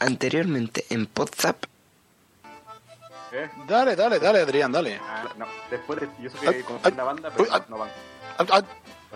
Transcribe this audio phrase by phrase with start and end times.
[0.00, 1.64] Anteriormente en WhatsApp.
[3.32, 3.48] ¿Eh?
[3.68, 4.98] Dale, dale, dale, Adrián, dale.
[5.00, 7.64] Ah, no, después de, yo sé Ah, que ah, la banda, pero uy, ah.
[7.68, 7.88] no van.
[8.38, 8.62] Ah, ah,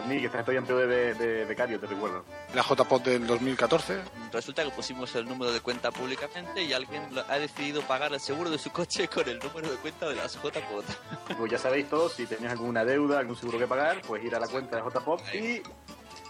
[0.07, 2.24] Ni que estás estoy en de, de, de becario, te recuerdo.
[2.55, 3.98] La JPOT del 2014.
[4.33, 8.51] Resulta que pusimos el número de cuenta públicamente y alguien ha decidido pagar el seguro
[8.51, 10.85] de su coche con el número de cuenta de las JPOT.
[11.37, 14.38] Pues ya sabéis todos, si tenéis alguna deuda, algún seguro que pagar, pues ir a
[14.41, 15.62] la cuenta de JPOP y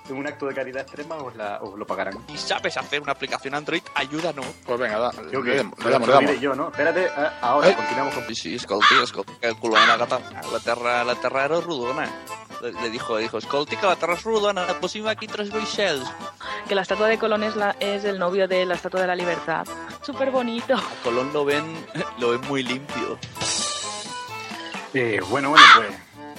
[0.09, 2.15] en un acto de caridad extrema os, la, os lo pagarán.
[2.29, 3.83] ¿Y sabes hacer una aplicación Android?
[3.95, 4.47] Ayúdanos.
[4.67, 6.41] Pues venga, da, Creo le, que damos, le lo damos, le diré damos.
[6.43, 6.69] yo, ¿no?
[6.69, 7.75] Espérate, ah, ahora Eh.
[7.77, 8.25] continuamos con...
[8.27, 8.87] Sí, sí, escolti,
[9.41, 10.19] que el culo de la gata.
[10.53, 12.09] La terra, la terra era rodona.
[12.61, 16.07] Le, le dijo, le dijo, escolti, que la terra es rodona, pusim aquí tres Seychelles.
[16.69, 19.17] que la estatua de Colón es, la, es el novio de la estatua de la
[19.17, 19.67] libertad.
[20.03, 20.75] Súper bonito.
[20.75, 21.65] A Colón lo ven,
[22.19, 23.19] lo ven muy limpio.
[24.95, 25.89] Eh, bueno, bueno, pues...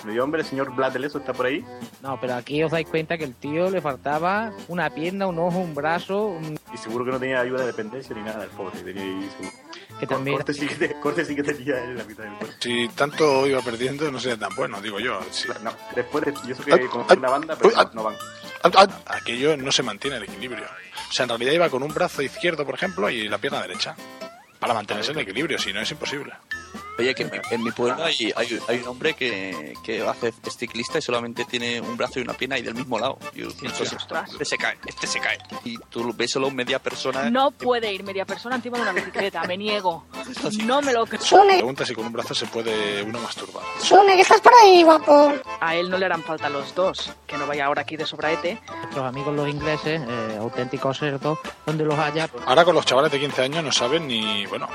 [0.05, 1.65] Me dio hombre, el señor Vlad del Eso está por ahí.
[2.01, 5.57] No, pero aquí os dais cuenta que el tío le faltaba una pierna, un ojo,
[5.57, 8.79] un brazo, un- Y seguro que no tenía ayuda de dependencia ni nada, el pobre.
[8.81, 9.97] Tenía ahí su...
[9.99, 10.37] que también...
[10.37, 12.55] Corte sí que, te- corte sí que tenía en la mitad del cuerpo.
[12.59, 15.19] Si tanto iba perdiendo, no sería tan bueno, digo yo.
[15.31, 15.47] Sí.
[15.63, 16.33] No, después de...
[16.47, 17.89] Yo sé Ah, que con ah, una banda, pero ah.
[17.93, 18.15] no van.
[18.63, 20.65] Ah, ah, Aquello no se mantiene el equilibrio.
[21.09, 23.95] O sea, en realidad iba con un brazo izquierdo, por ejemplo, y la pierna derecha.
[24.59, 26.33] Para mantenerse en equilibrio, si no es imposible.
[26.97, 30.33] Oye, que en mi, en mi pueblo hay, hay, hay un hombre que, que hace
[30.45, 33.17] es ciclista y solamente tiene un brazo y una pierna y del mismo lado.
[33.33, 34.31] Y yo pienso, ostras.
[34.31, 35.37] este se cae, este se cae.
[35.63, 37.29] Y tú ves solo media persona.
[37.29, 40.05] No puede ir media persona encima de una bicicleta, me niego.
[40.65, 41.21] No me lo creo.
[41.45, 43.63] Pregunta si con un brazo se puede uno masturbar.
[43.79, 45.33] Sune, que estás por ahí, guapo.
[45.59, 47.11] A él no le harán falta los dos.
[47.27, 48.59] Que no vaya ahora aquí de sobraete.
[48.81, 53.11] Nuestros amigos los ingleses, eh, auténticos cerdos, donde los haya, pues, Ahora con los chavales
[53.11, 54.67] de 15 años no saben ni, bueno,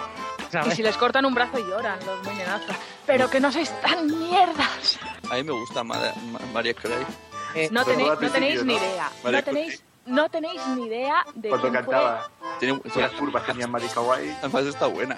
[0.50, 0.75] Y ¿sabes?
[0.75, 2.75] si les cortan un brazo lloran los muy nenazos.
[3.06, 4.99] Pero que no sois tan mierdas.
[5.31, 5.97] A mí me gusta Ma-
[6.33, 7.06] Ma- María Carey.
[7.55, 9.11] Eh, No tenéis, no tenéis ni idea.
[9.25, 11.94] No tenéis, no tenéis ni idea de Cuando quién fue.
[11.94, 14.31] cantaba, Tiene, las curvas tenían Mari Kawaii.
[14.43, 15.16] además está buena.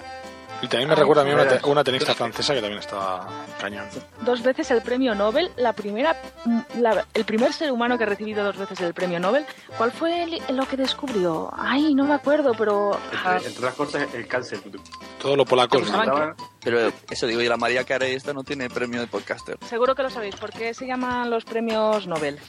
[0.63, 3.27] Y también me recuerda a mí una, una tenista francesa que también estaba
[3.59, 3.85] cañón.
[4.21, 5.51] Dos veces el premio Nobel.
[5.57, 6.15] La primera,
[6.45, 9.45] mm, la- el primer ser humano que ha recibido dos veces el premio Nobel.
[9.77, 11.51] ¿Cuál fue el- lo que descubrió?
[11.57, 12.91] Ay, no me acuerdo, pero
[13.25, 14.61] ah, Entre, entre otras cosas, el cáncer.
[15.21, 15.79] Todo lo polaco.
[16.63, 19.57] Pero eso digo, y la María Carey esta no tiene premio de podcaster.
[19.67, 20.35] seguro que lo sabéis.
[20.37, 22.39] ¿Por qué se llaman los premios Nobel?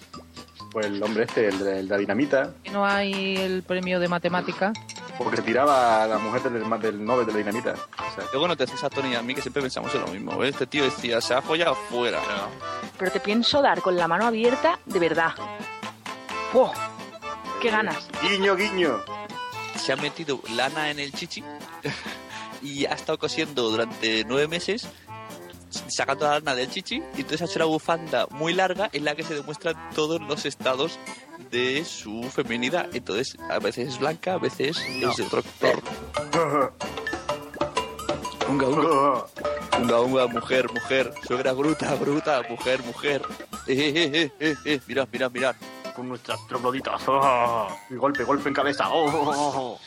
[0.75, 3.99] Pues el hombre este, el de, el de la dinamita, que no hay el premio
[4.01, 4.73] de matemática.
[5.17, 7.75] porque tiraba a la mujer del, del Nobel de la dinamita.
[7.75, 10.01] O sea, Luego no te haces a Tony y a mí que siempre pensamos en
[10.03, 10.37] lo mismo.
[10.37, 10.51] ¿ves?
[10.51, 12.21] Este tío decía, se ha follado fuera.
[12.99, 15.33] Pero te pienso dar con la mano abierta de verdad.
[16.53, 16.73] ¡Wow!
[17.63, 18.09] ¡Qué ganas!
[18.21, 19.01] guiño, guiño.
[19.77, 21.45] Se ha metido lana en el chichi
[22.63, 24.89] y ha estado cosiendo durante nueve meses
[25.89, 29.15] sacando la lana del chichi y entonces ha hecho una bufanda muy larga en la
[29.15, 30.99] que se demuestran todos los estados
[31.51, 32.89] de su feminidad.
[32.95, 36.73] Entonces, a veces es blanca, a veces es de otro color.
[38.49, 39.27] Unga, unga,
[39.79, 43.23] unga, unga, mujer, mujer, suegra bruta, bruta, mujer, mujer.
[43.67, 45.57] Eh, eh, eh, eh, eh, mirad, mirad, mirad.
[45.97, 47.03] Con nuestras trogloditas.
[47.07, 48.91] Oh, golpe, golpe en cabeza.
[48.91, 49.81] Oh, oh, oh, oh.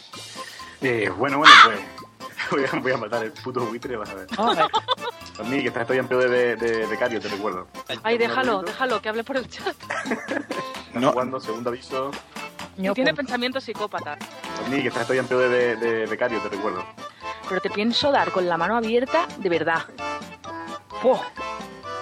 [0.81, 1.79] Eh, bueno, bueno, pues.
[2.51, 4.27] Voy a, voy a matar el puto buitre, vas a ver.
[4.37, 4.67] No, eh,
[5.39, 7.67] A mí, que estás estoy en pedo de, de, de becario, te recuerdo.
[8.03, 9.75] Ay, déjalo, déjalo, que hable por el chat.
[10.93, 12.11] No, Jugando, segundo aviso.
[12.77, 14.17] ño, Tiene pon- pensamientos psicópatas.
[14.65, 16.83] A mí, que estás estoy en pedo de, de, de becario, te recuerdo.
[17.49, 19.85] Pero te pienso dar con la mano abierta de verdad.
[21.03, 21.19] ¡Wow!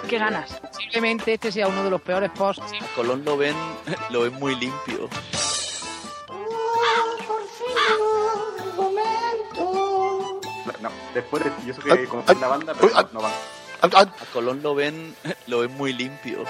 [0.07, 0.59] ¡Qué ganas!
[0.71, 2.61] posiblemente este sea uno de los peores posts.
[2.81, 3.55] A Colón lo ven,
[4.11, 5.09] lo ven muy limpio.
[10.85, 13.09] No, después de, yo sé Ah, que con ah, una banda, pero ah.
[13.11, 13.31] no van.
[13.81, 15.15] A Colón lo ven,
[15.47, 16.45] lo ven muy limpio.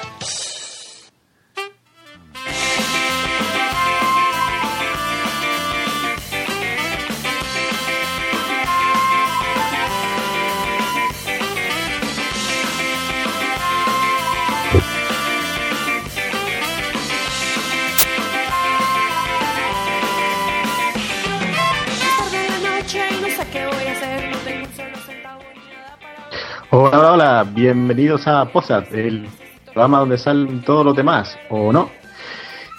[26.77, 29.29] Hola, hola, hola, bienvenidos a Posat, el
[29.63, 31.89] programa donde salen todos los demás, o no.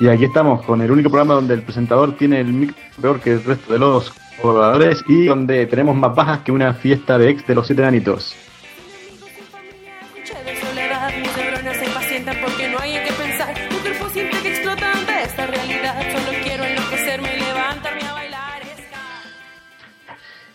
[0.01, 3.33] Y aquí estamos con el único programa donde el presentador tiene el micro peor que
[3.33, 4.13] el resto de los
[4.43, 8.37] colaboradores y donde tenemos más bajas que una fiesta de ex de los siete anitos.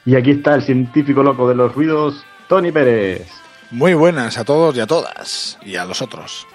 [0.06, 3.30] Y aquí está el científico loco de los ruidos, Tony Pérez.
[3.72, 5.58] Muy buenas a todos y a todas.
[5.64, 6.46] Y a los otros.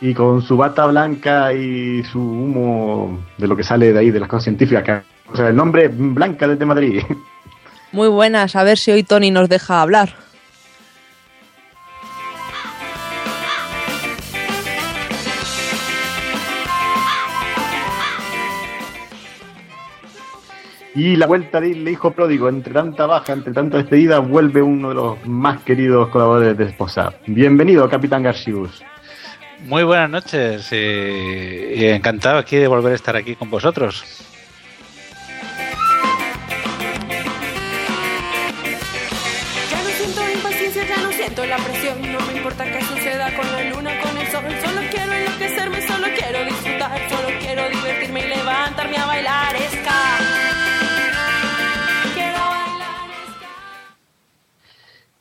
[0.00, 4.20] Y con su bata blanca y su humo de lo que sale de ahí, de
[4.20, 4.82] las cosas científicas.
[4.84, 5.02] que-
[5.32, 7.02] o sea, el nombre Blanca desde Madrid.
[7.92, 10.14] Muy buenas, a ver si hoy Tony nos deja hablar.
[20.96, 24.94] Y la vuelta del hijo pródigo, entre tanta baja, entre tanta despedida, vuelve uno de
[24.94, 27.12] los más queridos colaboradores de Esposa.
[27.26, 28.82] Bienvenido, Capitán Garcius.
[29.66, 34.04] Muy buenas noches encantado aquí de volver a estar aquí con vosotros.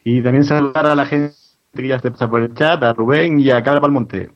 [0.07, 1.35] Y también saludar a la gente
[1.73, 4.29] que ya está por el chat, a Rubén y a Cabra Palmonte.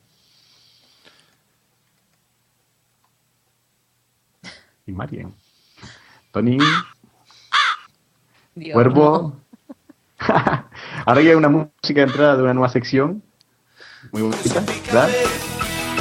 [4.84, 5.32] Y Marien.
[6.32, 6.58] Tony,
[8.56, 9.36] Dios, Cuervo.
[11.06, 13.22] Ahora ya hay una música de entrada de una nueva sección.
[14.10, 15.08] Muy bonita, ¿verdad?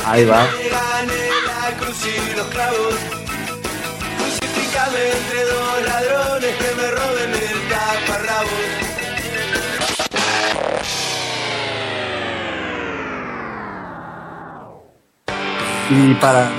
[0.04, 0.48] Ahí va.
[15.90, 16.50] Y para.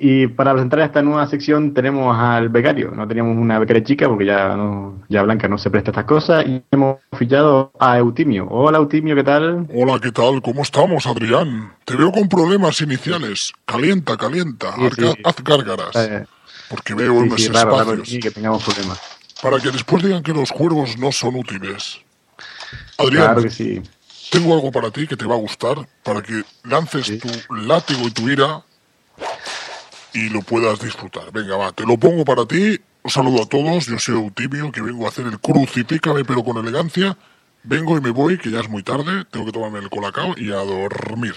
[0.00, 2.92] Y para presentar esta nueva sección tenemos al becario.
[2.94, 6.04] No teníamos una becaria chica porque ya no, ya Blanca no se presta a estas
[6.04, 6.46] cosas.
[6.46, 8.46] Y hemos fichado a Eutimio.
[8.48, 9.66] Hola Eutimio, ¿qué tal?
[9.74, 10.40] Hola, ¿qué tal?
[10.40, 11.72] ¿Cómo estamos, Adrián?
[11.84, 13.50] Te veo con problemas iniciales.
[13.64, 14.72] Calienta, calienta.
[14.76, 15.22] Sí, Arca- sí.
[15.24, 15.96] Haz gárgaras.
[15.96, 16.24] Eh,
[16.68, 18.08] Porque veo sí, unos sí, raro, raro espacios.
[18.08, 19.00] sí, que tengamos problemas.
[19.42, 22.00] Para que después digan que los cuervos no son útiles.
[22.98, 23.82] Adrián, Claro que sí.
[24.30, 25.76] tengo algo para ti que te va a gustar.
[26.02, 28.62] Para que lances tu látigo y tu ira
[30.12, 31.30] y lo puedas disfrutar.
[31.32, 32.78] Venga, va, te lo pongo para ti.
[33.02, 33.86] Un saludo a todos.
[33.86, 37.16] Yo soy Eutimio, que vengo a hacer el crucifícame, pero con elegancia.
[37.62, 39.24] Vengo y me voy, que ya es muy tarde.
[39.30, 41.34] Tengo que tomarme el colacao y a dormir.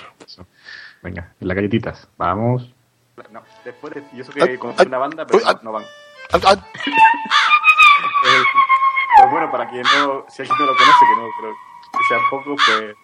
[1.04, 2.07] Venga, en las galletitas.
[2.18, 2.69] Vamos.
[3.31, 5.83] No, después de, y eso que con ay, una banda, pero ay, no, no van.
[8.23, 8.43] Eh,
[9.17, 11.55] pues bueno, para quien no, si alguien no lo conoce, que no creo
[11.91, 12.95] que sean pocos, pues.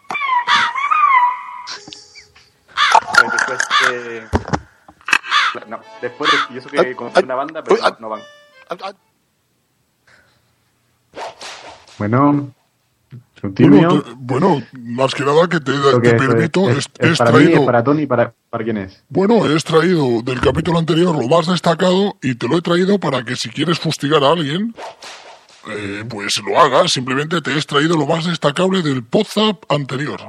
[3.19, 3.59] pues después
[3.89, 4.30] de.
[5.68, 8.09] No, después de, y eso que Ay, con ay, una banda, pero ay, no, no
[8.09, 8.21] van.
[11.98, 12.54] Bueno.
[13.42, 17.18] Bueno, te- bueno, más que nada que te, que es- permito, es, es, es es
[17.18, 19.04] para traído, para Tony y para, para quién es.
[19.09, 23.23] bueno, he extraído del capítulo anterior lo más destacado y te lo he traído para
[23.23, 24.73] que si quieres fustigar a alguien,
[25.69, 26.92] eh, pues lo hagas.
[26.92, 30.19] Simplemente te he extraído lo más destacable del WhatsApp anterior.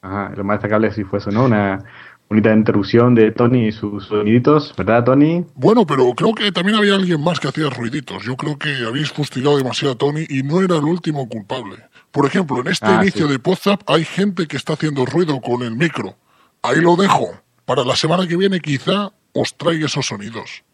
[0.00, 1.44] Ajá, lo más destacable sí fue eso, ¿no?
[1.44, 1.82] Una
[2.28, 5.44] bonita interrupción de Tony y sus soniditos, ¿verdad, Tony?
[5.54, 8.22] Bueno, pero creo que también había alguien más que hacía ruiditos.
[8.24, 11.76] Yo creo que habéis fustigado demasiado a Tony y no era el último culpable.
[12.10, 13.32] Por ejemplo, en este Ah, inicio sí.
[13.32, 16.16] de WhatsApp hay gente que está haciendo ruido con el micro.
[16.62, 17.30] Ahí lo dejo.
[17.64, 20.64] Para la semana que viene quizá os traiga esos sonidos.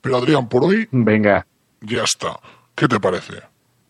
[0.00, 1.46] Pero Adrián, por hoy Venga,
[1.82, 2.40] ya está.
[2.74, 3.34] ¿Qué te parece?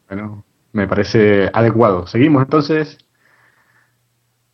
[0.08, 2.06] bueno, me parece adecuado.
[2.08, 2.98] Seguimos entonces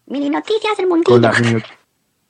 [0.07, 1.19] Mini noticias del con mundillo.
[1.19, 1.63] las mini-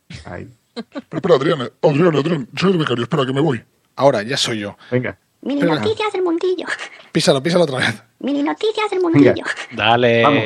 [0.25, 3.63] Ahí, Pero espera, Adrián, eh, Adrián, Adrián, soy el becario, espera que me voy.
[3.97, 4.77] Ahora, ya soy yo.
[4.91, 5.19] venga.
[5.47, 6.67] Mini noticias del mundillo.
[7.13, 8.03] Písalo, písalo otra vez.
[8.19, 9.45] Mini noticias del mundillo.
[9.73, 10.23] Dale.
[10.23, 10.43] Vamos.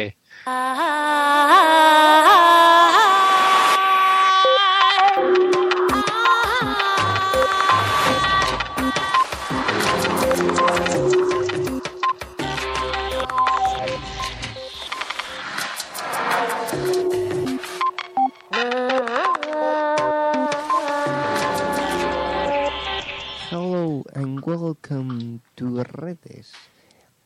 [24.56, 26.52] Welcome to redes.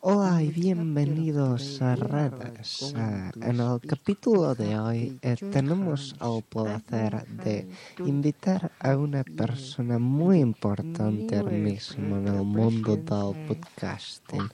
[0.00, 2.92] Hola y bienvenidos a Redes.
[2.94, 7.66] Eh, en el capítulo de hoy eh, tenemos el placer de
[8.00, 14.50] invitar a una persona muy importante ahora mismo en el mundo del podcasting.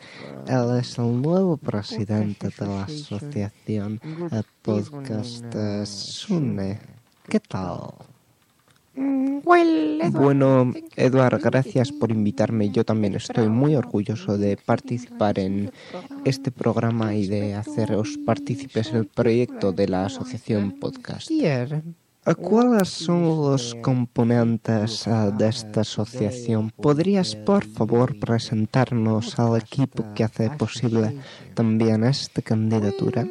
[0.47, 4.01] Él es el nuevo presidente de la asociación
[4.63, 6.79] Podcast eh, Sune.
[7.29, 8.10] ¿Qué tal?
[10.13, 12.71] Bueno, Eduard, gracias por invitarme.
[12.71, 15.73] Yo también estoy muy orgulloso de participar en
[16.25, 21.31] este programa y de haceros partícipes en el proyecto de la Asociación Podcast.
[22.39, 26.71] ¿Cuáles son los componentes ah, de esta asociación?
[26.71, 31.17] ¿Podrías, por favor, presentarnos al equipo que hace posible
[31.55, 33.27] también esta candidatura?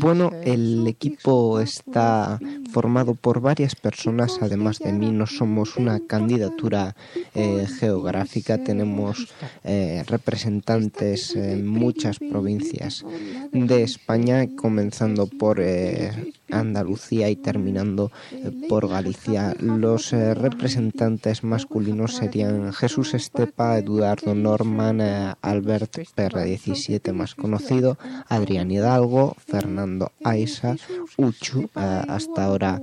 [0.00, 2.38] Bueno, el equipo está
[2.70, 5.10] formado por varias personas, además de mí.
[5.10, 6.96] No somos una candidatura
[7.34, 9.28] eh, geográfica, tenemos
[9.64, 13.04] eh, representantes en muchas provincias
[13.52, 19.54] de España, comenzando por eh, Andalucía y terminando eh, por Galicia.
[19.60, 27.98] Los eh, representantes masculinos serían Jesús Estepa, Eduardo Norman, eh, Albert PR17 más conocido,
[28.28, 30.76] Adrián Hidalgo, Fernando Aisa,
[31.16, 32.80] Uchu, hasta ahora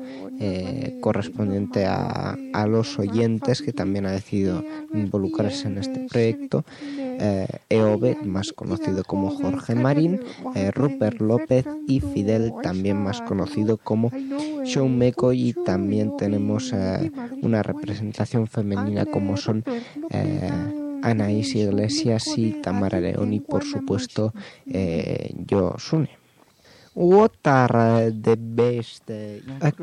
[1.01, 6.65] correspondiente a los oyentes que también ha decidido involucrarse en este proyecto,
[7.19, 10.21] eh, Eove, más conocido como Jorge Marín,
[10.55, 14.11] eh, Rupert López y Fidel, también más conocido como
[14.65, 19.63] Sean Meco y también tenemos eh, una representación femenina como son
[20.09, 20.49] eh,
[21.01, 24.33] Anaís Iglesias y Tamara León y por supuesto
[24.65, 26.22] yo Sune.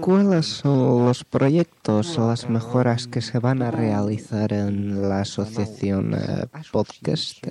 [0.00, 6.14] ¿Cuáles son los proyectos o las mejoras que se van a realizar en la asociación
[6.14, 7.44] eh, podcast?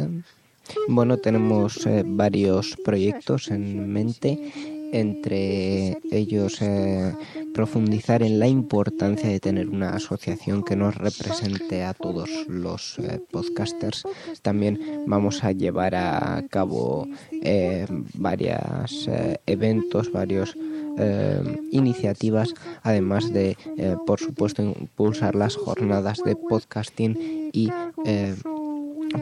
[0.88, 7.14] Bueno, tenemos eh, varios proyectos en mente, entre ellos eh,
[7.54, 13.20] profundizar en la importancia de tener una asociación que nos represente a todos los eh,
[13.32, 14.04] podcasters.
[14.42, 19.10] También vamos a llevar a cabo eh, varios
[19.46, 20.56] eventos, varios
[20.98, 23.58] eh, iniciativas, además de,
[24.06, 27.70] por supuesto, impulsar las jornadas de podcasting y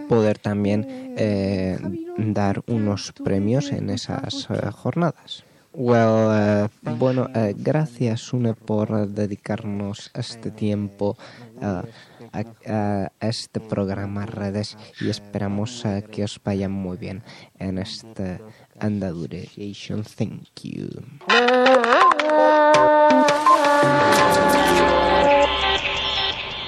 [0.08, 1.16] poder también
[2.18, 5.47] dar unos premios en esas jornadas.
[5.74, 11.18] Well, eh, bueno, eh, gracias Une por dedicarnos este tiempo
[11.62, 11.84] eh,
[12.70, 17.24] a, este programa redes y esperamos que os vaya muy bien
[17.60, 18.42] en este
[18.80, 20.04] andadurización.
[20.04, 20.90] Thank you.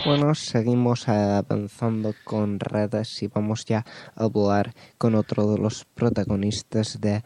[0.06, 7.00] Bueno, seguimos avanzando con redes y vamos ya a hablar con otro de los protagonistas
[7.02, 7.22] de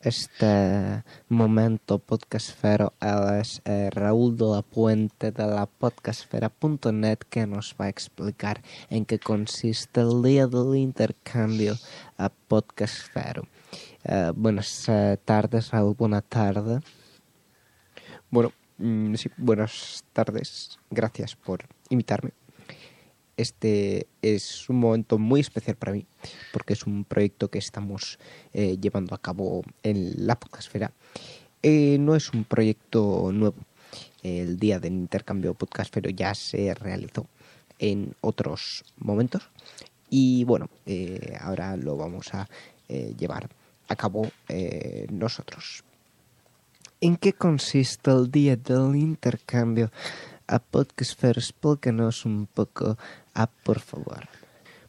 [0.00, 2.92] este momento podcastfero.
[3.40, 9.04] Es eh, Raúl de la Puente de la podcastfera.net que nos va a explicar en
[9.04, 11.74] qué consiste el día del intercambio
[12.16, 13.42] a podcastfero.
[14.04, 16.80] Eh, buenas eh, tardes, Raúl, buena tarde.
[18.30, 20.78] Bueno, mm, sí, buenas tardes.
[20.90, 22.32] Gracias por invitarme.
[23.38, 26.04] Este es un momento muy especial para mí
[26.52, 28.18] porque es un proyecto que estamos
[28.52, 30.90] eh, llevando a cabo en la podcastfera.
[31.62, 33.58] Eh, no es un proyecto nuevo.
[34.24, 37.26] El día del intercambio podcastfero ya se realizó
[37.78, 39.48] en otros momentos
[40.10, 42.48] y bueno, eh, ahora lo vamos a
[42.88, 43.48] llevar
[43.86, 44.28] a cabo
[45.10, 45.84] nosotros.
[47.00, 49.92] ¿En qué consiste el día del intercambio
[50.48, 51.38] a Podcastfera?
[51.38, 52.98] Explícanos un poco,
[53.46, 54.28] por favor.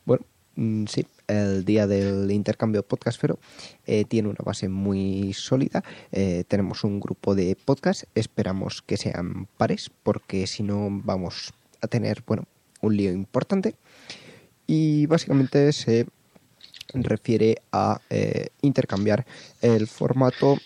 [0.05, 0.25] Bueno,
[0.55, 3.39] mm, sí, el día del intercambio podcastfero
[3.85, 5.83] eh, tiene una base muy sólida.
[6.11, 11.87] Eh, tenemos un grupo de podcast, esperamos que sean pares, porque si no vamos a
[11.87, 12.45] tener, bueno,
[12.81, 13.75] un lío importante.
[14.67, 16.07] Y básicamente se
[16.93, 19.25] refiere a eh, intercambiar
[19.61, 20.57] el formato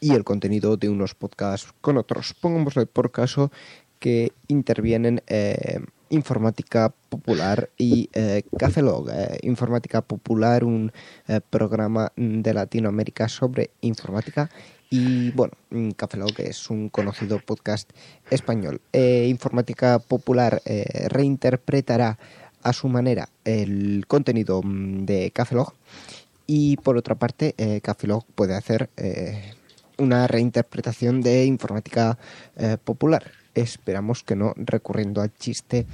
[0.00, 2.34] y el contenido de unos podcasts con otros.
[2.34, 3.50] Pongámosle por caso
[3.98, 9.10] que intervienen eh, Informática Popular y eh, Cafelog.
[9.10, 10.92] Eh, Informática Popular, un
[11.28, 14.50] eh, programa de Latinoamérica sobre informática.
[14.90, 17.90] Y bueno, mm, Cafelog es un conocido podcast
[18.30, 18.80] español.
[18.92, 20.62] Informática Popular
[21.08, 22.18] reinterpretará
[22.62, 25.72] a su manera el contenido mm, de Cafelog.
[26.46, 28.88] Y por otra parte, Cafelog puede hacer
[29.98, 32.16] una reinterpretación de informática
[32.84, 33.32] popular.
[33.56, 35.86] Esperamos que no recurriendo al chiste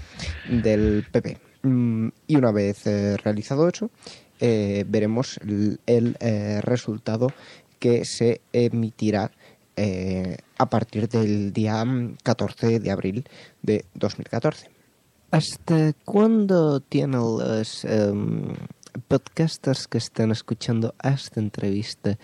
[0.51, 1.39] del PP.
[1.63, 3.91] Mm, y una vez eh, realizado eso,
[4.41, 7.29] eh, veremos el, eh, resultado
[7.79, 9.31] que se emitirá
[10.59, 13.25] a partir del día mm, 14 de abril
[13.63, 14.69] de 2014.
[15.31, 18.55] ¿Hasta cuándo tienen los em,
[19.09, 22.19] podcasters que están escuchando esta entrevista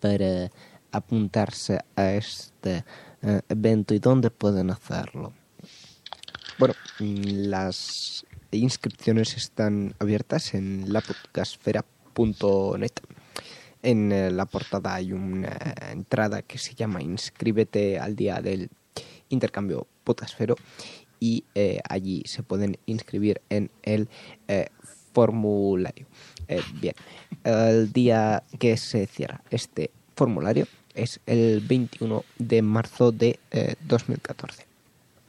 [0.00, 0.50] para
[0.92, 2.84] apuntarse a este
[3.48, 5.32] evento y dónde pueden hacerlo?
[6.58, 12.92] Bueno, las inscripciones están abiertas en lapodcastfera.net.
[13.82, 15.56] En eh, la portada hay una
[15.90, 18.70] entrada que se llama Inscríbete al día del
[19.28, 20.56] intercambio Podcastfero
[21.20, 24.08] y eh, allí se pueden inscribir en el
[24.48, 24.68] eh,
[25.12, 26.06] formulario.
[26.48, 26.94] Eh, bien,
[27.44, 30.66] el día que se cierra este formulario
[30.96, 34.66] es el 21 de marzo de eh, 2014.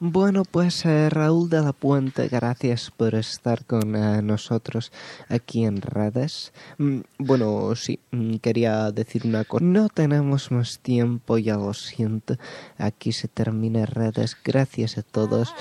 [0.00, 4.92] Bueno, pues eh, Raúl de la Puente, gracias por estar con eh, nosotros
[5.28, 6.52] aquí en redes.
[6.78, 9.64] Mm, bueno, sí, mm, quería decir una cosa.
[9.64, 12.36] No tenemos más tiempo, ya lo siento.
[12.78, 14.36] Aquí se termina redes.
[14.44, 15.52] Gracias a todos.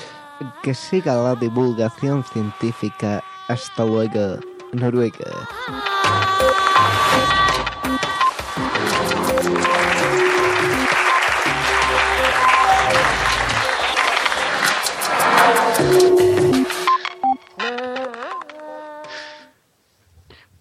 [0.62, 3.24] Que siga la divulgación científica.
[3.48, 4.40] Hasta luego,
[4.72, 5.48] Noruega.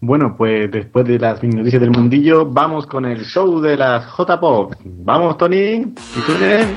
[0.07, 4.75] Bueno, pues después de las noticias del mundillo, vamos con el show de las J-Pop.
[4.85, 5.83] Vamos, Tony.
[5.83, 6.77] ¿Y tú, Nen?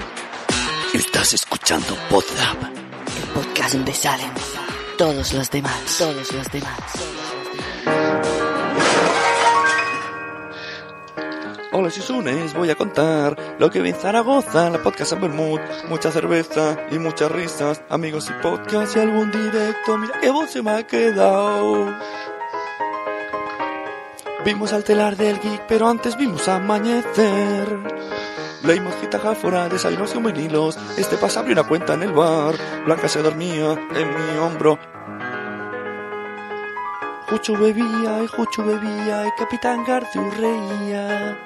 [0.95, 4.31] Estás escuchando Podzap, el podcast donde salen
[4.97, 7.19] todos los demás, todos los demás.
[11.71, 11.89] Hola
[12.57, 15.59] voy a contar lo que vi en Zaragoza en la podcast en Bermud.
[15.87, 19.99] Mucha cerveza y muchas risas, amigos y podcast y algún directo.
[19.99, 21.95] Mira qué voz se me ha quedado.
[24.45, 27.67] Vimos al telar del geek, pero antes vimos amanecer.
[28.63, 30.77] Leímos Gitajáfora, desayunos y vinilos.
[30.97, 32.55] Este pasa abrió una cuenta en el bar.
[32.85, 34.79] Blanca se dormía en mi hombro.
[37.29, 41.37] Juchu bebía y Juchu bebía y Capitán Garciu reía.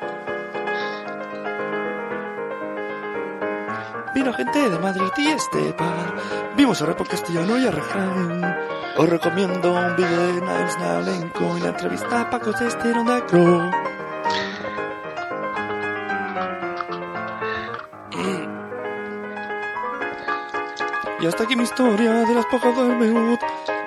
[4.13, 6.15] Vino gente de Madrid y este par.
[6.55, 8.57] Vimos a Repo Castellano y a Rejan.
[8.95, 13.13] Os recomiendo un vídeo de Niles Nalenco y la entrevista a Paco de Estero de
[13.13, 13.71] Acro.
[21.19, 23.39] Y hasta aquí mi historia de las pocas del menú.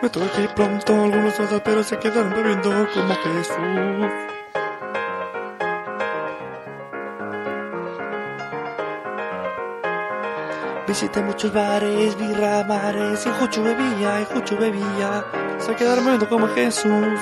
[0.02, 4.35] Me ir pronto, algunos sodas, pero se quedaron bebiendo como Jesús.
[10.86, 15.24] Visité muchos bares, birra, bares, y Juchu bebía, y Juchu bebía.
[15.58, 17.18] Se quedaron bebiendo como Jesús.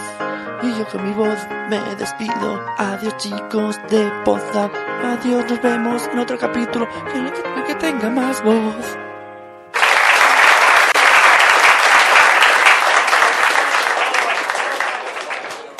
[0.62, 1.38] Y yo con mi voz
[1.70, 2.62] me despido.
[2.76, 4.70] Adiós chicos de Poza.
[5.02, 6.86] Adiós, nos vemos en otro capítulo.
[7.10, 8.98] Que, el que, que tenga más voz.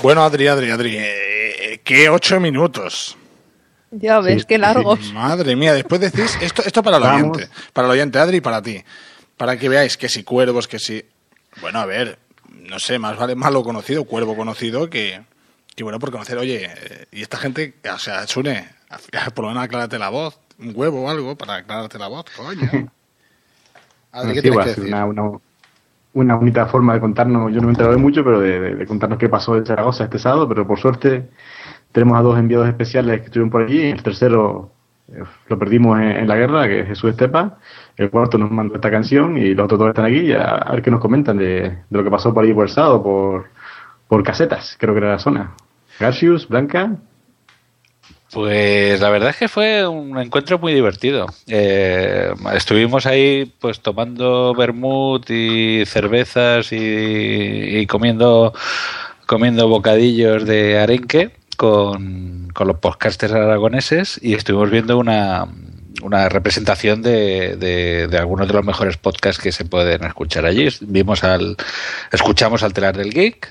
[0.03, 3.17] Bueno, Adri, Adri, Adri, eh, ¿qué ocho minutos?
[3.97, 5.13] Ya ves, qué largos.
[5.13, 8.61] Madre mía, después decís, esto, esto para el oyente, para el oyente, Adri, y para
[8.63, 8.83] ti,
[9.37, 11.05] para que veáis que si cuervos, que si...
[11.61, 12.19] Bueno, a ver,
[12.51, 15.23] no sé, más vale malo conocido, cuervo conocido, que,
[15.77, 18.69] que bueno por conocer, oye, eh, y esta gente, o sea, Sune,
[19.35, 22.69] por lo menos aclárate la voz, un huevo o algo para aclararte la voz, coño.
[24.13, 24.95] Adri, ¿qué Sí, tienes va que a ser decir?
[24.95, 25.39] una, una,
[26.15, 28.75] una bonita forma de contarnos, yo no me he enterado de mucho, pero de, de-
[28.77, 31.29] de contarnos qué pasó en Zaragoza este sábado, pero por suerte
[31.95, 34.73] tenemos a dos enviados especiales que estuvieron por allí, el tercero
[35.13, 37.59] eh, lo perdimos en, la guerra, que es Jesús Estepa,
[37.97, 40.83] el cuarto nos mandó esta canción y los otros dos están aquí, a, a ver
[40.83, 43.45] qué nos comentan de, de lo que pasó por allí por el sábado, por,
[44.09, 45.53] por casetas, creo que era la zona.
[46.01, 46.97] Garcius, Blanca,
[48.33, 51.27] Pues la verdad es que fue un encuentro muy divertido.
[51.47, 58.53] Eh, estuvimos ahí pues tomando vermut y cervezas y, y comiendo
[59.27, 65.47] comiendo bocadillos de arenque con, con los podcasters aragoneses y estuvimos viendo una,
[66.03, 70.69] una representación de, de, de algunos de los mejores podcasts que se pueden escuchar allí.
[70.81, 71.57] Vimos al
[72.13, 73.49] escuchamos al telar del geek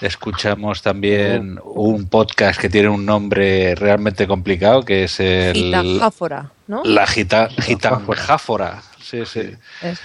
[0.00, 5.54] Escuchamos también un podcast que tiene un nombre realmente complicado, que es el...
[5.54, 6.82] Gitajáfora, ¿no?
[6.84, 8.82] La gita, gitanjáfora.
[9.00, 9.54] Sí, sí.
[9.80, 10.00] Es-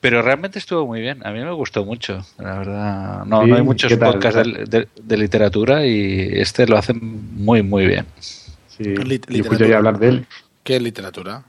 [0.00, 1.26] Pero realmente estuvo muy bien.
[1.26, 3.24] A mí me gustó mucho, la verdad.
[3.24, 7.00] No, Sí, no hay muchos podcasts de, de- de literatura y este lo hacen
[7.34, 8.06] muy, muy bien.
[8.18, 10.26] Sí, Lit- yo escuché hablar de él.
[10.62, 11.42] ¿Qué es literatura?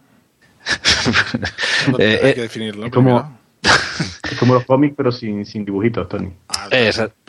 [1.98, 3.40] Eh, Hay eh, que definirlo Es como.
[3.64, 6.32] Es como los cómics, pero sin, sin dibujitos, Tony.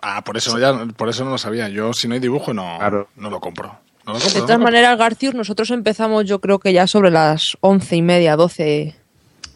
[0.02, 1.68] Ah, por eso, ya, por eso no lo sabía.
[1.68, 2.78] Yo, si no hay dibujo, no,
[3.16, 3.78] no lo compro.
[4.06, 7.56] No lo compro, De todas maneras, Garcius, nosotros empezamos yo creo que ya sobre las
[7.60, 8.94] once y media, doce.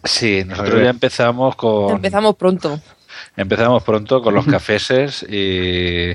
[0.05, 1.93] Sí, nosotros ya empezamos con...
[1.93, 2.81] Empezamos pronto.
[3.37, 6.13] Empezamos pronto con los cafeses y,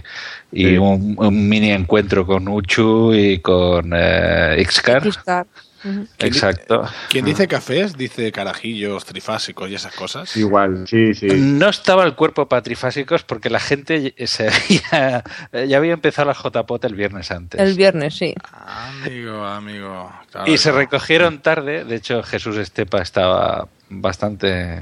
[0.51, 5.11] y un, un mini encuentro con Uchu y con eh, Xcar.
[5.11, 5.47] Xcar.
[5.83, 6.07] Ujú.
[6.19, 6.83] Exacto.
[7.09, 10.35] Quien dice cafés, dice carajillos, trifásicos y esas cosas.
[10.35, 11.27] Igual, sí, sí.
[11.27, 15.23] No estaba el cuerpo para trifásicos porque la gente se había,
[15.67, 17.61] ya había empezado la JPOT el viernes antes.
[17.61, 18.35] El viernes, sí.
[18.51, 20.11] Amigo, amigo.
[20.31, 21.85] claro, Y se recogieron tarde.
[21.85, 24.81] De hecho, Jesús Estepa estaba bastante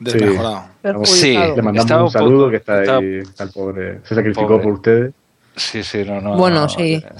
[0.00, 0.64] Desmejorado.
[1.04, 4.00] Sí, Le mandamos estaba un saludo poco- que está ahí, está el pobre.
[4.04, 4.62] Se sacrificó Pobre.
[4.62, 5.12] por ustedes.
[5.56, 6.36] Sí, sí, no, no.
[6.36, 6.68] Bueno, no.
[6.68, 7.02] sí.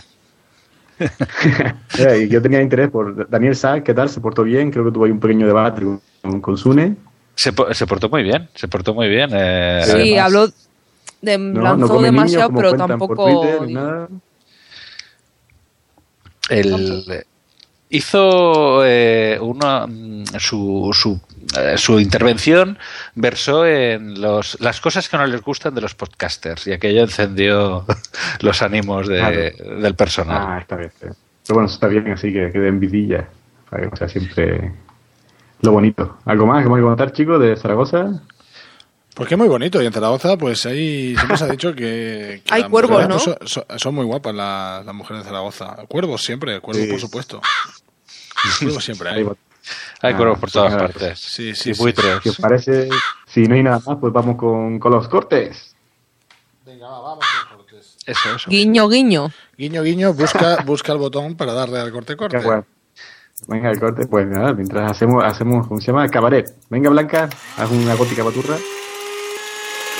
[1.98, 4.08] Eh, yo tenía interés por Daniel Sack, ¿qué tal?
[4.08, 4.70] ¿Se portó bien?
[4.70, 5.82] Creo que tuvo ahí un pequeño debate
[6.22, 6.94] con, con Sune.
[7.34, 9.30] Se, se portó muy bien, se portó muy bien.
[9.32, 10.48] eh, Sí, además- habló.
[11.20, 13.24] De, No, lanzó no demasiado, niños, pero tampoco.
[13.24, 14.08] Twitter, ni nada.
[16.50, 17.24] El,
[17.96, 21.20] hizo eh, una, mm, su, su,
[21.58, 22.78] eh, su intervención
[23.14, 27.84] versó en los, las cosas que no les gustan de los podcasters y aquello encendió
[28.40, 29.18] los ánimos de-
[29.54, 29.80] Claro.
[29.80, 30.44] del personal.
[30.46, 30.90] Ah, está bien.
[31.00, 31.14] Pero
[31.48, 33.28] bueno, eso está bien, así que, que den vidilla.
[33.70, 34.72] Para que sea siempre
[35.62, 36.18] lo bonito.
[36.24, 38.20] ¿Algo más que me que contar, chicos, de Zaragoza?
[39.14, 39.80] Pues que es muy bonito.
[39.82, 42.42] Y en Zaragoza, pues ahí siempre se ha dicho que.
[42.44, 43.16] que Hay cuervos, ¿no?
[43.16, 45.76] pues, son, son- muy guapas las, las mujeres de Zaragoza.
[45.88, 46.90] Cuervos siempre, cuervos Sí.
[46.90, 47.40] por supuesto.
[48.80, 49.24] Siempre hay.
[50.02, 51.18] Hay Ah, cuervos por todas partes.
[51.18, 51.80] Sí, sí, y sí.
[51.80, 52.22] buitres.
[52.22, 52.88] Si os parece,
[53.26, 55.74] si no hay nada más, pues vamos con, con los cortes.
[56.66, 57.24] Venga, va, vamos
[58.04, 58.50] Eso, eso.
[58.50, 59.30] Guiño, guiño.
[59.56, 62.38] Guiño, guiño, busca, busca el botón para darle al corte corte.
[63.48, 66.06] Venga, el corte, pues nada, mientras hacemos, hacemos, ¿cómo se llama?
[66.08, 66.54] Cabaret.
[66.68, 68.56] Venga, Blanca, haz una gótica paturra.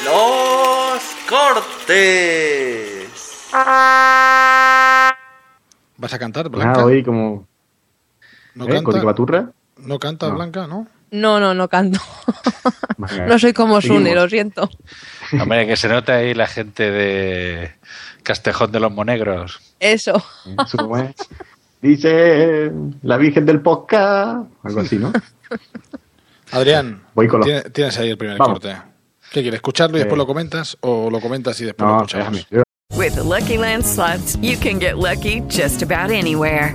[0.04, 3.08] Los cortes.
[5.96, 6.72] ¿Vas a cantar, Blanca?
[6.72, 7.46] nada, hoy como...
[8.54, 8.82] ¿No ¿eh?
[8.82, 9.02] canta?
[9.02, 9.50] Paturra.
[9.78, 10.34] ¿No canta, No.
[10.36, 10.86] Blanca, no?
[11.10, 12.00] No, no, no canto.
[13.26, 13.80] No soy como.
[13.80, 14.70] Sune, lo siento.
[15.38, 17.72] Hombre, que se nota ahí la gente de
[18.22, 19.60] Castejón de los Monegros.
[19.80, 20.24] Eso.
[20.56, 21.14] Es.
[21.82, 24.46] Dice la Virgen del Podcast.
[24.62, 25.12] Algo así, ¿no?
[26.52, 28.60] Adrián, Voy con los- tiene- tienes ahí el primer Vamos.
[28.60, 28.76] corte.
[29.32, 29.58] ¿Qué quieres?
[29.58, 30.18] ¿Escucharlo y después Eh.
[30.18, 30.76] lo comentas?
[30.80, 32.32] ¿O lo comentas y después lo No, escuchamos?
[32.32, 32.46] déjame.
[32.50, 36.74] Yo- With the Lucky Land slots, you can get lucky just about anywhere.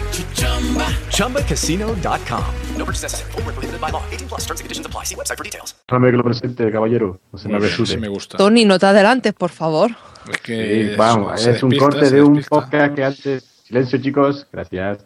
[1.11, 2.43] ChumbaCasino.com.
[2.77, 3.31] No purchase necessary.
[3.31, 4.03] Void where prohibited by law.
[4.11, 5.05] 18 plus terms and conditions apply.
[5.05, 5.75] See website for details.
[5.87, 7.19] Déjame que lo presente, caballero.
[7.31, 7.87] No se me apresure.
[7.87, 8.37] sí me gusta.
[8.37, 9.91] Tony, no te adelantes, por favor.
[10.31, 13.43] Es que Sí, vamos, es un despista, corte se de un podcast que antes.
[13.63, 15.05] Silencio, chicos, gracias.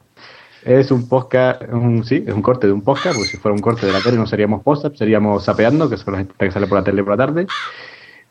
[0.64, 3.62] Es un podcast, un, sí, es un corte de un podcast, porque si fuera un
[3.62, 6.66] corte de la tele no seríamos post seríamos sapeando, que es la gente que sale
[6.66, 7.46] por la tele por la tarde.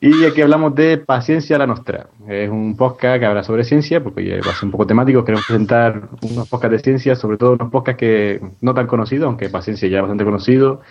[0.00, 2.08] Y aquí hablamos de Paciencia la Nostra.
[2.28, 5.24] Es un podcast que habla sobre ciencia, porque va a ser un poco temático.
[5.24, 9.48] Queremos presentar unos podcasts de ciencia, sobre todo unos podcasts que no tan conocidos, aunque
[9.48, 10.82] Paciencia ya es bastante conocido,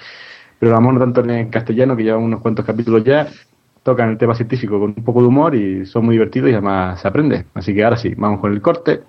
[0.57, 3.27] pero vamos no tanto en castellano, que llevan unos cuantos capítulos ya.
[3.83, 7.01] Tocan el tema científico con un poco de humor y son muy divertidos y además
[7.01, 7.45] se aprende.
[7.53, 9.01] Así que ahora sí, vamos con el corte.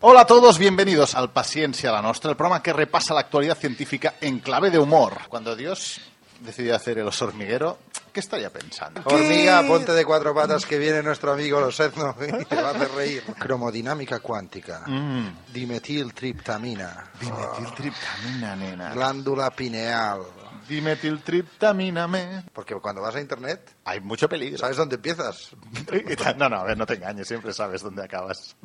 [0.00, 4.14] Hola a todos, bienvenidos al Paciencia la Nostra, el programa que repasa la actualidad científica
[4.20, 5.12] en clave de humor.
[5.28, 6.00] Cuando Dios
[6.40, 7.78] decidió hacer el oso hormiguero,
[8.12, 9.02] ¿qué estaría pensando?
[9.04, 12.90] Hormiga, ponte de cuatro patas que viene nuestro amigo Losetno y te va a hacer
[12.92, 13.22] reír.
[13.38, 14.82] Cromodinámica cuántica.
[14.86, 15.52] Mm.
[15.52, 17.10] Dimetiltriptamina.
[17.20, 18.94] Dimetiltriptamina, nena.
[18.94, 20.22] Glándula pineal.
[20.68, 22.42] Dimetiltriptamina, me.
[22.52, 24.58] Porque cuando vas a internet, Hay mucho peligro.
[24.58, 25.50] ¿sabes dónde empiezas?
[26.36, 28.56] No, no, a ver, no te engañes, siempre sabes dónde acabas.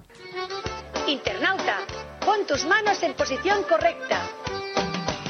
[1.08, 1.78] Internauta,
[2.26, 4.24] pon tus manos en posición correcta.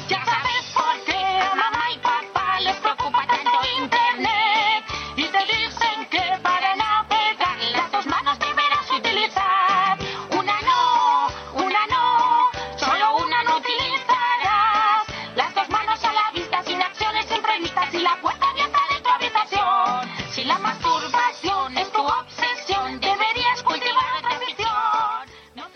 [0.08, 2.31] Ya sabes por qué a mamá y papá
[2.62, 4.84] les preocupa tanto Internet
[5.16, 9.98] y te dicen que para navegar las dos manos deberás utilizar.
[10.30, 11.28] Una no,
[11.64, 15.06] una no, solo una no utilizarás.
[15.36, 19.08] Las dos manos a la vista, sin acciones imprevistas y la puerta abierta de tu
[19.10, 20.32] habitación.
[20.32, 25.70] Si la masturbación es tu obsesión, deberías cultivar otra afición.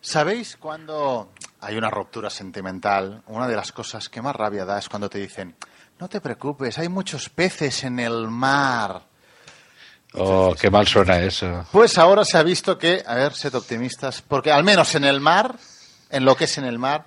[0.00, 4.88] ¿Sabéis cuando hay una ruptura sentimental, una de las cosas que más rabia da es
[4.88, 5.54] cuando te dicen,
[6.00, 9.02] no te preocupes, hay muchos peces en el mar.
[10.14, 11.66] Oh, qué mal suena eso.
[11.70, 15.20] Pues ahora se ha visto que, a ver, sed optimistas, porque al menos en el
[15.20, 15.56] mar,
[16.10, 17.04] en lo que es en el mar,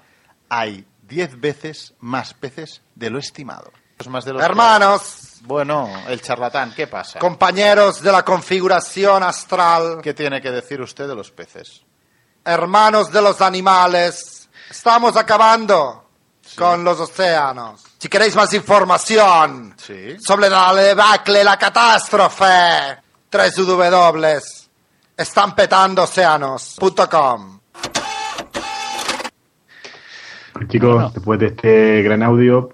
[0.50, 3.72] hay 10 veces más peces de lo estimado.
[3.98, 7.20] Es más de los Hermanos, Bueno, el charlatán, ¿qué pasa?
[7.20, 11.82] compañeros de la configuración astral, ¿Qué tiene que decir usted de los peces?
[12.44, 16.10] hermanos de los animales, estamos acabando
[16.58, 17.84] con los océanos.
[18.02, 20.16] Si queréis más información Sí.
[20.20, 22.98] sobre la debacle, la catástrofe,
[23.30, 24.40] tres W,
[25.16, 27.60] están petando océanos.com.
[30.68, 32.72] Chicos, después de este gran audio,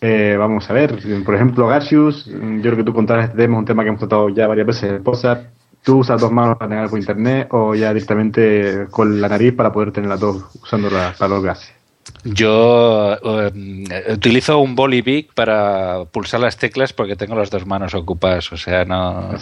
[0.00, 3.58] eh, vamos a ver, por ejemplo, Garcius, yo creo que tú contarás este tema, es
[3.58, 5.48] un tema que hemos tratado ya varias veces en WhatsApp.
[5.82, 9.70] ¿Tú usas dos manos para navegar por internet o ya directamente con la nariz para
[9.70, 11.75] poder tener las dos usándolas para los gases?
[12.24, 13.16] Yo
[13.50, 18.52] eh, utilizo un boli big para pulsar las teclas porque tengo las dos manos ocupadas,
[18.52, 19.30] o sea, no...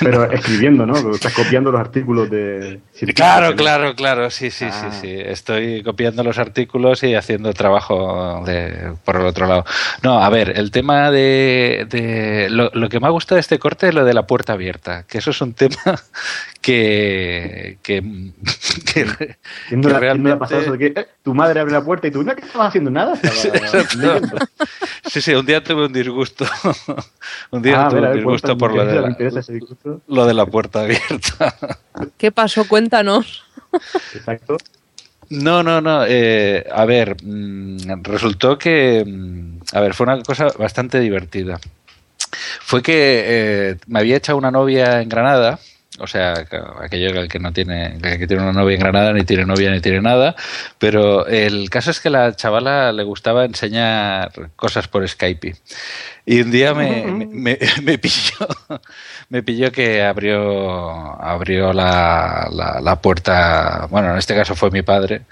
[0.00, 0.94] Pero escribiendo, ¿no?
[1.12, 2.78] Estás copiando los artículos de...
[3.12, 4.90] Claro, claro, claro, sí, sí, Ah.
[4.92, 5.10] sí, sí.
[5.18, 9.64] Estoy copiando los artículos y haciendo trabajo de, por el otro lado.
[10.02, 11.88] No, a ver, el tema de...
[11.90, 14.52] de- lo, lo que me ha gustado de este corte es lo de la puerta
[14.52, 15.74] abierta, que eso es un tema
[16.64, 17.76] que...
[17.82, 18.00] que,
[18.94, 19.36] que,
[19.68, 22.06] ¿Quién no que la- pasado eso realmente- de que eh, tu madre abre la puerta
[22.06, 23.14] y tú, ¿no que estabas haciendo nada?
[25.06, 26.46] Sí, sí, un día tuve un disgusto.
[27.50, 31.54] un día Ah, a tuve ver, un disgusto por lo de la puerta abierta.
[32.16, 32.66] ¿Qué pasó?
[32.66, 33.44] Cuéntanos.
[34.14, 34.56] Exacto.
[35.30, 36.04] No, no, no.
[36.06, 41.60] eh, a ver, mm, resultó que, mm, a ver, fue una cosa bastante divertida.
[42.60, 45.58] Fue que eh, me había echado una novia en Granada,
[46.00, 49.12] o sea, que- aquello el que no tiene, el que tiene una novia en Granada
[49.12, 50.34] ni tiene novia ni tiene nada,
[50.78, 55.54] pero el caso es que la chavala le gustaba enseñar cosas por Skype.
[56.26, 58.48] Y un día me, me, me- me pilló,
[59.28, 64.82] me pilló que abrió, abrió la, la, la puerta, bueno, en este caso fue mi
[64.82, 65.22] padre,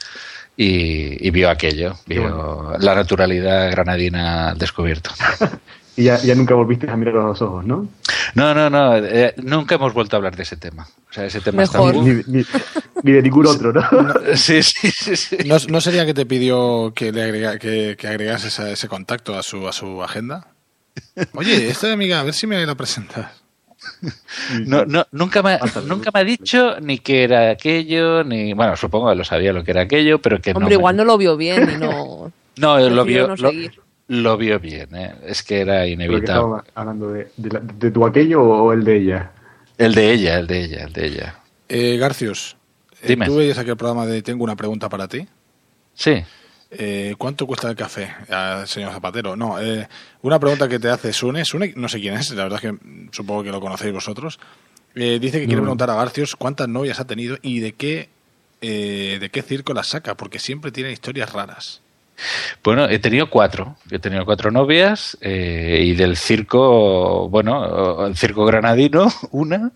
[0.57, 5.11] y, y vio aquello, vio la naturalidad granadina al descubierto.
[5.96, 7.87] Y ya, ya nunca volviste a mirar a los ojos, ¿no?
[8.35, 10.88] No, no, no, eh, nunca hemos vuelto a hablar de ese tema.
[11.11, 11.94] O sea, ese tema Mejor.
[11.94, 12.46] está Ni, ni-
[13.02, 13.83] ni de ningún otro, ¿no?
[14.37, 15.16] Sí, sí, sí.
[15.16, 15.37] sí.
[15.44, 19.37] ¿No, no sería que te pidió que le agrega, que, que agregases a ese contacto
[19.37, 20.46] a su, a su agenda?
[21.35, 23.31] Oye, esta amiga, a ver si me la presentas.
[24.64, 28.52] No, no, nunca, me, nunca me ha dicho ni que era aquello, ni.
[28.55, 30.68] Bueno, supongo que lo sabía lo que era aquello, pero que Hombre, no.
[30.68, 32.33] me- igual no lo vio bien y no.
[32.57, 33.81] No, lo vio, no lo, seguir.
[34.20, 35.14] Lo vio bien, ¿eh?
[35.27, 36.62] es que era que inevitable.
[36.75, 39.31] hablando de, de, la- de tu aquello o el de ella.
[39.79, 41.38] El de ella, el de ella, el de ella.
[41.68, 42.57] Eh, Garcius,
[43.03, 43.27] eh, Dime.
[43.27, 45.27] tú veías aquel programa de Tengo una pregunta para ti.
[45.94, 46.22] Sí.
[46.70, 49.37] Eh, ¿Cuánto cuesta el café, ah, señor Zapatero?
[49.37, 49.87] No, eh,
[50.22, 51.44] una pregunta que te hace Sune.
[51.44, 52.79] Sune, no sé quién es, la verdad es que
[53.12, 54.40] supongo que lo conocéis vosotros.
[54.94, 55.64] Eh, dice que quiere No.
[55.64, 58.09] preguntar a Garcius cuántas novias ha tenido y de qué,
[58.62, 61.81] eh, de qué circo las saca, porque siempre tiene historias raras.
[62.62, 63.76] Bueno, he tenido cuatro.
[63.90, 69.70] He tenido cuatro novias eh, y del circo, bueno, el circo granadino, una,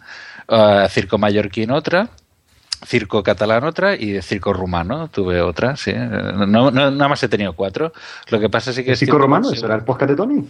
[0.48, 2.09] eh, circo mallorquín, otra,
[2.87, 5.92] circo catalán, otra y el circo rumano, tuve otra, sí.
[5.94, 7.92] No, no- nada más he tenido cuatro.
[8.28, 8.82] Lo que pasa es que...
[8.82, 9.56] ¿El es circo sí.
[9.56, 10.48] ¿Eso era el podcast de Tony?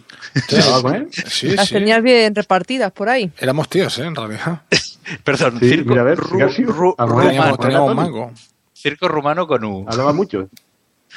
[0.48, 1.08] ¿Te hablaba con él?
[1.12, 3.30] Sí, Las tenías bien repartidas por ahí.
[3.38, 4.04] Éramos tíos, ¿eh?
[4.04, 4.62] En realidad.
[5.24, 7.28] Perdón, Sí, circo, mira, a ver, ru- Garcius, ru- hablaba- rumano.
[7.30, 7.96] Teníamos, teníamos Tony.
[8.00, 8.32] mango.
[8.74, 9.86] Circo rumano con U.
[9.88, 10.48] Hablaba mucho.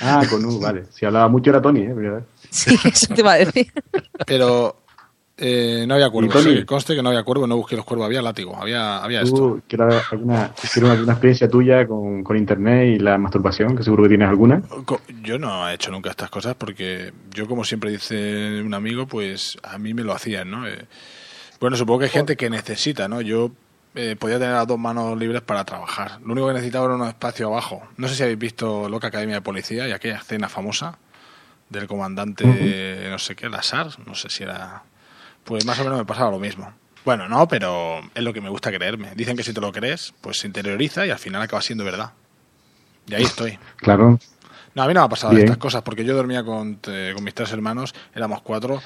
[0.02, 0.86] Ah, con U, vale.
[0.92, 2.22] Si hablaba mucho era Tony, ¿eh?
[2.50, 3.72] Sí, eso te iba a decir.
[4.26, 4.76] Pero
[5.38, 6.36] eh, no había cuervos.
[6.36, 6.58] ¿Y Tony?
[6.58, 9.36] sí, conste que no había cuervos, no busqué los cuervos, había látigo, había, había esto.
[9.36, 14.04] Tú, quiero alguna, quiero alguna experiencia tuya con, con internet y la masturbación, que seguro
[14.04, 14.62] que tienes alguna.
[15.24, 19.58] Yo no he hecho nunca estas cosas porque yo, como siempre dice un amigo, pues
[19.64, 20.68] a mí me lo hacían, ¿no?
[20.68, 20.86] Eh,
[21.62, 23.22] bueno, supongo que hay gente que necesita, ¿no?
[23.22, 23.52] Yo
[24.00, 26.20] eh, podía tener las dos manos libres para trabajar.
[26.22, 27.88] Lo único que necesitaba era un espacio abajo.
[27.98, 30.98] No sé si habéis visto Loca Academia de Policía y aquella escena famosa
[31.70, 34.84] del comandante, no sé qué, Lazar, no sé si era...
[35.44, 36.74] Pues más o menos me pasaba lo mismo.
[37.06, 39.12] Bueno, no, pero es lo que me gusta creerme.
[39.16, 42.14] Dicen que si te lo crees, pues se interioriza y al final acaba siendo verdad.
[43.08, 43.58] Y ahí estoy.
[43.78, 44.20] Claro.
[44.80, 45.44] No, a mí no me ha pasado Bien.
[45.44, 48.82] estas cosas, porque yo dormía con, eh, con mis tres hermanos, éramos cuatro,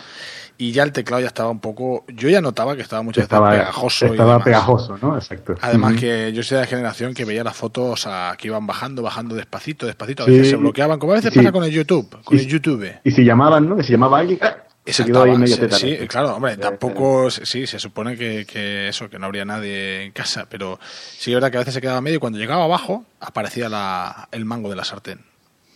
[0.58, 2.04] y ya el teclado ya estaba un poco...
[2.08, 4.08] Yo ya notaba que estaba muchas Estaba, pegajoso.
[4.08, 4.44] y estaba demás.
[4.46, 5.16] pegajoso, ¿no?
[5.16, 5.54] Exacto.
[5.62, 6.00] Además Ujú.
[6.02, 9.36] que yo soy de la generación que veía las fotos a, que iban bajando, bajando
[9.36, 10.32] despacito, despacito, a Sí.
[10.32, 11.38] veces se bloqueaban, como a veces Sí.
[11.38, 12.92] pasa con el YouTube, con Y- el YouTube.
[13.04, 13.80] Y si llamaban, ¿no?
[13.80, 14.58] Y si llamaba alguien, ¡ah!
[14.86, 19.46] Medio sí, sí, claro, hombre, tampoco, sí, se supone que, que eso, que no habría
[19.46, 22.38] nadie en casa, pero sí es verdad que a veces se quedaba medio y cuando
[22.38, 25.20] llegaba abajo aparecía la, el mango de la sartén.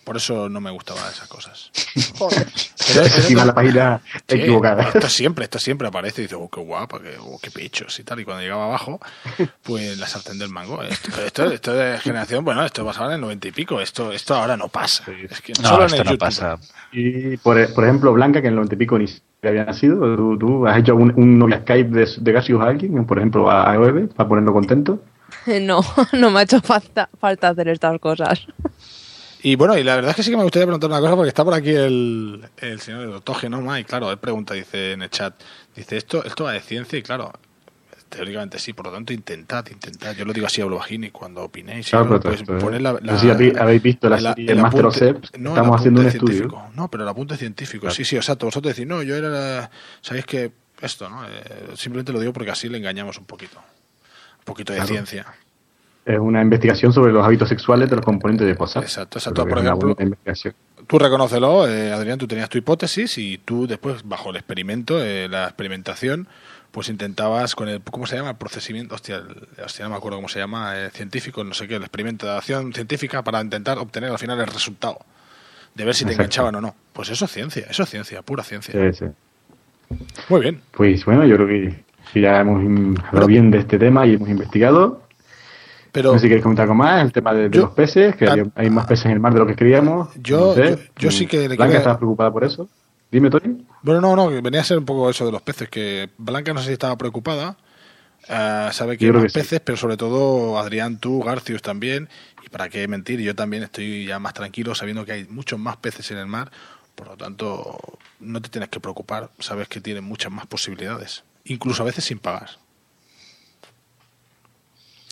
[0.07, 1.69] Por eso no me gustaban esas cosas.
[2.17, 4.83] Pero- Encima la página Sí, equivocada.
[4.83, 8.05] Esto siempre, esto siempre aparece y dice, oh, qué guapa, qué, oh, qué pechos y
[8.05, 8.21] tal.
[8.21, 9.01] Y cuando llegaba abajo,
[9.63, 10.81] pues la sartén del mango.
[10.81, 13.81] Esto, esto, esto de generación, bueno, esto pasaba en el noventa y pico.
[13.81, 15.03] Esto, esto ahora no pasa.
[15.29, 16.19] Es que No, solo en esto el no YouTube.
[16.19, 16.57] pasa.
[16.93, 20.15] Y por, por ejemplo, Blanca, que en el 90 y pico ni siquiera había nacido,
[20.15, 23.51] ¿tú, tú has hecho un, un novia Skype de, de Gaseous a alguien, por ejemplo,
[23.51, 25.03] a, a Eve, para ponerlo contento?
[25.61, 25.81] No,
[26.13, 28.47] no me ha hecho falta, falta hacer estas cosas.
[29.43, 31.29] Y bueno, y la verdad es que sí que me gustaría preguntar una cosa, porque
[31.29, 35.09] está por aquí el, el señor doctor Genoma, y claro, él pregunta, dice en el
[35.09, 35.35] chat,
[35.75, 37.31] dice, esto, esto va de ciencia, y claro,
[38.09, 40.15] teóricamente sí, por lo tanto, intentad, intentad.
[40.15, 42.93] Yo lo digo así a lo bajín y cuando opinéis, Claro, pero pues, poned la,
[42.93, 45.79] no la- si habéis- visto la el- serie el Master of apunte- Sex, no, estamos
[45.79, 46.63] haciendo un estudio.
[46.73, 48.45] No, pero el apunte científico, sí, sí, exacto.
[48.47, 49.69] Vosotros decís, no, yo era,
[50.01, 51.25] sabéis que esto, ¿no?
[51.25, 51.29] Eh,
[51.75, 53.57] simplemente lo digo porque así le engañamos un poquito.
[53.59, 54.89] Un poquito de Claro.
[54.93, 55.25] ciencia.
[56.07, 58.83] Es una investigación sobre los hábitos sexuales de los componentes de WhatsApp.
[58.83, 59.45] Exacto, exacto.
[59.45, 59.95] Por ejemplo.
[60.87, 65.27] Tú reconócelo, eh, Adrián, tú tenías tu hipótesis y tú después, bajo el experimento, eh,
[65.27, 66.29] la experimentación,
[66.71, 68.29] pues intentabas con el, ¿cómo se llama?
[68.29, 71.67] El procesamiento, hostia, el- hostia, no me acuerdo cómo se llama, eh, científico, no sé
[71.67, 74.99] qué, la experimentación científica para intentar obtener al final el resultado,
[75.75, 76.23] de ver si te Exacto.
[76.23, 76.75] enganchaban o no.
[76.93, 78.73] Pues eso es ciencia, eso es ciencia, pura ciencia.
[78.93, 79.95] Sí, sí.
[80.29, 80.61] Muy bien.
[80.71, 81.83] Pues bueno, yo creo que,
[82.17, 82.63] ya hemos
[83.07, 85.01] hablado bien de este tema y hemos investigado.
[85.97, 88.15] Pero- no sé si queréis comentar algo más, el tema de, de Yo- los peces,
[88.15, 90.09] que hay, hay más peces en el mar de lo que creíamos.
[90.21, 90.75] Yo- no sé.
[90.75, 92.69] yo- yo sí que le Blanca estaba preocupada por eso.
[93.11, 93.65] Dime, Tony.
[93.83, 96.53] Bueno, no, no, que venía a ser un poco eso de los peces, que Blanca
[96.53, 97.57] no sé si estaba preocupada,
[98.27, 99.39] eh, sabe que hay más que sí.
[99.39, 102.09] peces, pero sobre todo Adrián, tú, Garcius también,
[102.45, 105.77] y para qué mentir, yo también estoy ya más tranquilo sabiendo que hay muchos más
[105.77, 106.51] peces en el mar,
[106.95, 107.77] por lo tanto
[108.19, 112.19] no te tienes que preocupar, sabes que tienen muchas más posibilidades, incluso a veces sin
[112.19, 112.49] pagar.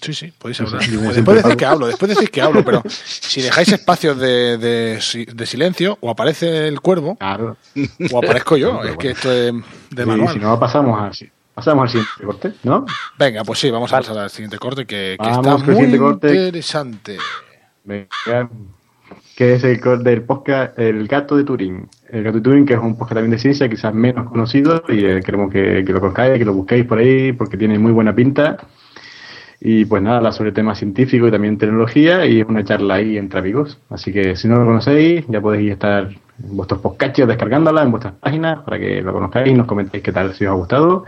[0.02, 1.14] Sí, sí, podéis Sí, sí, hablar.
[1.16, 5.26] después decís que hablo, después decís que hablo, pero si dejáis espacios de, de si-
[5.26, 7.18] de silencio, o aparece el cuervo,
[8.12, 8.84] o aparezco yo.
[8.86, 9.54] Es que esto es
[9.92, 10.34] de manual.
[10.34, 12.86] si no, pasamos al, pasamos al siguiente corte, ¿no?
[13.18, 16.28] Venga, pues sí, vamos a pasar al siguiente corte que, que está muy corte.
[16.36, 17.18] interesante.
[17.84, 18.50] Venga,
[19.36, 21.90] que es el corte del podcast El Gato de Turín.
[22.10, 25.04] El Gato de Turín, que es un podcast también de ciencia, quizás menos conocido, y
[25.06, 28.14] eh, queremos que, que lo conozcáis, que lo busquéis por ahí, porque tiene muy buena
[28.16, 28.58] pinta.
[29.62, 33.18] Y pues nada, habla sobre temas científicos y también tecnología, y es una charla ahí
[33.18, 33.80] entre amigos.
[33.90, 38.14] Así que si no lo conocéis, ya podéis estar en vuestros podcasts descargándola en vuestras
[38.16, 41.06] páginas para que lo conozcáis y nos comentéis qué tal, si os ha gustado.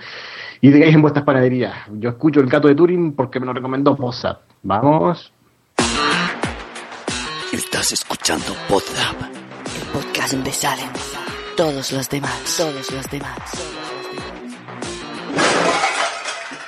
[0.62, 3.96] Y digáis en vuestras panaderías, yo escucho el gato de Turing porque me lo recomendó
[3.96, 4.40] Posa.
[4.64, 5.32] Vamos.
[7.54, 10.90] Estás escuchando Podzap, el podcast donde salen
[11.56, 13.97] todos los demás, todos los demás.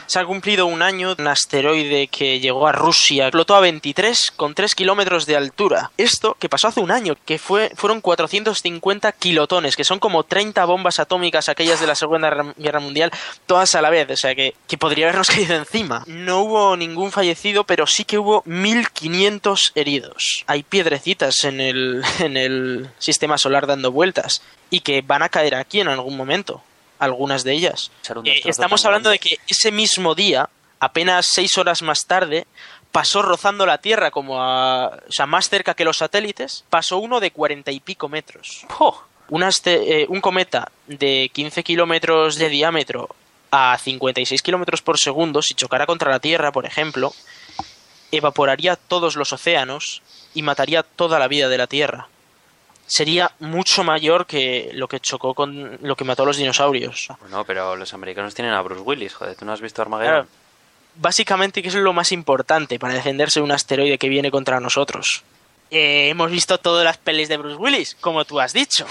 [0.10, 4.56] Se ha cumplido un año un asteroide que llegó a Rusia, explotó a 23 con
[4.56, 5.92] 3 kilómetros de altura.
[6.00, 10.66] Esto que pasó hace un año, que fue, fueron 450 kilotones, que son como 30
[10.66, 13.12] bombas atómicas, aquellas de la Segunda Guerra Mundial,
[13.46, 16.04] todas a la vez, o sea que, que podría habernos caído encima.
[16.08, 20.44] No hubo ningún fallecido, pero sí que hubo 1500 heridos.
[20.48, 24.42] Hay piedrecitas en el, en el sistema solar dando vueltas
[24.72, 26.64] y que van a caer aquí en algún momento
[27.00, 27.92] algunas de ellas.
[28.20, 32.46] un Eh, estamos hablando de que ese mismo día, apenas seis horas más tarde,
[32.92, 37.20] pasó rozando la Tierra como a, o sea, más cerca que los satélites, pasó uno
[37.20, 38.66] de cuarenta y pico metros.
[39.30, 43.10] Un, aste- eh, un cometa de 15 kilómetros de diámetro
[43.52, 47.14] a 56 kilómetros por segundo, si chocara contra la Tierra, por ejemplo,
[48.12, 50.02] evaporaría todos los océanos
[50.34, 52.08] y mataría toda la vida de la Tierra.
[52.90, 57.08] Sería mucho mayor que lo que chocó con lo que mató a los dinosaurios.
[57.22, 60.14] Bueno, pero los americanos tienen a Bruce Willis, joder, ¿tú no has visto Armageddon?
[60.26, 60.28] Claro.
[60.96, 65.24] Básicamente, ¿qué es lo más importante para defenderse de un asteroide que viene contra nosotros?
[65.72, 68.86] Eh, hemos visto todas las pelis de Bruce Willis, como tú has dicho.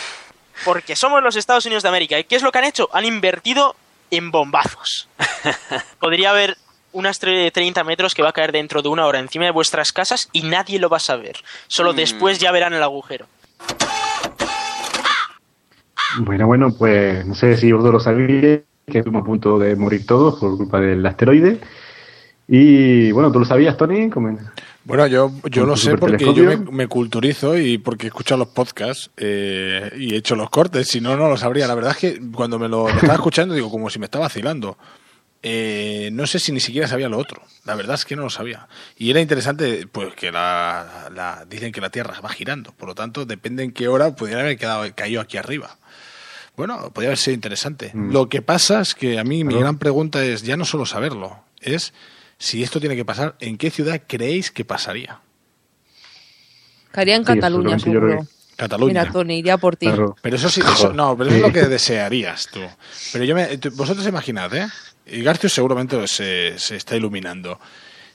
[0.64, 2.18] Porque somos los Estados Unidos de América.
[2.18, 2.88] ¿Y qué es lo que han hecho?
[2.92, 3.74] Han invertido
[4.10, 5.08] en bombazos.
[5.98, 6.56] Podría haber
[6.92, 9.50] un asteroide de 30 metros que va a caer dentro de una hora encima de
[9.50, 11.36] vuestras casas y nadie lo va a saber.
[11.66, 11.96] Solo Mm.
[11.96, 13.26] después ya verán el agujero.
[16.20, 20.06] Bueno, bueno, pues no sé si vosotros lo sabíais, que estuvimos a punto de morir
[20.06, 21.60] todos por culpa del asteroide.
[22.46, 24.08] Y bueno, ¿tú lo sabías, Tony?
[24.08, 24.38] Como-
[24.84, 29.90] Bueno, yo, yo lo sé porque yo me, culturizo y porque escucho los podcasts eh,
[29.98, 31.66] y he hecho los cortes, si no, no lo sabría.
[31.68, 34.24] La verdad es que cuando me lo, lo estaba escuchando, digo, como si me estaba
[34.24, 34.78] vacilando.
[35.42, 37.42] Eh, no sé si ni siquiera sabía lo otro.
[37.64, 38.66] La verdad es que no lo sabía.
[38.96, 42.72] Y era interesante, pues que la, la- dicen que la Tierra va girando.
[42.72, 45.76] Por lo tanto, depende en qué hora pudiera haber quedado, caído aquí arriba.
[46.58, 47.90] Bueno, podría haber sido interesante.
[47.94, 48.12] Mm.
[48.12, 51.38] Lo que pasa es que a mí mi gran pregunta es ya no solo saberlo,
[51.60, 51.94] es
[52.36, 55.20] si esto tiene que pasar, ¿en qué ciudad creéis que pasaría?
[56.90, 58.26] Caería en Sí, Cataluña, seguro.
[58.56, 59.02] Cataluña.
[59.02, 59.86] Mira, Tony, iría por ti.
[60.20, 62.60] Pero eso sí, eso- no, pero eso es lo que desearías tú.
[63.12, 64.66] Pero yo me, vosotros imaginad, ¿eh?
[65.06, 67.60] Y Garcio seguramente se, se está iluminando.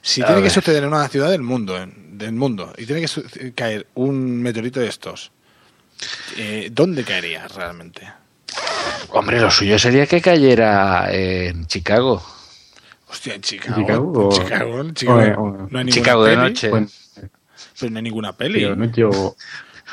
[0.02, 3.06] Si A tiene que suceder en una ciudad del mundo, en- del mundo, y tiene
[3.06, 5.32] que caer un meteorito de estos,
[6.36, 8.06] eh, ¿dónde caería realmente?
[9.10, 12.22] Hombre, lo suyo sería que cayera en Chicago.
[13.08, 13.76] Hostia, en Chicago.
[13.80, 15.42] Chicago en o- Chicago, en Chicago.
[15.42, 16.42] o- o- no hay Chicago de peli.
[16.42, 16.68] noche.
[16.70, 16.86] Bueno,
[17.78, 18.60] Pero no hay ninguna peli.
[18.62, 19.08] pero no yo...
[19.10, 19.36] Hombre,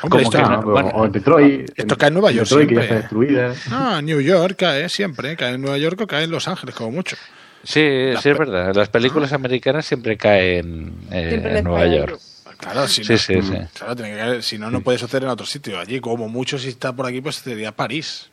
[0.00, 0.58] ¿Cómo esto, que no?
[0.72, 1.70] O- o en Detroit.
[1.76, 2.96] esto cae en Nueva York Detroit, que ya siempre.
[2.98, 3.54] está destruida.
[3.70, 5.36] Ah, en New York cae siempre.
[5.36, 7.14] Cae en Nueva York o cae en Los Ángeles, como mucho.
[7.62, 8.74] Sí, sí, es verdad.
[8.74, 12.18] Las películas americanas siempre caen eh, Siempre en Nueva York.
[12.58, 13.52] Claro, si Sí, no, sí, sí.
[13.74, 15.78] Claro, tiene que caer- si no, no puede suceder en otro sitio.
[15.78, 18.30] Allí, como mucho, si está por aquí, pues sería París.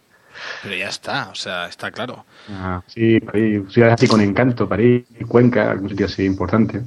[0.63, 2.25] Pero ya está, o sea, está claro.
[2.49, 6.81] Ah, sí, París, ciudades así con encanto, París, Cuenca, algún sitio así importante.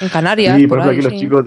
[0.00, 1.20] En Canarias, Sí, por por ejemplo, ahí, aquí los sí.
[1.20, 1.46] chicos,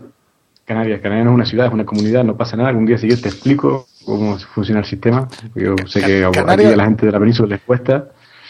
[0.66, 2.70] Canarias, Canarias no es una ciudad, es una comunidad, no pasa nada.
[2.70, 5.28] Algún día si yo te explico cómo funciona el sistema.
[5.56, 8.10] Yo sé que a- Canarias- aquí a la gente de la península les cuesta.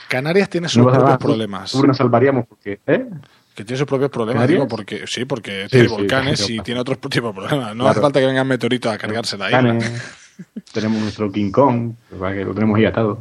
[0.10, 1.76] Canarias tiene sus No propios nada, problemas.
[1.76, 3.06] nos salvaríamos porque, ¿eh?
[3.56, 6.54] Que tiene sus propios problemas, digo, porque sí, porque Sí, tiene sí, volcanes claro.
[6.54, 7.76] y tiene otros tipos de problemas.
[7.76, 7.90] No Claro.
[7.90, 9.62] hace falta que vengan meteoritos a cargarse la isla.
[9.62, 9.92] Volcanes,
[10.74, 13.20] tenemos nuestro King Kong, que lo tenemos ahí atado.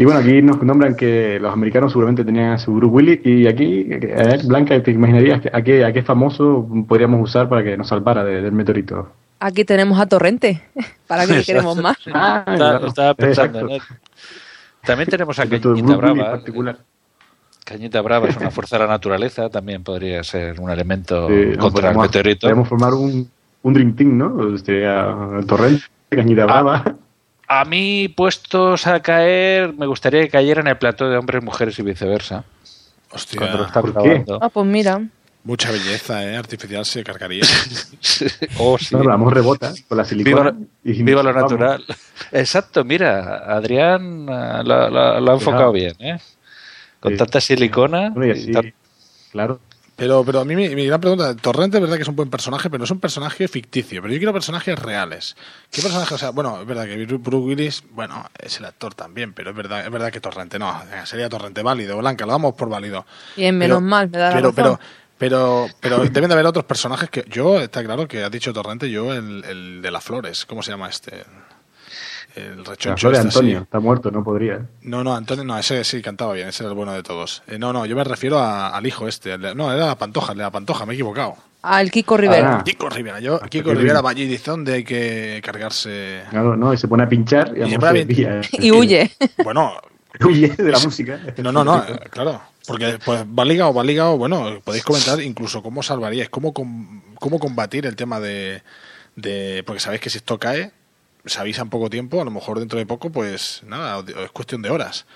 [0.00, 3.48] Y bueno, aquí nos nombran que los americanos seguramente tenían a su Bruce Willis y
[3.48, 7.64] aquí, eh, a ver, Blanca, ¿te imaginarías a qué, a qué famoso podríamos usar para
[7.64, 9.10] que nos salvara de- del meteorito?
[9.40, 10.62] Aquí tenemos a Torrente.
[11.08, 11.96] ¿Para qué le queremos más?
[12.12, 12.86] Ah, Está- claro.
[12.86, 13.82] estaba pensando en él.
[14.84, 16.30] También tenemos a Cañita Bruce Willis en Brava.
[16.30, 16.78] particular.
[17.64, 21.90] Cañita Brava es una fuerza de la naturaleza, también podría ser un elemento Sí, contra
[21.90, 22.46] el meteorito.
[22.46, 23.28] Podemos formar un,
[23.62, 24.56] un Dream Team, ¿no?
[24.58, 25.14] Sería
[25.46, 26.96] Torrente, Cañita Brava.
[27.46, 31.78] A mí, puestos a caer, me gustaría que cayera en el plato de hombres, mujeres
[31.78, 32.44] y viceversa.
[33.10, 33.40] Hostia.
[34.40, 35.00] Ah, pues mira.
[35.44, 36.36] Mucha belleza, ¿eh?
[36.36, 37.42] Artificial se cargaría.
[38.58, 38.94] Oh, sí.
[38.94, 40.50] No, vamos rebota con la silicona.
[40.50, 41.52] Viva, y viva lo vamos.
[41.52, 41.84] natural.
[42.32, 46.18] Exacto, mira, Adrián eh, lo ha enfocado bien, ¿eh?
[47.00, 48.10] Con tanta silicona.
[48.10, 48.74] Bueno, y y así, tan-
[49.32, 49.60] claro.
[49.98, 52.30] Pero, pero a mí mi, mi gran pregunta, Torrente es verdad que es un buen
[52.30, 55.36] personaje, pero no es un personaje ficticio, pero yo quiero personajes reales.
[55.72, 56.12] ¿Qué personajes?
[56.12, 59.56] O sea, bueno, es verdad que Bruce Willis, bueno, es el actor también, pero es
[59.56, 63.04] verdad, es verdad que Torrente, no, sería Torrente válido, Blanca, lo damos por válido.
[63.36, 64.78] Bien, Pero- menos mal, me da la Pero, razón.
[65.18, 68.52] pero, pero, pero deben de haber otros personajes que yo, está claro que ha dicho
[68.52, 71.24] Torrente, yo el, el de las flores, ¿cómo se llama este?
[72.38, 73.62] El La rechoncho de este, Antonio, sí.
[73.64, 74.66] está muerto, no podría.
[74.82, 77.42] No, no, Antonio, no, ese sí cantaba bien, ese era el bueno de todos.
[77.46, 79.32] Eh, no, no, yo me refiero a- al hijo este.
[79.34, 81.36] el no, era la Pantoja, el de la Pantoja, me he equivocado.
[81.62, 82.58] Al Kiko Rivera.
[82.58, 82.64] Ah.
[82.64, 84.10] Kiko Rivera, yo, Kiko qué Rivera bien.
[84.10, 86.22] allí dice dónde hay que cargarse.
[86.30, 88.40] Claro, no, y se pone a pinchar y, Y a pin- desvía.
[88.52, 89.10] Y huye.
[89.42, 89.72] Bueno,
[90.24, 91.20] Huye de la música.
[91.38, 92.40] No, no, no, eh, claro.
[92.66, 94.16] Porque pues, va ligado, va ligado.
[94.16, 98.62] Bueno, podéis comentar incluso cómo salvaríais, cómo, com- cómo combatir el tema de,
[99.16, 99.62] de.
[99.66, 100.70] Porque sabéis que si esto cae,
[101.28, 104.62] se avisa en poco tiempo, a lo mejor dentro de poco, pues nada, es cuestión
[104.62, 105.06] de horas.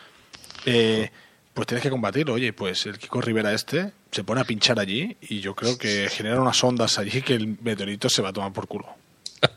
[0.67, 1.11] Eh,
[1.55, 2.35] pues tienes que combatirlo.
[2.35, 6.09] Oye, pues el Kiko Rivera este se pone a pinchar allí y yo creo que
[6.11, 8.87] genera unas ondas allí que el meteorito se va a tomar por culo.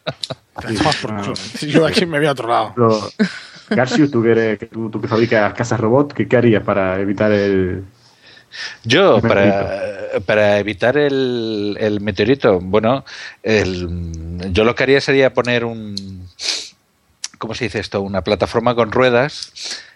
[0.61, 1.33] Se va a tomar por culo.
[1.61, 2.73] Yo aquí me voy a otro lado.
[2.75, 3.11] Pero,
[3.69, 6.99] Garcius, tú que, eres- que tú, tú que fabricas casas robot, ¿qué, qué harías para
[6.99, 7.83] evitar el.
[8.83, 13.03] Yo, para, para evitar el, el meteorito, bueno,
[13.43, 16.27] el- yo lo que haría sería poner un.
[17.37, 18.01] ¿Cómo se dice esto?
[18.01, 19.51] Una plataforma con ruedas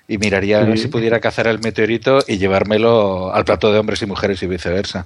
[0.07, 0.83] y miraría a ver Sí.
[0.83, 5.05] si pudiera cazar el meteorito y llevármelo al plato de hombres y mujeres y viceversa.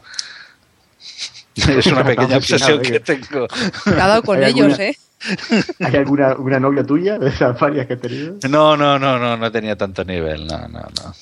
[1.55, 3.47] Es una pequeña obsesión que tengo.
[3.83, 4.97] Cuidado con ¿Hay ellos, alguna- ¿eh?
[5.79, 8.35] ¿Hay alguna una novia tuya de esas varias que has tenido?
[8.49, 11.13] No, no, no, no, no tenía tanto nivel, no, no, no.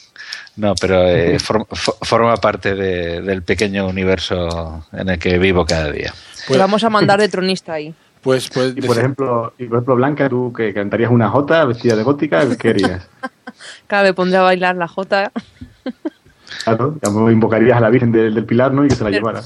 [0.62, 5.66] No, pero eh, form- fo- forma parte de- del pequeño universo en el que vivo
[5.66, 6.14] cada día.
[6.48, 7.96] Te vamos a mandar de tronista ahí.
[8.22, 11.96] Pues, pues, Y por ejemplo, y por ejemplo, Blanca, tú que cantarías una jota vestida
[11.96, 13.08] de gótica, ¿qué harías?
[13.88, 15.32] Claro, me pondré a bailar la jota.
[16.64, 16.96] Claro,
[17.32, 18.86] invocarías a la Virgen del, del Pilar, ¿no?
[18.86, 19.42] Y que se la llevara.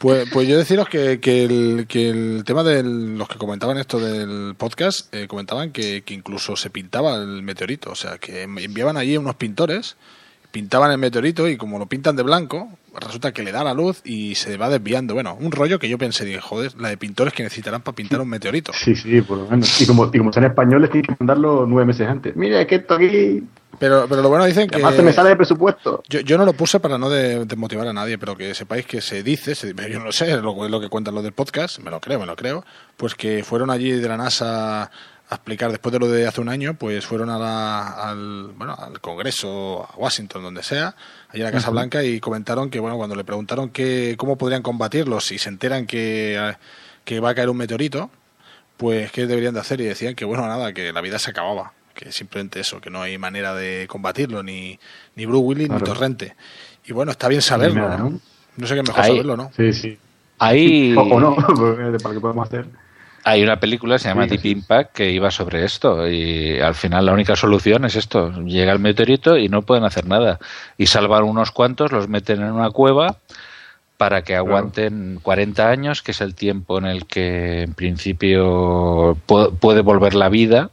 [0.00, 3.98] Pues, pues yo deciros que, que, el, que el tema de los que comentaban esto
[4.00, 8.96] del podcast, eh, comentaban que, que incluso se pintaba el meteorito, o sea, que enviaban
[8.96, 9.96] allí unos pintores,
[10.52, 12.68] pintaban el meteorito y como lo pintan de blanco,
[13.00, 15.14] resulta que le da la luz y se va desviando.
[15.14, 18.20] Bueno, un rollo que yo pensé, dije, joder, la de pintores que necesitarán para pintar
[18.20, 18.72] un meteorito.
[18.74, 19.80] Sí, sí, por lo menos.
[19.80, 22.36] Y como, y como son españoles, tienes que mandarlo nueve meses antes.
[22.36, 23.42] Mira, que esto aquí.
[23.78, 24.76] Pero, pero lo bueno dicen que...
[24.76, 26.02] Además, se me sale de presupuesto.
[26.08, 29.00] Yo, yo no lo puse para no de- desmotivar a nadie, pero que sepáis que
[29.00, 31.32] se dice, se- yo no lo sé, es lo, es lo que cuentan los del
[31.32, 32.64] podcast, me lo creo, me lo creo,
[32.98, 34.90] pues que fueron allí de la NASA
[35.32, 38.74] a explicar, después de lo de hace un año, pues fueron a la- al, bueno,
[38.78, 40.94] al Congreso, a Washington, donde sea,
[41.28, 41.70] allá a la Casa.
[41.70, 45.86] Blanca, y comentaron que, bueno, cuando le preguntaron que, cómo podrían combatirlos si se enteran
[45.86, 46.54] que,
[47.04, 48.10] que va a caer un meteorito,
[48.76, 51.72] pues qué deberían de hacer, y decían que, bueno, nada, que la vida se acababa,
[51.94, 54.78] que simplemente eso, que no hay manera de combatirlo, ni,
[55.14, 55.78] ni Bruce Willis ni.
[55.80, 56.34] Torrente.
[56.84, 58.20] Y bueno, está bien saberlo, ¿no?
[58.56, 58.66] ¿no?
[58.66, 59.50] Sé qué es mejor Ahí- saberlo, ¿no?
[59.56, 59.98] Sí, sí.
[60.38, 61.36] Ahí, O, o no,
[62.02, 62.66] para qué podemos hacer.
[63.24, 66.74] Hay una película que se llama Sí, Deep Impact que iba sobre esto y al
[66.74, 68.32] final la única solución es esto.
[68.44, 70.38] Llega el meteorito y no pueden hacer nada.
[70.78, 73.16] Y salvan unos cuantos, los meten en una cueva
[73.96, 79.56] para que aguanten 40 años, que es el tiempo en el que en principio pu-
[79.58, 80.70] puede volver la vida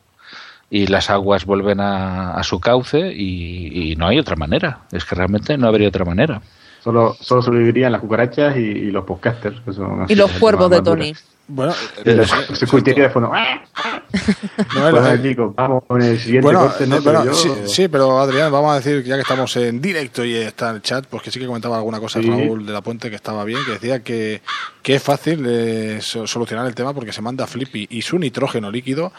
[0.72, 4.80] y las aguas vuelven a, a su cauce y, y no hay otra manera.
[4.92, 6.42] Es que realmente no habría otra manera.
[6.90, 9.62] Solo, solo sobrevivirían las cucarachas y, y los podcasters.
[9.62, 10.82] Que son así, Y los cuervos de.
[10.82, 11.14] Tony.
[11.48, 11.72] Bueno,
[12.04, 12.28] Y los
[12.58, 13.32] security teléfono.
[13.32, 16.96] No, Pues, el- chicos, vamos con el siguiente Bueno, corte, ¿no?
[16.96, 19.56] eh, bueno, Pero yo- sí, sí, pero Adrián, vamos a decir, que ya que estamos
[19.58, 22.28] en directo y está en el chat, pues que sí que comentaba alguna cosa Sí.
[22.30, 24.42] Raúl de la Puente que estaba bien, que decía que,
[24.82, 28.72] que es fácil eh, so- solucionar el tema porque se manda Flippy y su nitrógeno
[28.72, 29.12] líquido.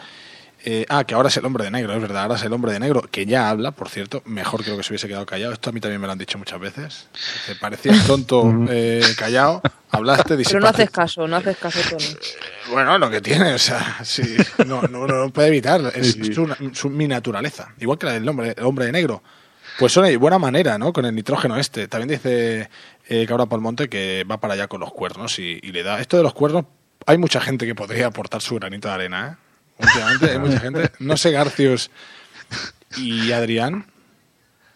[0.63, 2.71] Eh, ah, que ahora es el hombre de negro, es verdad, ahora es el hombre
[2.73, 5.53] de negro, que ya habla, por cierto, mejor creo que se hubiese quedado callado.
[5.53, 7.07] Esto a mí también me lo han dicho muchas veces.
[7.47, 12.05] Te parecías tonto eh, callado, hablaste, Pero no disipaste haces caso, no haces caso, Tony.
[12.71, 14.35] bueno, lo que tiene, o sea, sí,
[14.67, 16.33] no, no, no lo puede evitar, es Sí, sí.
[16.33, 17.73] su, su- mi naturaleza.
[17.79, 19.23] Igual que la del hombre, el hombre de negro.
[19.79, 20.91] Pues son de buena manera, ¿no?
[20.93, 21.87] Con el nitrógeno este.
[21.87, 22.69] También dice
[23.07, 25.99] eh, Cabra Palmonte que va para allá con los cuernos y, y le da.
[26.01, 26.65] Esto de los cuernos,
[27.07, 29.50] hay mucha gente que podría aportar su granito de arena, ¿eh?
[29.77, 30.91] Últimamente hay mucha gente.
[30.99, 31.89] No sé, Garcius
[32.97, 33.85] y Adrián,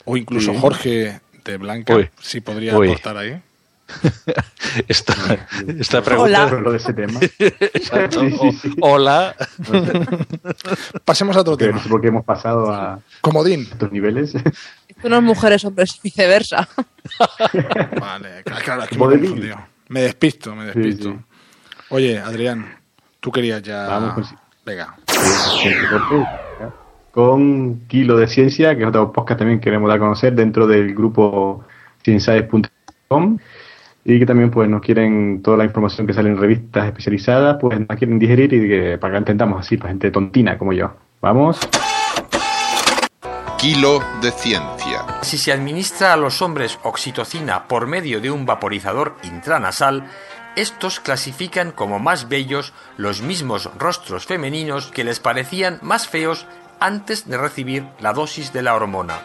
[0.05, 0.59] o incluso Sí.
[0.59, 2.09] Jorge de Blanca, Uy.
[2.21, 2.87] si podría Uy.
[2.89, 3.41] aportar ahí.
[4.87, 5.13] Esta,
[5.77, 6.45] esta pregunta.
[6.47, 6.59] Hola.
[6.59, 7.19] Lo de ese tema.
[7.39, 8.19] Exacto.
[8.21, 8.75] Sí, sí, sí.
[8.81, 9.35] O- Hola.
[11.05, 11.73] Pasemos a otro tema.
[11.77, 13.61] no sé por qué hemos pasado a Comodín.
[13.71, 14.33] estos niveles.
[14.87, 16.67] Esto no es mujeres, hombres, viceversa.
[17.99, 19.55] Vale, claro, es que me,
[19.89, 21.11] me despisto, me despisto.
[21.11, 21.17] sí.
[21.89, 22.79] Oye, Adrián,
[23.19, 23.85] tú querías ya.
[23.87, 24.33] Vamos
[24.65, 24.95] Venga.
[27.11, 30.67] Con Kilo de Ciencia, que es otro podcast también que queremos dar a conocer dentro
[30.67, 31.63] del grupo
[32.03, 33.37] sciences.com
[34.03, 37.79] y que también pues nos quieren toda la información que sale en revistas especializadas, pues
[37.79, 40.93] nos quieren digerir y que para que la entendamos así, para gente tontina como yo.
[41.21, 41.59] Vamos.
[43.57, 45.05] Kilo de ciencia.
[45.21, 50.03] Si se administra a los hombres oxitocina por medio de un vaporizador intranasal,
[50.55, 56.45] estos clasifican como más bellos los mismos rostros femeninos que les parecían más feos
[56.79, 59.19] antes de recibir la dosis de la hormona.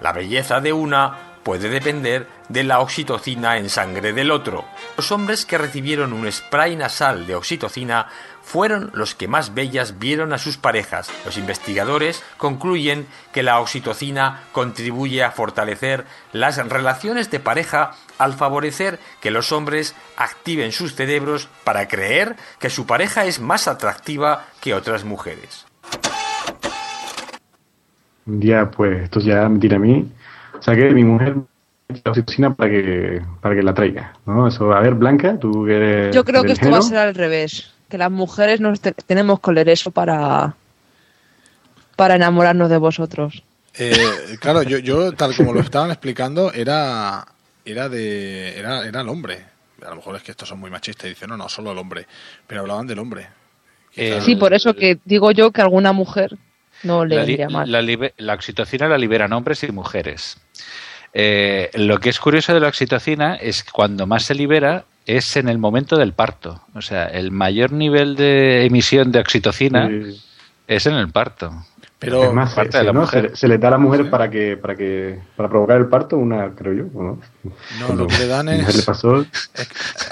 [0.00, 4.64] La belleza de una puede depender de la oxitocina en sangre del otro.
[4.96, 8.08] Los hombres que recibieron un spray nasal de oxitocina
[8.42, 11.10] fueron los que más bellas vieron a sus parejas.
[11.24, 18.98] Los investigadores concluyen que la oxitocina contribuye a fortalecer las relaciones de pareja al favorecer
[19.20, 24.74] que los hombres activen sus cerebros para creer que su pareja es más atractiva que
[24.74, 25.66] otras mujeres.
[28.26, 30.10] Un día, pues, esto ya me tira a mí.
[30.60, 31.36] Saqué mi mujer
[31.88, 34.14] la oxitocina para que, para que la traiga.
[34.24, 34.48] ¿no?
[34.48, 36.14] Eso, a ver, Blanca, tú que eres.
[36.14, 37.70] Yo creo que esto va a ser al revés.
[37.88, 40.54] Que las mujeres nos te- tenemos que leer eso para,
[41.96, 43.42] para enamorarnos de vosotros.
[43.76, 47.26] Eh, claro, yo, yo, tal como lo estaban explicando, era,
[47.64, 49.44] era, de, era, era el hombre.
[49.84, 51.78] A lo mejor es que estos son muy machistas y dicen, no, no, solo el
[51.78, 52.06] hombre.
[52.46, 53.28] Pero hablaban del hombre.
[53.96, 56.36] Eh, Sí, por eso que digo yo que alguna mujer
[56.82, 57.70] no le vendría mal.
[57.70, 57.82] la
[58.16, 60.38] la oxitocina la liberan hombres y mujeres.
[61.12, 65.36] Eh, lo que es curioso de la oxitocina es que cuando más se libera es
[65.36, 66.62] en el momento del parto.
[66.74, 70.20] O sea, el mayor nivel de emisión de oxitocina Sí.
[70.66, 71.52] es en el parto.
[72.04, 73.00] Pero es más, se, parte de se- la ¿no?
[73.00, 73.30] mujer.
[73.30, 76.16] se- se le da a la mujer para que, para que, para provocar el parto,
[76.18, 77.18] una, creo yo, ¿o ¿no?
[77.80, 79.20] No, lo que le dan es- le pasó.
[79.22, 79.26] Eh,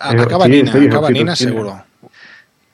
[0.00, 1.84] acaba sí, Nina, serio, acaba Nina seguro.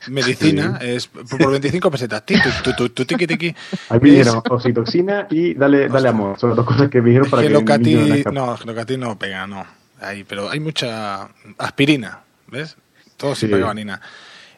[0.08, 2.24] Medicina es por por 25 pesetas.
[2.24, 3.54] Ti, tu, tu, tu, tu, tiqui, tiqui.
[3.90, 6.38] Ahí me dijeron oxitoxina y dale, dale amor.
[6.38, 7.94] Son las dos cosas que me dijeron para que niño no Gelocati,
[8.24, 8.96] nazca.
[8.96, 9.66] no, pega, no.
[10.00, 12.76] Ahí, pero hay mucha aspirina, ¿ves?
[13.16, 13.40] Todo Sí.
[13.42, 14.00] sin pegaba Nina.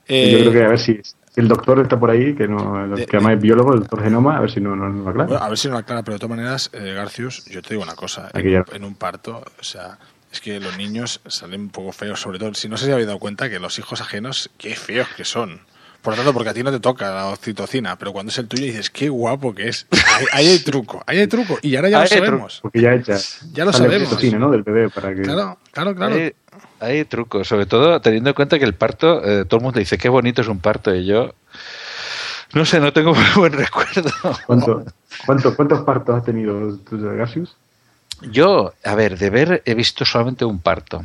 [0.07, 2.49] Y Eh, yo creo que a ver si, si el doctor está por ahí, que
[2.49, 5.09] no, el que además es biólogo, el doctor Genoma, a ver si no no lo
[5.11, 5.27] aclara.
[5.29, 7.71] Bueno, a ver si no lo aclara, pero de todas maneras, eh, Garcius, yo te
[7.71, 8.29] digo una cosa.
[8.33, 8.65] Aquí En, ya.
[8.73, 9.99] en un parto, o sea,
[10.33, 13.07] es que los niños salen un poco feos, sobre todo, si no sé si habéis
[13.07, 15.61] dado cuenta que los hijos ajenos, qué feos que son.
[16.03, 18.49] Por lo tanto, porque a ti no te toca la oxitocina, pero cuando es el
[18.49, 19.87] tuyo dices, qué guapo que es.
[19.91, 21.59] Ahí, ahí hay truco, ahí hay truco.
[21.61, 22.61] Y ahora ya Ahí lo sabemos.
[22.63, 23.19] Porque ya hecha.
[23.53, 24.05] Ya lo sabemos.
[24.05, 24.51] oxitocina, ¿no?
[24.51, 25.21] Del bebé para que...
[25.23, 26.15] Claro, claro, claro.
[26.15, 26.35] Hay,
[26.81, 29.99] hay trucos, sobre todo teniendo en cuenta que el parto, eh, todo el mundo dice
[29.99, 31.35] qué bonito es un parto y yo
[32.55, 34.11] No sé, no tengo muy buen recuerdo.
[34.47, 34.85] ¿Cuánto,
[35.27, 37.57] cuánto, ¿Cuántos partos has tenido tú, Garcius?
[38.23, 41.05] Yo, a ver, de ver he visto solamente un parto.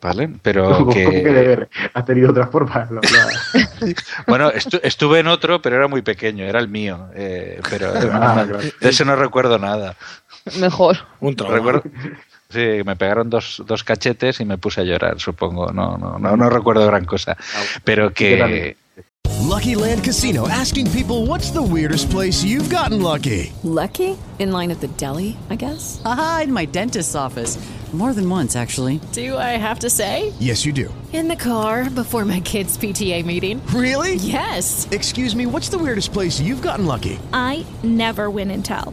[0.00, 0.28] ¿Vale?
[0.42, 1.30] Pero ¿Cómo que de que...
[1.30, 1.68] ver?
[1.94, 2.86] ¿Has tenido otra forma?
[2.90, 3.90] Lo- lo-
[4.26, 7.08] Bueno, estu- estuve en otro, pero era muy pequeño, era el mío.
[7.14, 8.08] eh, pero Ah, no,
[8.48, 8.58] claro.
[8.80, 9.96] de ese no recuerdo nada.
[10.60, 10.98] Mejor.
[11.20, 11.56] Un trauma.
[11.56, 11.82] Recuerdo,
[12.56, 15.70] sí, me pegaron dos, dos cachetes y me puse a llorar, supongo.
[15.72, 17.36] No, no, no, no recuerdo gran cosa.
[17.84, 18.76] Pero que...
[19.46, 23.52] Lucky Land Casino asking people what's the weirdest place you've gotten lucky?
[23.62, 24.16] Lucky?
[24.38, 26.02] In line at the deli, I guess?
[26.04, 27.56] Aha, in my dentist's office.
[27.92, 29.00] More than once, actually.
[29.12, 30.34] Do I have to say?
[30.38, 30.92] Yes, you do.
[31.14, 33.64] In the car before my kids' PTA meeting.
[33.68, 34.16] Really?
[34.16, 34.86] Yes.
[34.90, 37.18] Excuse me, what's the weirdest place you've gotten lucky?
[37.32, 38.92] I never win and tell.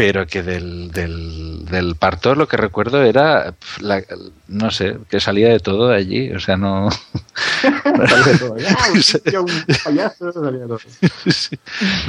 [0.00, 4.02] Pero que del, del, del parto lo que recuerdo era, la-
[4.48, 6.32] no sé, que salía de todo de allí.
[6.32, 6.88] O sea, no...
[7.60, 8.54] Salía de todo.
[8.94, 10.78] Un tío, un payaso, salía de todo.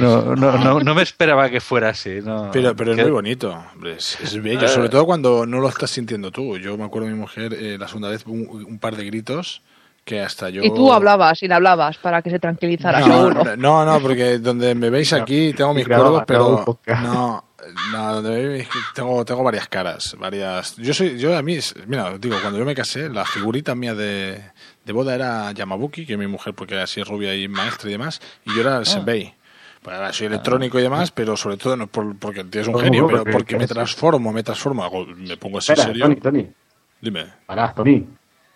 [0.00, 2.20] No, no, no, no me esperaba que fuera así.
[2.24, 2.48] No.
[2.50, 5.90] Pero, pero es muy bonito, hombre, es, es bello, sobre todo cuando no lo estás
[5.90, 6.56] sintiendo tú.
[6.56, 9.60] Yo me acuerdo de mi mujer eh, la segunda vez un, un par de gritos
[10.04, 10.62] que hasta yo...
[10.64, 14.74] Y tú hablabas y le hablabas para que se tranquilizara, No, no, no, porque donde
[14.74, 17.44] me veis aquí tengo mis un pero no,
[17.92, 20.76] no, donde me veis tengo, tengo varias caras, varias.
[20.76, 24.40] Yo soy, yo a mí, mira, digo, cuando yo me casé, la figurita mía de,
[24.84, 27.92] de boda era Yamabuki, que es mi mujer, porque era así rubia y maestra y
[27.92, 29.34] demás, y yo era el senbei.
[29.82, 32.60] Pues ahora soy electrónico y demás, pero sobre todo no es por, porque el tío
[32.60, 36.04] es un genio, pero Porque- me transformo, me transformo, hago- me pongo así Espera, serio.
[36.04, 36.48] Tony, Tony.
[37.00, 37.26] Dime.
[37.46, 38.06] Pará, Tony.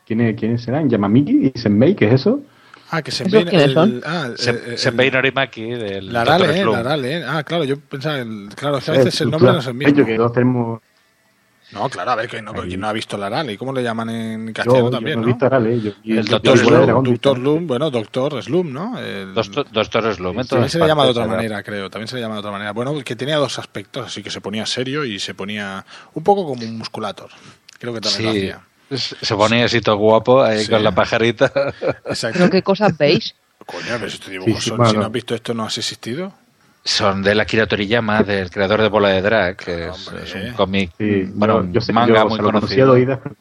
[0.06, 0.88] ¿Quiénes, ¿Quiénes serán?
[0.88, 1.96] ¿Yamamiki y Senbei?
[1.96, 2.40] ¿Qué es eso?
[2.90, 4.00] Ah, que se ¿Esos ve quiénes son?
[4.04, 6.32] Ah, el- Se- el- Senbei Norimaki del La Dr.
[6.76, 7.24] Arale, eh, eh.
[7.26, 9.66] Ah, claro, yo pensaba, el, claro, es que a Eh, veces el nombre no es
[9.66, 10.04] el mismo.
[10.04, 10.80] que tenemos...
[11.72, 13.52] No, claro, a ver, que no, ¿quién no ha visto la Arale?
[13.54, 15.32] ¿Y cómo le llaman en Yo, castellano yo también, no he no?
[15.32, 15.80] visto Arale.
[15.80, 18.98] Yo, y El yo- Doctor yo- yo- Dragón, Doctor Slum, bueno, Doctor Slum, ¿no?
[19.00, 21.90] El- Doctor, Doctor Slum, También se le llama de otra manera, creo.
[21.90, 22.72] También se le llama de otra manera.
[22.72, 25.84] Bueno, que tenía dos aspectos, así que se ponía serio y se ponía
[26.14, 27.30] un poco como un musculator.
[27.80, 28.60] Creo que también lo hacía.
[28.90, 30.70] Se ponía así todo guapo ahí Sí.
[30.70, 31.50] con la pajarita.
[32.06, 32.38] Exacto.
[32.38, 33.34] Pero qué cosas veis.
[33.64, 35.76] Coño, pero estos dibujos Sí, sí, son, bueno, si no has visto esto, no has
[35.78, 36.32] existido.
[36.84, 40.92] Son de Akira Toriyama, del creador de Bola de Drag, que es, es un cómic,
[40.96, 42.92] Sí, bueno, yo, yo sé, manga yo muy lo conocido.
[42.92, 43.34] oídas, pero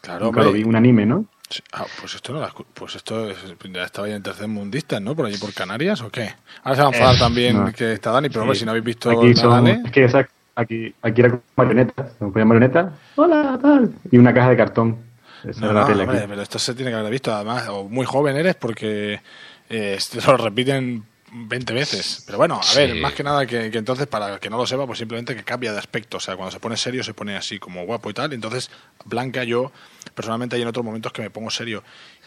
[0.00, 0.44] Claro, hombre.
[0.44, 1.26] lo vi un anime, ¿no?
[1.74, 3.36] Ah, pues esto no pues esto es-
[3.70, 5.14] ya estaba ya en tercer mundista, ¿no?
[5.14, 6.34] Por allí por Canarias o qué?
[6.64, 7.72] Ahora se va a enfadar Eh, también no.
[7.74, 10.26] que está Dani, pero hombre, si no habéis visto Aquí son, Nadale, es que esa-
[10.54, 12.08] aquí, aquí era como marioneta.
[12.08, 12.92] Se ponía marioneta.
[13.16, 13.92] Hola, tal.
[14.10, 14.98] Y una caja de cartón.
[15.44, 17.84] Esa No, era la no, hombre, pero esto se tiene que haber visto, además, o
[17.84, 19.20] muy joven eres porque
[19.68, 22.22] eh, esto lo repiten 20 veces.
[22.26, 24.86] Pero bueno, a ver, más que nada que, que entonces, para que no lo sepa,
[24.86, 26.18] pues simplemente que cambia de aspecto.
[26.18, 28.32] O sea, cuando se pone serio se pone así como guapo y tal.
[28.32, 28.70] Entonces,
[29.04, 29.72] Blanca, yo
[30.14, 31.82] personalmente hay en otros momentos que me pongo serio.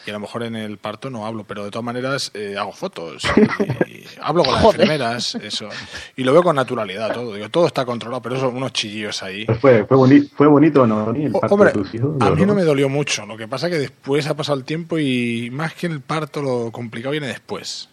[0.06, 2.72] Y a lo mejor en el parto no hablo, pero de todas maneras eh, hago
[2.72, 3.24] fotos.
[3.86, 4.80] Y, y hablo con las Joder.
[4.82, 5.68] enfermeras, eso.
[6.16, 7.34] Y lo veo con naturalidad todo.
[7.34, 9.44] Digo, todo está controlado, pero son unos chillillos ahí.
[9.46, 11.10] Pero fue, fue, boni- fue bonito, ¿no?
[11.12, 12.16] El parto hombre, de tus hijos.
[12.20, 13.26] a mí no me dolió mucho.
[13.26, 16.70] Lo que pasa que después ha pasado el tiempo y más que el parto, lo
[16.72, 17.88] complicado viene después.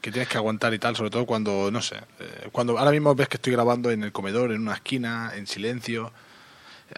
[0.00, 3.14] Que tienes que aguantar y tal, sobre todo cuando, no sé, eh, cuando ahora mismo
[3.14, 6.12] ves que estoy grabando en el comedor, en una esquina, en silencio.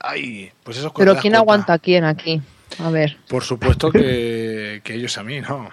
[0.03, 1.39] Ay, pues eso es Pero ¿quién cuenta.
[1.39, 2.41] aguanta a quién aquí?
[2.79, 3.17] A ver.
[3.29, 5.71] Por supuesto que, que ellos a mí, ¿no?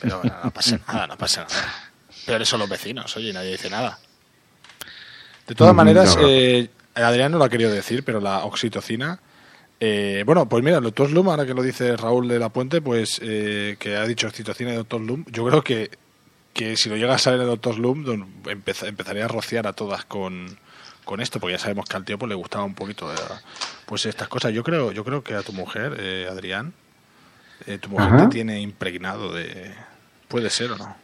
[0.00, 1.90] Pero bueno, no pasa nada, no pasa nada.
[2.26, 3.98] Pero son los vecinos, oye, nadie dice nada.
[5.46, 6.22] De todas Mm, maneras, no.
[6.26, 9.18] eh, Adrián no lo ha querido decir, pero la oxitocina.
[9.80, 12.80] eh, bueno, pues mira, el doctor Slum, ahora que lo dice Raúl de la Puente,
[12.80, 15.90] pues eh, que ha dicho oxitocina y doctor Slum, yo creo que,
[16.54, 19.72] que si lo llega a saber el doctor Slum, don- empeza- empezaría a rociar a
[19.72, 20.56] todas con,
[21.04, 23.16] con esto, porque ya sabemos que al tío pues, le gustaba un poquito eh,
[23.86, 24.52] pues estas cosas.
[24.52, 26.72] Yo creo, yo creo que a tu mujer, eh, Adrián,
[27.66, 28.28] eh, tu mujer Ajá.
[28.28, 29.72] te tiene impregnado de.
[30.28, 30.96] Puede ser o no.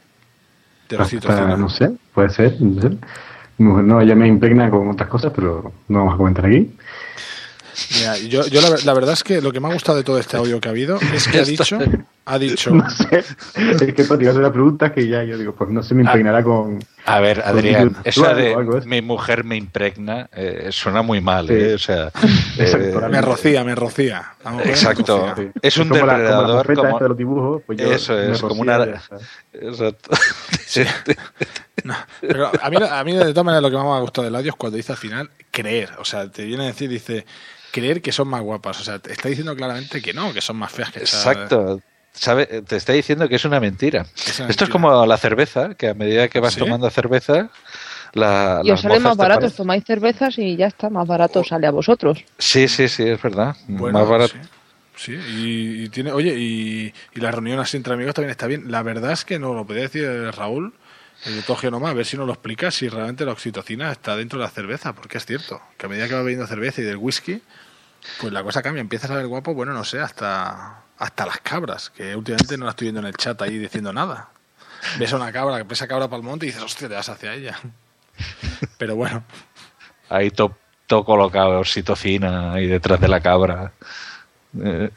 [0.89, 1.57] De Hasta- oxitocina.
[1.57, 2.61] no sé, puede ser.
[2.61, 2.91] No sé.
[3.59, 6.71] Mi mujer no, ella me impregna con otras cosas, pero no vamos a comentar aquí.
[7.97, 10.19] Mira, yo, yo la, la verdad es que lo que me ha gustado de todo
[10.19, 11.79] este audio que ha habido es que ha dicho.
[12.29, 12.71] ha dicho...
[12.71, 13.25] No sé.
[13.55, 16.43] Es que Tony hace una pregunta que ya yo digo, pues no se me impregnará
[16.43, 16.79] con.
[17.07, 18.83] A ver, Adrián, esa de algo, ¿eh?
[18.85, 21.55] mi mujer me impregna eh, suena muy mal, Sí.
[21.55, 21.75] ¿eh?
[21.75, 22.13] O sea,
[22.59, 24.35] eh, Me rocía, me rocía.
[24.45, 25.27] La me Exacto.
[25.31, 25.53] rocía.
[25.63, 26.99] Es un como la- como la depredador como...
[27.01, 29.03] de los dibujos, pues yo Eso es, como una...
[29.53, 30.11] Exacto.
[32.21, 34.35] Pero a mí, a mí de todas maneras lo que más me ha gustado del
[34.37, 35.91] audio es cuando dice al final creer.
[35.99, 37.25] O sea, te viene a decir, dice,
[37.73, 38.81] creer que son más guapas.
[38.81, 41.81] O sea, te está diciendo claramente que no, que son más feas que esa- Exacto.
[42.19, 42.47] ¿Sabe?
[42.63, 44.01] Te está diciendo que es una mentira.
[44.03, 44.65] una Esto mentira.
[44.65, 46.61] es como la cerveza, que a medida que vas ¿Sí?
[46.61, 47.49] tomando cerveza,
[48.13, 51.67] la, Y os las sale más barato, tomáis cervezas y ya está, más barato sale
[51.67, 52.25] a vosotros.
[52.39, 53.55] Sí, sí, sí, es verdad.
[53.69, 54.35] Bueno, más barato.
[54.97, 58.65] Sí, y, y tiene, oye, y, y la reunión así entre amigos también está bien.
[58.71, 60.75] La verdad es que no lo podía decir eh, Raúl,
[61.25, 64.17] el de Togio nomás, a ver si nos lo explica si realmente la oxitocina está
[64.17, 66.85] dentro de la cerveza, porque es cierto, que a medida que va bebiendo cerveza y
[66.85, 67.41] del whisky,
[68.21, 71.91] pues la cosa cambia, empiezas a ver guapo, bueno, no sé, hasta, hasta las cabras,
[71.91, 74.29] que últimamente no la estoy viendo en el chat ahí diciendo nada.
[74.99, 77.09] Ves a una cabra, ves a cabra para el monte y dices, hostia, te vas
[77.09, 77.59] hacia ella.
[78.79, 79.23] Pero bueno,
[80.09, 83.73] Ahí todo todo colocado, oxitocina ahí detrás de la cabra.
[84.63, 84.91] Eh,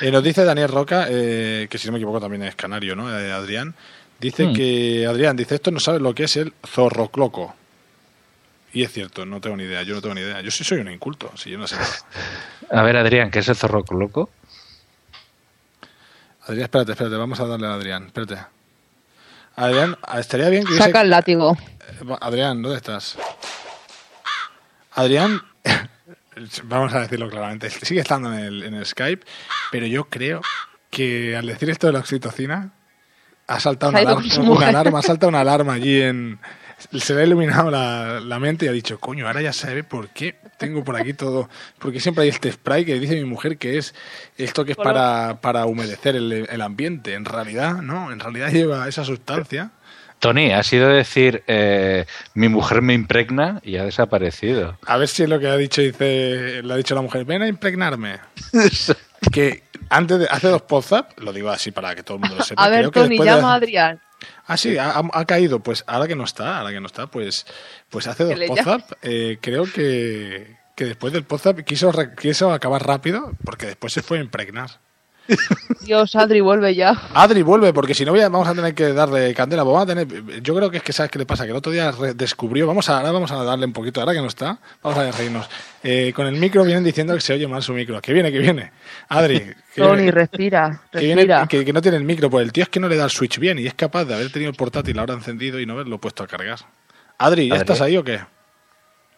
[0.00, 3.14] Eh, nos dice Daniel Roca, eh, que si no me equivoco también es canario, ¿no?
[3.18, 3.74] Eh, Adrián.
[4.20, 4.54] Dice Hmm.
[4.54, 7.54] que, Adrián, dice, esto no sabe lo que es el zorrocloco.
[8.72, 10.40] Y es cierto, no tengo ni idea, yo no tengo ni idea.
[10.40, 11.76] Yo sí soy un inculto, si yo no sé.
[12.70, 14.30] A ver, Adrián, ¿qué es el zorro loco?
[16.42, 18.38] Adrián, espérate, espérate, vamos a darle a Adrián, espérate.
[19.54, 21.56] Adrián, ah, estaría bien que Saca el látigo.
[21.80, 23.16] Eh, Adrián, ¿dónde estás?
[24.92, 25.40] Adrián,
[26.64, 29.24] vamos a decirlo claramente, sigue estando en el, en el Skype,
[29.70, 30.40] pero yo creo
[30.90, 32.72] que al decir esto de la oxitocina,
[33.46, 36.40] ha saltado una alarma, una alarma, ha saltado una alarma allí en...
[36.98, 40.08] Se le ha iluminado la, la mente y ha dicho, coño, ahora ya sabe por
[40.10, 41.48] qué tengo por aquí todo.
[41.78, 43.94] Porque siempre hay este spray que dice mi mujer que es
[44.36, 47.14] esto que es para, para humedecer el, el ambiente.
[47.14, 49.72] En realidad, no, en realidad lleva esa sustancia.
[50.22, 54.78] Tony, ha sido decir, eh, mi mujer me impregna y ha desaparecido.
[54.86, 57.42] A ver si es lo que ha dicho, dice, le ha dicho la mujer, ven
[57.42, 58.20] a impregnarme.
[59.32, 62.44] que antes de, hace dos WhatsApp, lo digo así para que todo el mundo lo
[62.44, 62.62] sepa.
[62.62, 64.00] A ver, creo que Tony, llama a Adrián.
[64.46, 65.60] Ah, sí, ha, caído.
[65.60, 67.46] Pues ahora que no está, ahora que no está, pues,
[67.90, 73.32] pues hace dos WhatsApp, eh, creo que, que después del WhatsApp quiso, quiso acabar rápido
[73.44, 74.80] porque después se fue a impregnar.
[75.82, 76.90] Dios, Adri, vuelve ya.
[77.14, 79.62] Adri, vuelve, porque si no vamos a tener que darle candela.
[79.62, 81.72] Vamos a tener, yo creo que es que sabes qué le pasa, que el otro
[81.72, 84.98] día descubrió, vamos a, ahora vamos a darle un poquito, ahora que no está, vamos
[84.98, 85.48] a reírnos.
[85.82, 88.00] Eh, con el micro vienen diciendo que se oye mal su micro.
[88.00, 88.72] Que viene, que viene.
[89.08, 91.46] Adri, que, Tony, viene, respira, que, viene- respira.
[91.48, 93.10] que- que no tiene el micro, pues el tío es que no le da el
[93.10, 95.98] switch bien y es capaz de haber tenido el portátil ahora encendido y no haberlo
[96.00, 96.58] puesto a cargar.
[97.18, 97.62] Adri, ¿ya Adri.
[97.62, 98.20] estás ahí o qué?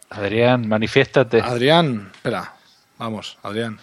[0.09, 1.41] Adrián, manifiéstate.
[1.41, 2.53] Adrián, espera,
[2.97, 3.79] vamos, Adrián.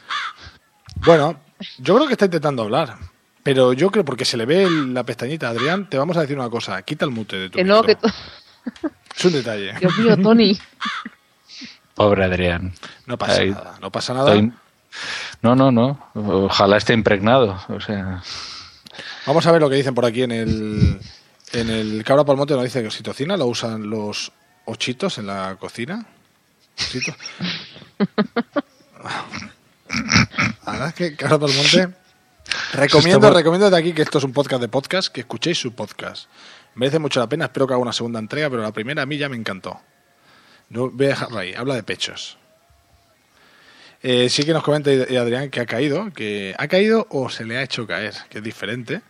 [1.04, 1.40] Bueno,
[1.78, 2.96] yo creo que está intentando hablar.
[3.42, 6.48] Pero yo creo, porque se le ve la pestañita, Adrián, te vamos a decir una
[6.48, 6.80] cosa.
[6.82, 7.96] Quita el mute de tu Que no, que...
[9.16, 9.74] Es un detalle.
[9.80, 10.56] Dios mío, Tony.
[11.94, 12.72] Pobre Adrián.
[13.06, 14.32] No pasa Ahí- nada, no pasa nada.
[14.34, 14.52] Estoy-
[15.42, 16.10] No, no, no.
[16.14, 17.60] Ojalá esté impregnado.
[17.68, 18.22] O sea,
[19.26, 21.00] Vamos a ver lo que dicen por aquí en el,
[21.52, 22.54] en el Cabra Palmonte.
[22.54, 24.30] Nos dice que oxitocina lo usan los
[24.66, 26.06] ochitos en la cocina.
[26.78, 27.14] Ochitos.
[30.66, 31.88] La verdad es que Cabra Palmonte...
[32.72, 36.28] Recomiendo, recomiendo de aquí que esto es un podcast de podcast, que escuchéis su podcast.
[36.74, 39.16] Merece mucho la pena, espero que haga una segunda entrega, pero la primera a mí
[39.16, 39.80] ya me encantó.
[40.68, 42.38] No, voy a dejarlo ahí, habla de pechos.
[44.02, 47.58] Eh, sí que nos comenta Adrián que ha caído, que ha caído o se le
[47.58, 49.02] ha hecho caer, que es diferente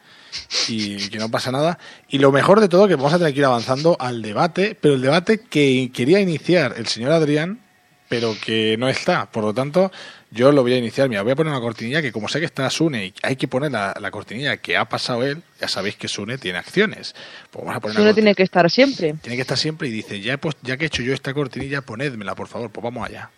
[0.69, 1.79] y que no pasa nada.
[2.09, 4.95] Y lo mejor de todo que vamos a tener que ir avanzando al debate, pero
[4.95, 7.61] el debate que quería iniciar el señor Adrián,
[8.09, 9.31] pero que no está.
[9.31, 9.91] Por lo tanto,
[10.33, 11.09] yo lo voy a iniciar.
[11.09, 13.49] Mira, voy a poner una cortinilla que como sé que está Sune y hay que
[13.49, 17.15] poner la, la cortinilla que ha pasado él, ya sabéis que Sune tiene acciones.
[17.51, 19.15] Pues vamos a poner no tiene que estar siempre.
[19.21, 21.83] tiene que estar siempre y dice, ya, he ya que he hecho yo esta cortinilla,
[21.83, 22.71] ponédmela, por favor.
[22.71, 23.31] Pues vamos allá.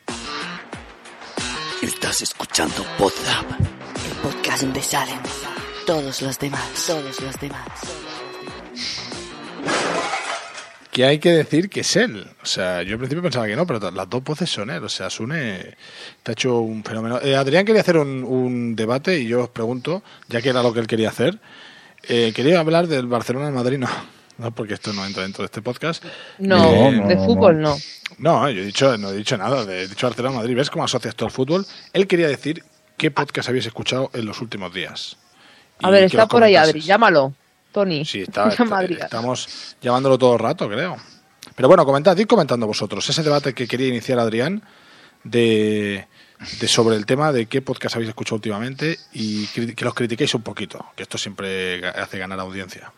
[1.82, 5.18] Estás escuchando Podzap, el podcast donde salen
[5.86, 7.68] todos los demás, todos los demás.
[10.95, 12.24] Que hay que decir que es él.
[12.40, 14.84] O sea, yo al principio pensaba que no, pero las dos voces son él.
[14.84, 15.74] O sea, Sune
[16.22, 17.20] te ha hecho un fenómeno.
[17.20, 20.72] Eh, Adrián quería hacer un, un debate y yo os pregunto, ya que era lo
[20.72, 21.40] que él quería hacer,
[22.05, 23.88] eh, quería hablar del Barcelona en Madrid, no.
[24.38, 26.05] No, porque esto no entra dentro de este podcast.
[26.38, 27.76] No, Eh, de fútbol no.
[28.18, 29.64] No, yo he dicho, no he dicho nada.
[29.64, 30.57] de- He dicho Barcelona Madrid.
[30.57, 31.66] ¿Ves cómo asocias todo al fútbol?
[31.92, 32.62] Él quería decir
[32.97, 35.16] qué podcast habéis escuchado en los últimos días.
[35.82, 36.55] A ver, está por ahí.
[36.57, 37.32] Adri, llámalo.
[37.75, 38.05] Tony.
[38.07, 38.49] Sí, está,
[39.01, 40.97] estamos llamándolo todo el rato, creo.
[41.55, 44.62] Pero bueno, comentad, id comentando vosotros ese debate que quería iniciar Adrián
[45.25, 46.07] de
[46.61, 50.43] de sobre el tema de qué podcast habéis escuchado últimamente y que los critiquéis un
[50.43, 52.93] poquito, que esto siempre hace ganar audiencia.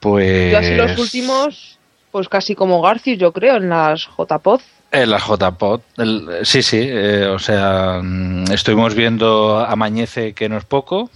[0.00, 0.52] Pues.
[0.52, 1.78] Yo así los últimos,
[2.10, 4.60] pues casi como Garcius, yo creo, en las JPod.
[4.90, 5.80] En la JPod.
[5.96, 6.80] el- sí, sí.
[6.82, 11.10] eh, o sea, mm, estuvimos viendo Amañece, que no es poco.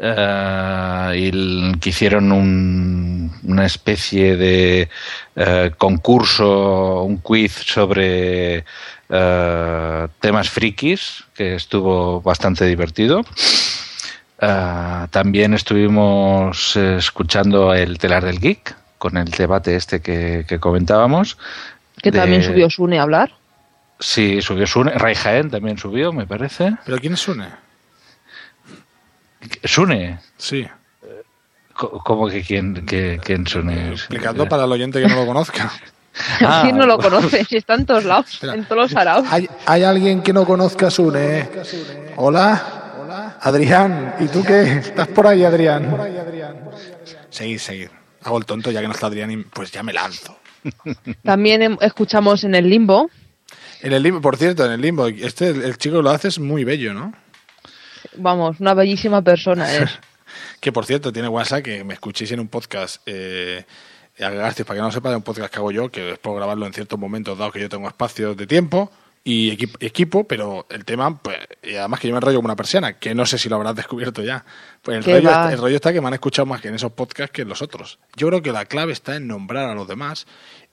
[0.00, 4.88] Eh, y el- que hicieron un- una especie de
[5.36, 8.64] eh, concurso, un quiz sobre
[9.08, 13.22] eh, temas frikis, que estuvo bastante divertido.
[14.38, 21.38] También estuvimos escuchando el telar del geek con el debate este que, que comentábamos.
[22.02, 23.32] Que de- también subió Sune a hablar.
[23.98, 24.92] Sí, subió Sune.
[24.92, 26.74] Ray Jaén también subió, me parece.
[26.84, 27.46] ¿Pero quién es Sune?
[29.64, 30.18] Sune.
[30.36, 30.66] Sí.
[31.74, 33.92] ¿Cómo que quién, que, quién Sune?
[33.92, 35.72] Explicando para el oyente que no lo conozca.
[36.40, 37.44] Ah, ¿Quién no lo conoce?
[37.44, 39.26] Si está en todos lados, en todos los araos.
[39.30, 41.46] ¿Hay, hay alguien que no conozca a Sune?
[42.16, 43.36] Hola.
[43.42, 44.14] Adrián.
[44.20, 44.62] ¿Y tú qué?
[44.78, 45.94] ¿Estás por ahí, Adrián?
[47.28, 47.88] Seguid, seguid.
[48.22, 50.38] Hago el tonto ya que no está Adrián y pues ya me lanzo.
[51.22, 53.10] También em- escuchamos en el limbo.
[53.82, 56.28] En el limbo, por cierto, en el limbo, este el, el chico que lo hace
[56.28, 57.12] es muy bello, ¿no?
[58.16, 59.98] Vamos, una bellísima persona es.
[60.60, 63.02] Que por cierto, tiene WhatsApp que me escuchéis en un podcast.
[63.06, 63.64] Eh,
[64.18, 66.36] a Garcias, para que no lo sepa, de un podcast que hago yo, que puedo
[66.36, 68.90] grabarlo en ciertos momentos, dado que yo tengo espacio de tiempo
[69.24, 72.56] y equipo, equipo pero el tema, pues, y además que yo me enrollo como una
[72.56, 74.44] persiana, que no sé si lo habrás descubierto ya.
[74.82, 76.76] Pues el ¿Qué rollo, está, el rollo está que me han escuchado más que en
[76.76, 77.98] esos podcasts que en los otros.
[78.14, 80.26] Yo creo que la clave está en nombrar a los demás,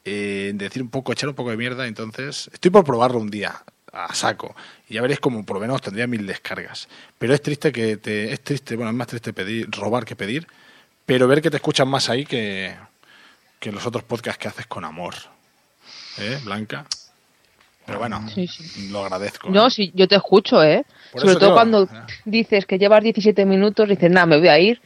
[0.05, 3.29] eh, en decir un poco, echar un poco de mierda, entonces estoy por probarlo un
[3.29, 3.63] día
[3.93, 4.55] a saco
[4.89, 6.89] y ya veréis como por lo menos tendría mil descargas.
[7.17, 10.47] Pero es triste que te, es triste, bueno, es más triste pedir, robar que pedir,
[11.05, 12.75] pero ver que te escuchan más ahí que,
[13.59, 15.13] que los otros podcasts que haces con amor.
[16.17, 16.85] ¿Eh, Blanca?
[17.85, 18.89] Pero bueno, Sí, sí.
[18.89, 19.49] lo agradezco.
[19.49, 20.85] No, sí, yo te escucho, ¿eh?
[21.11, 21.89] Por Sobre todo digo, cuando
[22.25, 24.81] dices que llevas 17 minutos, dices, nada, me voy a ir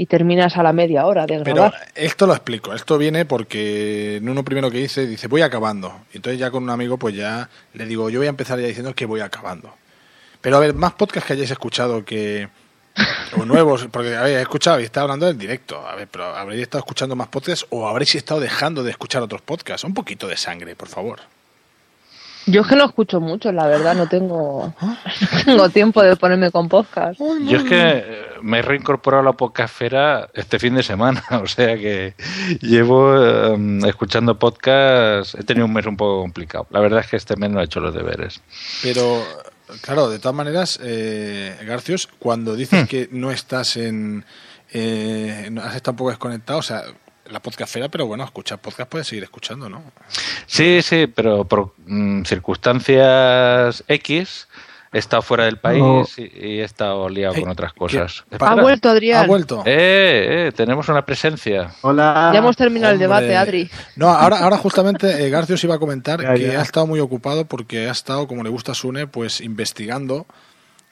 [0.00, 1.88] y terminas a la media hora de Pero grabar.
[1.94, 2.72] esto lo explico.
[2.72, 5.94] Esto viene porque en uno primero que dice, dice, voy acabando.
[6.14, 8.66] Y entonces ya con un amigo, pues ya le digo, yo voy a empezar ya
[8.66, 9.74] diciendo que voy acabando.
[10.40, 12.48] Pero a ver, más podcasts que hayáis escuchado que...
[13.36, 15.86] O nuevos, porque habéis escuchado y estado hablando del directo.
[15.86, 19.42] A ver, pero habréis estado escuchando más podcasts o habréis estado dejando de escuchar otros
[19.42, 19.84] podcasts.
[19.84, 21.20] Un poquito de sangre, por favor.
[22.50, 26.50] Yo es que no escucho mucho, la verdad, no tengo, no tengo tiempo de ponerme
[26.50, 27.18] con podcast.
[27.46, 31.46] Yo es que eh, me he reincorporado a la podcastfera este fin de semana, o
[31.46, 32.14] sea que
[32.60, 36.66] llevo eh, escuchando podcast, he tenido un mes un poco complicado.
[36.70, 38.40] La verdad es que este mes no he hecho los deberes.
[38.82, 39.22] Pero,
[39.82, 42.56] claro, de todas maneras, eh, Garcios, cuando Hmm.
[42.56, 44.24] dices que no estás en...
[44.72, 46.82] Eh, no- has estado un poco desconectado, o sea,
[47.30, 49.82] la podcastfera, pero bueno, escuchar podcast puedes seguir escuchando, ¿no?
[50.46, 54.48] Sí, sí, pero por mm, circunstancias X
[54.92, 56.04] he estado fuera del país No.
[56.16, 58.24] y, y he estado liado con otras cosas.
[58.40, 59.22] Ha vuelto Adrián.
[59.24, 59.62] Ha vuelto.
[59.64, 61.70] Eh, eh, tenemos una presencia.
[61.82, 62.30] Hola.
[62.32, 63.70] Ya hemos terminado el debate, Adri.
[63.94, 66.58] No, ahora, ahora justamente eh, Garcios iba a comentar Ya, que ya.
[66.58, 70.26] ha estado muy ocupado porque ha estado, como le gusta a Sune, pues investigando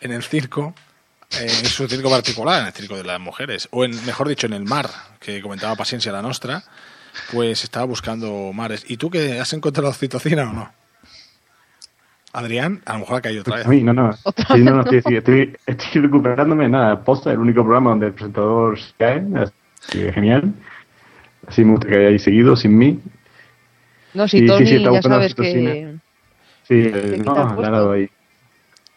[0.00, 0.87] en el circo, eh,
[1.30, 4.54] en su circo particular, en el circo de las mujeres, o en, mejor dicho, en
[4.54, 4.88] el mar,
[5.20, 6.62] que comentaba Paciencia la Nostra,
[7.32, 8.84] pues estaba buscando mares.
[8.88, 10.72] ¿Y tú que has encontrado oxitocina o no?
[12.32, 13.66] Adrián, a lo mejor ha caído otra vez.
[13.66, 14.12] A mí, no, no.
[14.12, 16.68] Sí, no, no, sí, sí, estoy, estoy recuperándome.
[16.68, 19.24] Nada, posta, el único programa donde el presentador se cae.
[19.36, 20.52] Así que genial.
[21.46, 23.00] Así me gusta que hayáis seguido sin mí.
[24.14, 25.98] No, si Sí, sí, Tony sí, está ya buscando sabes que...
[26.68, 27.64] Sí, ¿Le eh, no, el le puesto?
[27.64, 28.10] ha dado ahí.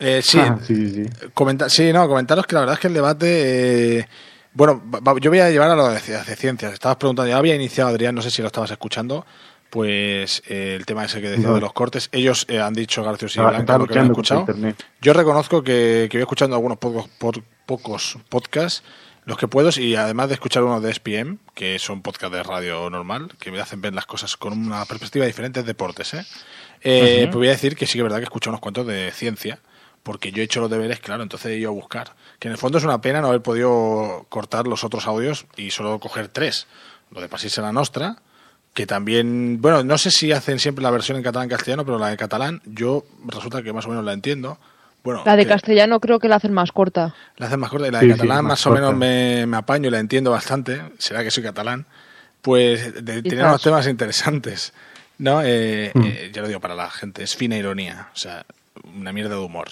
[0.01, 1.03] Eh, sí, Ah, sí, sí.
[1.33, 3.99] Comenta- sí, no, comentaros que la verdad es que el debate.
[3.99, 4.07] eh,
[4.53, 4.83] bueno,
[5.21, 6.73] yo voy a llevar a lo de, ci- de ciencias.
[6.73, 9.25] Estabas preguntando, ya había iniciado Adrián, no sé si lo estabas escuchando.
[9.69, 11.55] Pues eh, el tema ese que decía No.
[11.55, 12.09] de los cortes.
[12.11, 14.45] Ellos eh, han dicho, Garcios y Estaba- Blanca, lo que contra escuchado.
[15.01, 18.83] Yo reconozco que, que voy escuchando algunos pocos, por- pocos podcasts,
[19.23, 22.89] los que puedo, y además de escuchar uno de SPM, que son podcasts de radio
[22.89, 26.25] normal, que me hacen ver las cosas con una perspectiva diferente de deportes, ¿eh?
[26.81, 27.19] Eh.
[27.27, 29.59] Pues voy a decir que sí que es verdad que escucho unos cuantos de ciencia,
[30.03, 32.13] porque yo he hecho los deberes, claro, entonces he ido a buscar.
[32.39, 35.71] Que en el fondo es una pena no haber podido cortar los otros audios y
[35.71, 36.67] solo coger tres.
[37.11, 38.17] Lo de Pasirse la Nostra,
[38.73, 42.07] que también, bueno, no sé si hacen siempre la versión en catalán castellano, pero la
[42.09, 44.57] de catalán yo resulta que más o menos la entiendo.
[45.03, 47.13] Bueno, La de que castellano creo que la hacen más corta.
[47.37, 49.57] la hacen más corta y la de sí, catalán más más, o menos me, me
[49.57, 50.81] apaño y la entiendo bastante.
[50.99, 51.85] Será que soy catalán.
[52.41, 54.73] Pues de- tiene unos temas interesantes.
[55.17, 55.41] ¿No?
[55.43, 56.03] Eh, Mm.
[56.03, 58.09] eh, ya lo digo para la gente, es fina ironía.
[58.15, 58.43] O sea,
[58.95, 59.69] una mierda de humor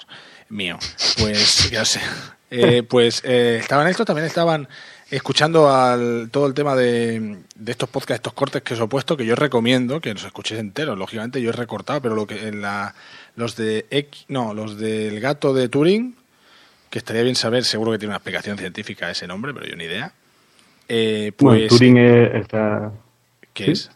[0.50, 0.78] mío.
[1.20, 2.02] Pues, ya sé.
[2.52, 4.68] Eh, pues eh, estaban estos, también estaban
[5.12, 9.18] escuchando al, todo el tema de, de estos podcasts, estos cortes que os he puesto,
[9.18, 10.98] que yo recomiendo que los escuchéis enteros.
[10.98, 12.96] Lógicamente yo he recortado, pero lo que en la,
[13.36, 16.16] los de X, no, los del gato de Turing,
[16.90, 19.84] que estaría bien saber, seguro que tiene una explicación científica ese nombre, pero yo ni
[19.84, 20.12] idea.
[20.88, 22.92] Eh, Bueno, pues, Turing es, está...
[23.54, 23.72] ¿qué ¿sí?
[23.72, 23.92] es?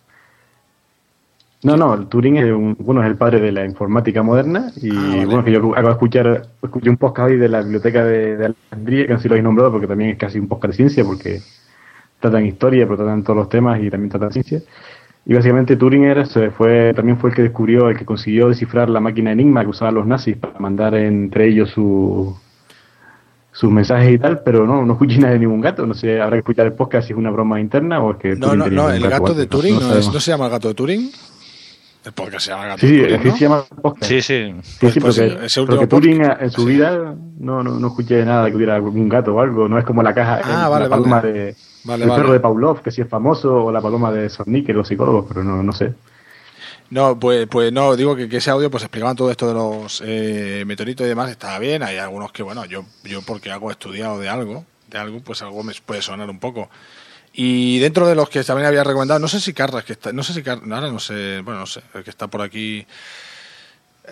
[1.63, 4.89] No, no, el Turing es, un, bueno, es el padre de la informática moderna y
[4.91, 8.35] Ah, bueno, que yo acabo de escuchar, escuché un podcast hoy de la biblioteca de,
[8.35, 11.05] de Alejandría, que si lo habéis nombrado porque también es casi un podcast de ciencia
[11.05, 11.39] porque
[12.19, 14.61] tratan historia, pero tratan todos los temas y también tratan ciencia.
[15.25, 18.99] Y básicamente Turing era, fue, también fue el que descubrió, el que consiguió descifrar la
[18.99, 22.35] máquina Enigma que usaban los nazis para mandar entre ellos su,
[23.53, 25.85] sus mensajes y tal, pero no, no escuché nada de ningún gato.
[25.85, 28.35] No sé, habrá que escuchar el podcast si es una broma interna o es que.
[28.35, 30.67] No, Turing no, no, el gato de Turing no, es- no se llama el gato
[30.67, 31.09] de Turing.
[32.05, 33.35] El podcast se llama gato Sí, sí, de Turing, así ¿no?
[33.37, 34.05] se llama podcast.
[34.11, 34.55] Sí, sí.
[34.61, 38.25] Sí, sí, Pues, porque, pues, ese porque Turing en su vida no, no, no escuché
[38.25, 39.67] nada de que hubiera algún gato o algo.
[39.69, 41.31] No es como la caja, Ah, el- vale, la paloma vale.
[41.33, 41.55] de.
[41.85, 42.21] Vale, el vale.
[42.21, 45.43] perro de Pavlov, que sí es famoso, o la paloma de Sonic, los psicólogos, pero
[45.43, 45.93] no, no sé.
[46.89, 50.01] No, pues, pues no, digo que, que ese audio pues explicaban todo esto de los
[50.05, 54.19] eh, meteoritos y demás, estaba bien, hay algunos que, bueno, yo, yo porque hago estudiado
[54.19, 56.69] de algo, de algo, pues algo me puede sonar un poco.
[57.33, 60.21] Y dentro de los que también había recomendado, no sé si Carras, que está, no
[60.23, 62.85] sé si Car- ahora no sé, bueno, no sé, el que está por aquí.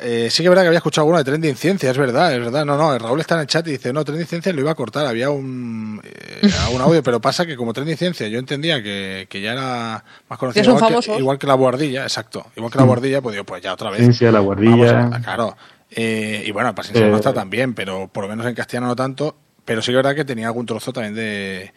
[0.02, 2.40] Eh, sí que es verdad que había escuchado alguno de Trending Ciencia, es verdad, es
[2.40, 2.64] verdad.
[2.66, 4.76] No, no, Raúl está en el chat y dice, no, Trending Ciencia lo iba a
[4.76, 6.42] cortar, había un, eh,
[6.74, 10.40] un audio, pero pasa que como Trending Ciencia yo entendía que, que ya era más
[10.40, 11.20] conocido, igual, famosos.
[11.20, 12.88] igual que la guardilla, exacto, igual que la Mm.
[12.88, 14.00] guardilla, pues digo, pues ya otra vez.
[14.00, 15.08] Ciencia, la guardilla.
[15.14, 15.58] A- claro.
[15.92, 18.96] Eh, y bueno, Paciencia Eh, no está también, pero por lo menos en castellano no
[18.96, 19.36] tanto.
[19.66, 21.74] Pero sí que es verdad que tenía algún trozo también de,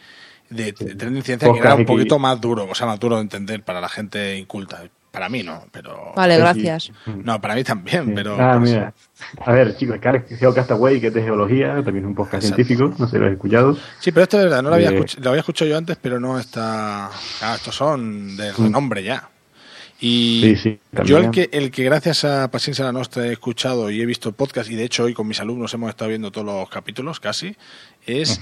[0.51, 3.23] de, de Trending Ciencia que era un poquito más duro, o sea, más duro de
[3.23, 4.83] entender para la gente inculta.
[5.11, 6.13] Para mí no, pero...
[6.17, 6.91] Vale, gracias.
[7.07, 8.37] No, para mí también, pero...
[8.37, 8.93] Ah, pues, mira.
[9.47, 13.07] A ver, chicos, Carl Geocastaway, que es de geología, también es un podcast científico, no
[13.07, 13.79] sé si lo habéis escuchado.
[14.01, 15.97] Sí, pero esto de verdad, no lo había, Eh, escuch- lo había escuchado yo antes,
[16.03, 17.07] pero no está...
[17.43, 18.65] Ah, estos son de Mm.
[18.65, 19.29] renombre ya.
[20.01, 23.91] Y Sí, sí, yo el que, el que gracias a Paciencia la Nostra he escuchado
[23.93, 26.45] y he visto podcast, y de hecho hoy con mis alumnos hemos estado viendo todos
[26.45, 27.57] los capítulos casi,
[28.05, 28.41] es...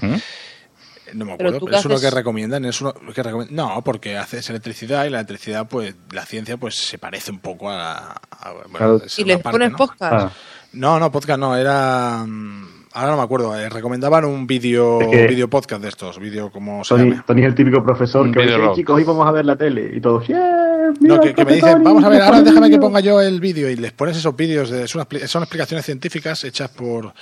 [1.13, 4.17] No me acuerdo, pero, es uno haces- que recomiendan, es uno que recomiendan- no, porque
[4.17, 8.51] haces electricidad y la electricidad, pues, la ciencia, pues, se parece un poco a, a-
[8.51, 9.01] bueno, Claro.
[9.17, 9.77] ¿Y les parte, pones ¿no?
[9.77, 10.13] podcast?
[10.13, 10.31] Ah,
[10.73, 15.07] No, no, podcast no, era, mm, ahora no me acuerdo, eh, recomendaban un vídeo, Es
[15.07, 17.23] que- vídeo podcast de estos, vídeo como se Tony, llame.
[17.27, 19.55] Tony es el típico profesor Un que dice, video chicos, hoy vamos a ver la
[19.55, 19.91] tele.
[19.95, 22.61] Y todos, yeah, mira, No, que, que me dicen, Tony, vamos a ver, ahora déjame
[22.69, 22.81] que vídeo".
[22.81, 26.71] ponga yo el vídeo y les pones esos vídeos, de, son, son explicaciones científicas hechas
[26.71, 27.13] por,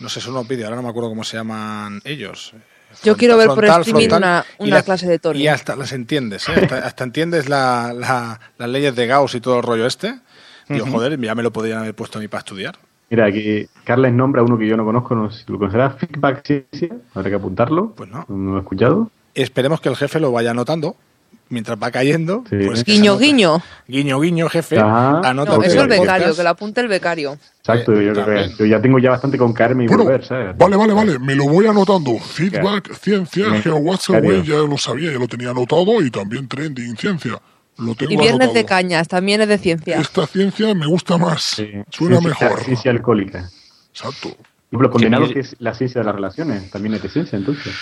[0.00, 2.54] no sé, son unos vídeos, ahora no me acuerdo cómo se llaman ellos.
[3.02, 5.40] Yo quiero ver por frontal, streaming frontal, una, clase de Tony.
[5.42, 6.52] Y hasta las entiendes, ¿eh?
[6.62, 10.18] hasta, hasta entiendes la, la- las leyes de Gauss y todo el rollo este.
[10.68, 10.94] Digo, Ujú.
[10.94, 12.76] joder, ya me lo podrían haber puesto a mí para estudiar.
[13.08, 16.44] Mira, aquí Carles nombra uno que yo no conozco, no sé si lo conocerá, Feedback
[16.44, 17.92] Ciencia, habrá que apuntarlo.
[17.96, 18.24] Pues no.
[18.28, 19.10] No lo he escuchado.
[19.34, 20.96] Esperemos que el jefe lo vaya anotando
[21.48, 22.44] mientras va cayendo.
[22.50, 22.56] Sí.
[22.66, 23.62] Pues Guiño, guiño.
[23.86, 24.78] Guiño, guiño, jefe.
[24.78, 25.20] Ajá.
[25.24, 27.38] Anota No, eso es el becario, que lo apunte el becario.
[27.60, 30.56] Exacto, yo, creo que yo ya tengo ya bastante con Carmen y Bueno, volver, ¿sabes?
[30.56, 32.18] Vale, vale, vale, me lo voy anotando.
[32.18, 34.42] Feedback, ciencia, Mario.
[34.44, 37.40] ya lo sabía, ya lo tenía anotado y también trending, ciencia.
[37.78, 38.66] Lo tengo Y viernes de anotado.
[38.66, 39.98] cañas, también es de ciencia.
[40.00, 41.68] Esta ciencia me gusta más, Sí.
[41.90, 42.64] suena Ciencia- mejor.
[42.64, 43.50] Ciencia alcohólica.
[43.90, 44.30] Exacto.
[44.72, 47.72] Y lo condenado que es la ciencia de las relaciones, también es de ciencia, entonces.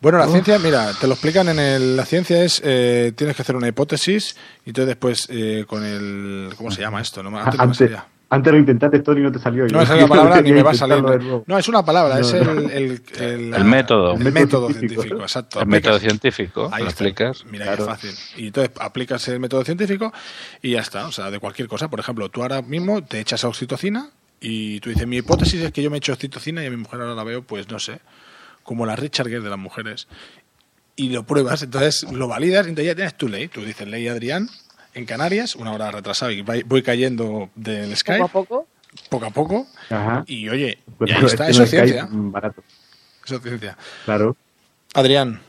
[0.00, 1.96] Bueno, la ciencia, mira, te lo explican en el.
[1.96, 2.60] La ciencia es.
[2.64, 6.50] eh, tienes que hacer una hipótesis y entonces después eh, con el.
[6.56, 7.22] ¿Cómo se llama esto?
[7.22, 8.04] No, me- antes no me Antes, salía.
[8.28, 9.68] antes lo intentaste, Tony, y no te salió.
[9.68, 11.00] No salió la palabra ni me va a salir.
[11.46, 14.14] No, es una palabra, es el, el, el, El método.
[14.14, 15.22] El método científico, científico.
[15.22, 15.60] exacto.
[15.60, 17.04] El Aplicas- método científico, Ahí lo está.
[17.04, 17.44] explicas.
[17.48, 17.84] Mira Claro.
[17.84, 18.10] qué fácil.
[18.36, 20.12] Y entonces aplicas el método científico
[20.60, 21.06] y ya está.
[21.06, 21.88] O sea, de cualquier cosa.
[21.88, 24.10] Por ejemplo, tú ahora mismo te echas oxitocina
[24.42, 27.00] y tú dices, mi hipótesis es que yo me echo oxitocina y a mi mujer
[27.00, 28.00] ahora la veo, pues no sé,
[28.64, 30.08] como la Richard Gere de las mujeres.
[30.96, 33.48] Y lo pruebas, entonces lo validas y entonces ya tienes tu ley.
[33.48, 34.48] Tú dices, ley Adrián,
[34.94, 38.66] en Canarias, una hora retrasada y voy cayendo del Skype Poco a poco.
[39.08, 39.66] poco a poco.
[39.88, 40.24] Ajá.
[40.26, 42.08] Y oye, Pues está, es eso es ciencia.
[42.10, 42.62] Barato.
[43.24, 43.78] Eso es ciencia.
[44.04, 44.36] Claro.
[44.94, 45.40] Adrián.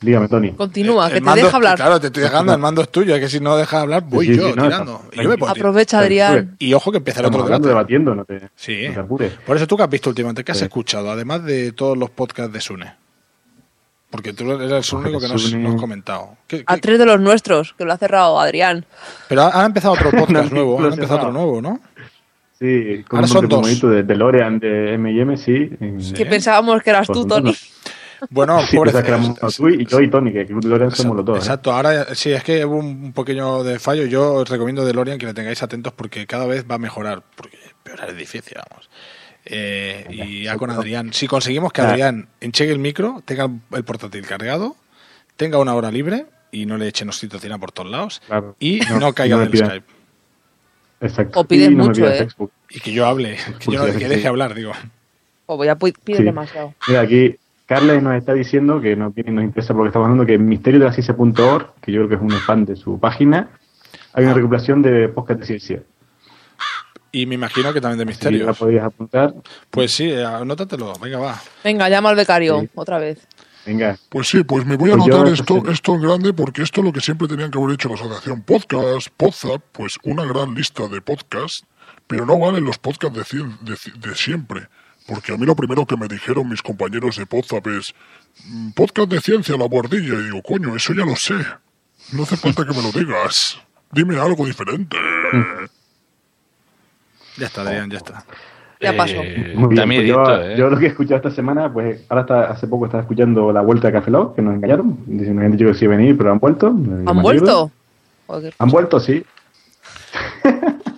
[0.00, 0.52] Dígame, Tony.
[0.52, 1.76] Continúa, el que te mando- deja hablar.
[1.76, 4.26] Claro, te estoy dejando, el mando es tuyo, es que si no dejas hablar, voy
[4.26, 5.00] Sí, sí, yo sí, no, tirando.
[5.04, 5.52] está- y yo me puedo.
[5.52, 6.56] Aprovecha, Adrián.
[6.58, 7.68] Y ojo que empieza el otro debate.
[7.68, 8.88] debatiendo, no te, Sí.
[8.88, 9.32] no te apures.
[9.44, 10.64] Por eso tú que has visto últimamente, ¿qué has Sí.
[10.64, 11.10] escuchado?
[11.10, 12.94] Además de todos los podcasts de Sune.
[14.10, 16.30] Porque tú eres el único que nos, nos has comentado.
[16.48, 18.84] ¿Qué- A tres de los nuestros, que lo ha cerrado Adrián.
[19.28, 21.28] Pero ha, ha empezado otro podcast nuevo, ha empezado cerrado.
[21.28, 21.78] otro nuevo, ¿no?
[22.58, 23.80] Sí, con Ahora un son dos.
[23.82, 25.70] de DeLorean de M&M, sí.
[26.14, 27.54] Que pensábamos que eras tú, Pues Tony.
[28.28, 31.36] Bueno, Sí, pobre tú y yo y Tony, que DeLorean somos los dos.
[31.36, 31.40] ¿eh?
[31.40, 34.04] Exacto, ahora sí, es que hubo un pequeño de fallo.
[34.06, 37.22] Yo os recomiendo DeLorean que le tengáis atentos porque cada vez va a mejorar.
[37.34, 38.90] Porque empeorar es difícil, vamos.
[39.46, 41.12] Eh, y ya con Adrián.
[41.12, 41.80] Si conseguimos que.
[41.80, 44.76] Adrián enchegue el micro, tenga el portátil cargado,
[45.36, 48.54] tenga una hora libre y no le echen oxitocina por todos lados Claro.
[48.60, 49.56] y no, No, caiga no del.
[49.56, 49.86] Skype.
[51.00, 51.40] Exacto.
[51.40, 52.18] O pides Y no mucho, ¿eh?
[52.18, 52.52] Facebook.
[52.68, 54.72] Y que yo hable, que, yo no- que deje hablar, digo.
[55.46, 56.22] O voy a pide Sí.
[56.22, 56.74] demasiado.
[56.86, 57.36] Mira, aquí
[57.70, 60.80] Carles nos está diciendo que no tiene- nos interesa porque estamos hablando que en misterio
[60.80, 63.48] de la ciencia.org, que yo creo que es un fan de su página,
[64.12, 65.82] hay una recopilación de podcast de ciencia.
[67.12, 68.58] Y me imagino que también de Si la misterios.
[68.58, 69.34] podéis apuntar,
[69.70, 71.40] Pues sí, anótatelo, venga, va.
[71.62, 72.68] Venga, llama al becario, Sí.
[72.74, 73.24] otra vez.
[73.64, 73.96] venga.
[74.08, 75.70] Pues sí, pues me voy a Pues anotar pues, esto, sí.
[75.72, 78.42] esto en grande porque esto es lo que siempre tenían que haber hecho la asociación
[78.42, 81.64] Podcast, Podzap, pues una gran lista de podcasts,
[82.08, 83.76] pero no valen los podcasts de, cien- de,
[84.08, 84.66] de siempre.
[85.06, 87.94] Porque a mí lo primero que me dijeron mis compañeros de Podzap es
[88.46, 90.14] "Mm, podcast de ciencia, la guardilla.
[90.14, 91.34] Y digo, coño, eso ya lo sé.
[92.12, 93.58] No hace falta que me lo digas.
[93.92, 94.96] Dime algo diferente.
[97.36, 98.24] Ya está, Adrián, ya está.
[98.80, 99.14] Ya pasó.
[99.14, 100.56] Eh, Muy bien, pues yo, ¿eh?
[100.58, 103.60] yo lo que he escuchado esta semana, pues ahora está, hace poco estaba escuchando la
[103.62, 104.98] vuelta de Café Lock, que nos engañaron.
[105.06, 106.66] Dicen, nos han dicho que sí iba a venir, pero han vuelto.
[106.68, 107.70] ¿Han vuelto?
[108.26, 108.54] Joder.
[108.58, 109.24] Han vuelto, sí.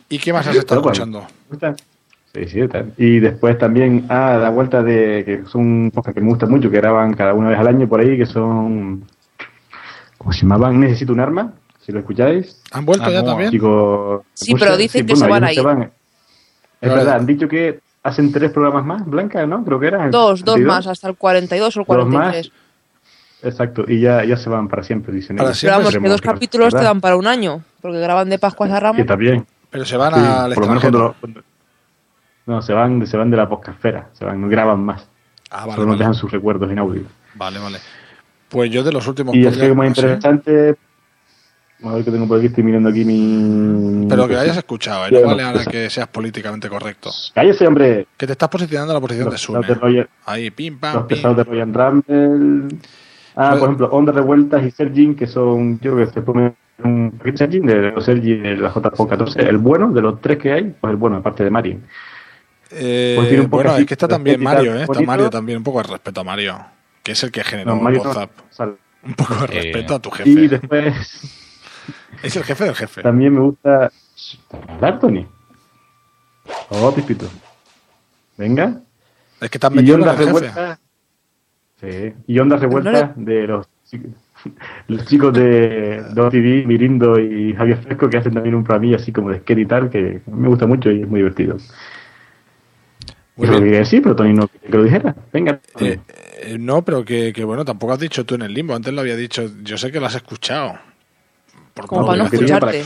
[0.08, 1.26] ¿Y qué más has estado escuchando?
[2.34, 2.50] Gusta.
[2.50, 2.92] Sí, sí, tal.
[2.96, 6.76] Y después también, ah, la vuelta de, que son cosas que me gustan mucho, que
[6.78, 9.04] graban cada una vez al año por ahí, que son,
[10.18, 10.80] ¿cómo se llamaban?
[10.80, 12.60] Necesito un arma, si lo escucháis.
[12.72, 13.26] ¿Han vuelto Ah, ya no.
[13.28, 13.50] también?
[13.50, 15.58] Chicos, Sí, pero dicen que se ellos van no a ir.
[15.60, 15.92] Es
[16.80, 19.64] Pero- verdad, han dicho que hacen tres programas más, Blanca, ¿no?
[19.64, 20.08] Creo que era.
[20.10, 20.66] Dos, dos 22.
[20.76, 22.12] más, hasta el 42 o el Dos más.
[22.32, 22.52] 43.
[23.44, 25.60] Exacto, y ya, ya se van para siempre, dicen Para ellos.
[25.60, 26.90] Pero vamos, que dos que capítulos te verdad.
[26.90, 29.00] dan para un año, porque graban de Pascuas a Que Ramos.
[29.00, 29.44] está bien.
[29.70, 31.42] Pero se van Sí, al por lo menos cuando, cuando-
[32.46, 35.08] No, se van, se van de la podcastfera, se van, no graban más.
[35.50, 37.02] Ah, vale, Solo nos dejan sus recuerdos en audio.
[37.34, 37.78] Vale, vale.
[38.48, 40.74] Pues yo de los últimos Y como no sé, interesante,
[41.84, 44.06] a ver que tengo por aquí, estoy mirando aquí mi...
[44.08, 45.10] Pero que hayas escuchado, ¿eh?
[45.12, 47.10] No vale ahora que seas políticamente correcto.
[47.34, 48.06] Cállese, hombre.
[48.16, 49.66] Que te estás posicionando en la posición Los de Sune.
[49.66, 51.52] de Roger- Ahí, pim, Los pam, pesados de pim.
[51.54, 52.78] Ryan Rumble.
[53.36, 56.54] Ah, Pues- por ejemplo, Onda Revueltas y Sergin, que son, yo creo que se ponen
[56.84, 59.40] un Sergin de los Sergin de la JPO 14.
[59.42, 61.78] El bueno, de los tres que hay, pues el bueno, aparte de Mario.
[62.74, 64.82] Eh, Pues tiene un poco bueno, así, es que está también Mario, ¿eh?
[64.84, 65.00] Está.
[65.02, 66.58] Mario también, un poco de respeto a Mario,
[67.02, 68.30] que es el que generó No, no WhatsApp.
[68.50, 68.72] sale.
[69.04, 70.48] Un poco de Eh, respeto a tu Y jefe.
[70.48, 71.38] después
[72.22, 73.02] Es el jefe del jefe.
[73.02, 73.90] también me gusta...
[74.68, 75.26] ¿Hablar, Tony?
[76.70, 77.26] Oh, Pipito.
[78.36, 78.80] Venga.
[79.40, 80.40] Es que estás Y metido con ondas el jefe.
[80.40, 80.78] revueltas.
[81.80, 82.14] Sí.
[82.28, 83.66] Y ondas revueltas de los,
[84.88, 89.30] los chicos de, OTV, Mirindo y Javier Fresco, que hacen también un programilla así como
[89.30, 91.56] de skate y tal, que me gusta mucho y es muy divertido.
[93.36, 95.16] Lo decir, pero Tony no quería que lo dijera.
[95.32, 95.60] Venga.
[95.80, 95.98] Eh,
[96.42, 98.74] eh, no, pero que, que bueno, tampoco has dicho tú en el limbo.
[98.74, 99.50] Antes lo había dicho.
[99.62, 100.78] Yo sé que lo has escuchado.
[101.72, 102.84] Por Como para no escucharte.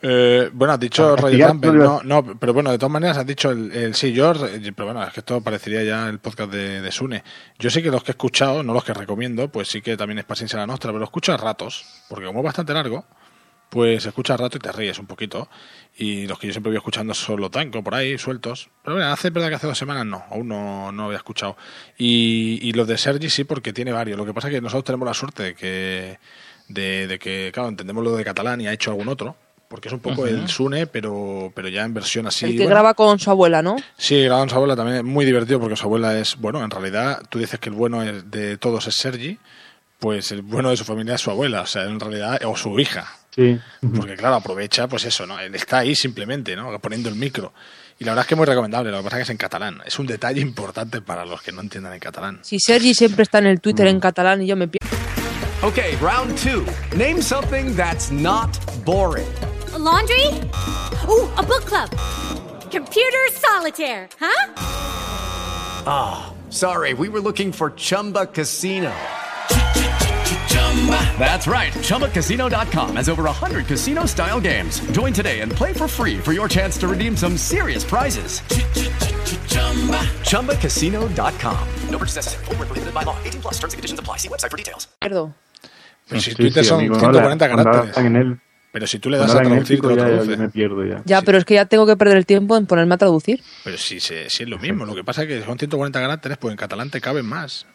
[0.00, 3.50] Eh, bueno, has dicho Roger Campbell, no no, pero bueno, de todas maneras has dicho
[3.50, 6.80] el, el sí, yo, eh, pero bueno, es que esto parecería ya el podcast de,
[6.80, 7.24] de Sune.
[7.58, 10.20] Yo sí que los que he escuchado, no los que recomiendo, pues sí que también
[10.20, 13.04] es paciencia la nuestra, pero lo escucho a ratos, porque como es bastante largo,
[13.70, 15.48] pues escuchas a rato y te ríes un poquito.
[15.96, 18.68] Y los que yo siempre voy escuchando son los tanco por ahí, sueltos.
[18.84, 21.56] Pero bueno, hace verdad que hace dos semanas no, aún no, no había escuchado.
[21.96, 24.16] Y, y los de Sergi sí, porque tiene varios.
[24.16, 26.18] Lo que pasa es que nosotros tenemos la suerte de que,
[26.68, 29.36] de, de que claro, entendemos lo de catalán y ha hecho algún otro.
[29.68, 32.46] Porque es un poco el Sune, pero, pero ya en versión así.
[32.46, 33.76] el que bueno, graba con su abuela, ¿no?
[33.98, 36.70] Sí, graba con su abuela también es muy divertido porque su abuela es, bueno, en
[36.70, 39.38] realidad tú dices que el bueno es- de todos es Sergi,
[39.98, 42.78] pues el bueno de su familia es su abuela, o sea, en realidad, o su
[42.78, 43.06] hija.
[43.34, 43.58] Sí.
[43.96, 45.38] Porque claro, aprovecha, pues eso, ¿no?
[45.38, 46.76] Él está ahí simplemente, ¿no?
[46.80, 47.52] Poniendo el micro.
[48.00, 49.36] Y la verdad es que es muy recomendable, lo que pasa es que es en
[49.36, 49.82] catalán.
[49.84, 52.38] Es un detalle importante para los que no entiendan el catalán.
[52.42, 53.90] Si Sergi siempre está en el Twitter Mm.
[53.90, 54.86] en catalán y yo me pierdo.
[55.62, 56.64] Okay, round two.
[56.96, 58.50] Name something that's not
[58.84, 59.26] boring.
[59.74, 60.26] A laundry?
[61.08, 61.90] Ooh, a book club.
[62.70, 64.52] Computer solitaire, huh?
[65.86, 68.92] Ah, sorry, we were looking for Chumba Casino.
[71.18, 71.72] That's right.
[71.82, 74.80] ChumbaCasino.com has over 100 casino style games.
[74.92, 78.42] Join today and play for free for your chance to redeem some serious prizes.
[80.24, 81.58] ChumbaCasino.com.
[81.90, 82.44] No purchase necessary.
[82.56, 83.16] Where prohibited by law.
[83.24, 84.18] 18 plus terms and conditions apply.
[84.18, 84.88] See website for details.
[85.00, 85.34] pierdo.
[86.08, 88.06] Pero si Sí, Twitter sí, son amigo, 140 ahora- cuando caracteres.
[88.06, 88.40] en él-
[88.72, 90.30] Pero si tú le das a traducir, te lo ya- traduce.
[90.30, 91.02] ya me pierdo ya.
[91.04, 93.42] Ya, pero es que ya tengo que perder el tiempo en ponerme a traducir.
[93.64, 96.38] Pero si, se- si es lo mismo, lo que pasa es que son 140 caracteres,
[96.38, 97.66] pues en catalán te caben más.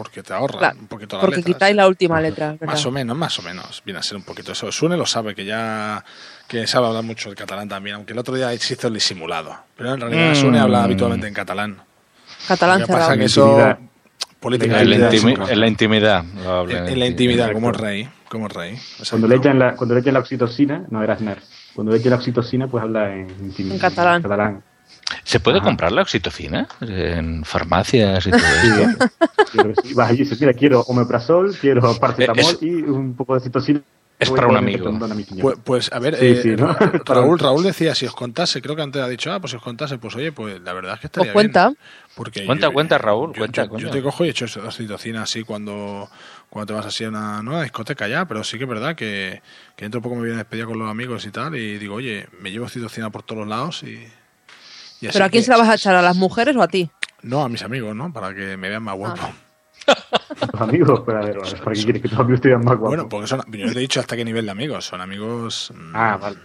[0.00, 2.66] Porque te ahorra Claro, un poquito las porque quitáis la última letra, ¿verdad?
[2.68, 3.82] Más o menos, más o menos.
[3.84, 4.72] Viene a ser un poquito eso.
[4.72, 6.02] Sune lo sabe, que ya
[6.48, 9.54] que sabe hablar mucho el catalán también, aunque el otro día se hizo el disimulado.
[9.76, 10.34] Pero en realidad Mm.
[10.36, 11.82] Sune habla habitualmente en catalán.
[12.48, 13.78] Catalán Lo que pasa que eso Intimidad.
[13.78, 13.88] En
[14.40, 16.24] políticamente la, es intimi- un- en la intimidad.
[16.70, 18.78] en, en la intimidad, como el rey, como el rey.
[19.10, 21.40] Cuando le, echan la, cuando le echan la oxitocina, no era Aznar.
[21.74, 24.22] Cuando le echan la oxitocina, pues habla en, intimidad, En catalán.
[24.22, 24.64] catalán.
[25.24, 28.40] ¿Se puede comprar la oxitocina en farmacias y todo
[29.52, 29.94] creo que sí.
[29.94, 33.80] Vas allí y dices, mira, quiero omeprazol, quiero paracetamol Es- y un poco de citocina.
[34.18, 34.98] es para un amigo.
[35.40, 36.72] Pues, pues, a ver, Sí, eh, sí, ¿no?
[36.72, 39.56] Ra- Raúl, Raúl decía, si os contase, creo que antes ha dicho, ah, pues si
[39.56, 41.66] os contase, pues oye, pues la verdad es que estaría Os cuenta.
[41.68, 41.78] bien.
[42.14, 45.22] Porque Cuenta, yo- cuenta, Raúl, yo, cuenta, yo- te cojo y he hecho eso, oxitocina
[45.22, 46.08] así cuando,
[46.50, 49.40] cuando te vas así a una nueva discoteca ya, pero sí que es verdad que,
[49.74, 51.94] que dentro de poco me voy a despedir con los amigos y tal, y digo,
[51.94, 54.06] oye, me llevo oxitocina por todos los lados y...
[55.12, 55.94] ¿Pero a quién que- se la vas a echar?
[55.94, 56.90] ¿A las mujeres o a ti?
[57.22, 58.12] No, a mis amigos, ¿no?
[58.12, 59.20] Para que me vean más guapo.
[60.52, 62.88] Tus amigos, pero a ver, ¿para qué quieres que tus amigos te vean más guapos?
[62.88, 65.72] Bueno, porque son, yo no te he dicho hasta qué nivel de amigos, son amigos...
[65.74, 66.36] mm, Ah, vale.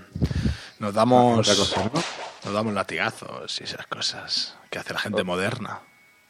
[0.80, 2.02] Nos damos, Otra cosa, ¿no?
[2.46, 5.80] nos damos latigazos y esas cosas que hace la gente moderna.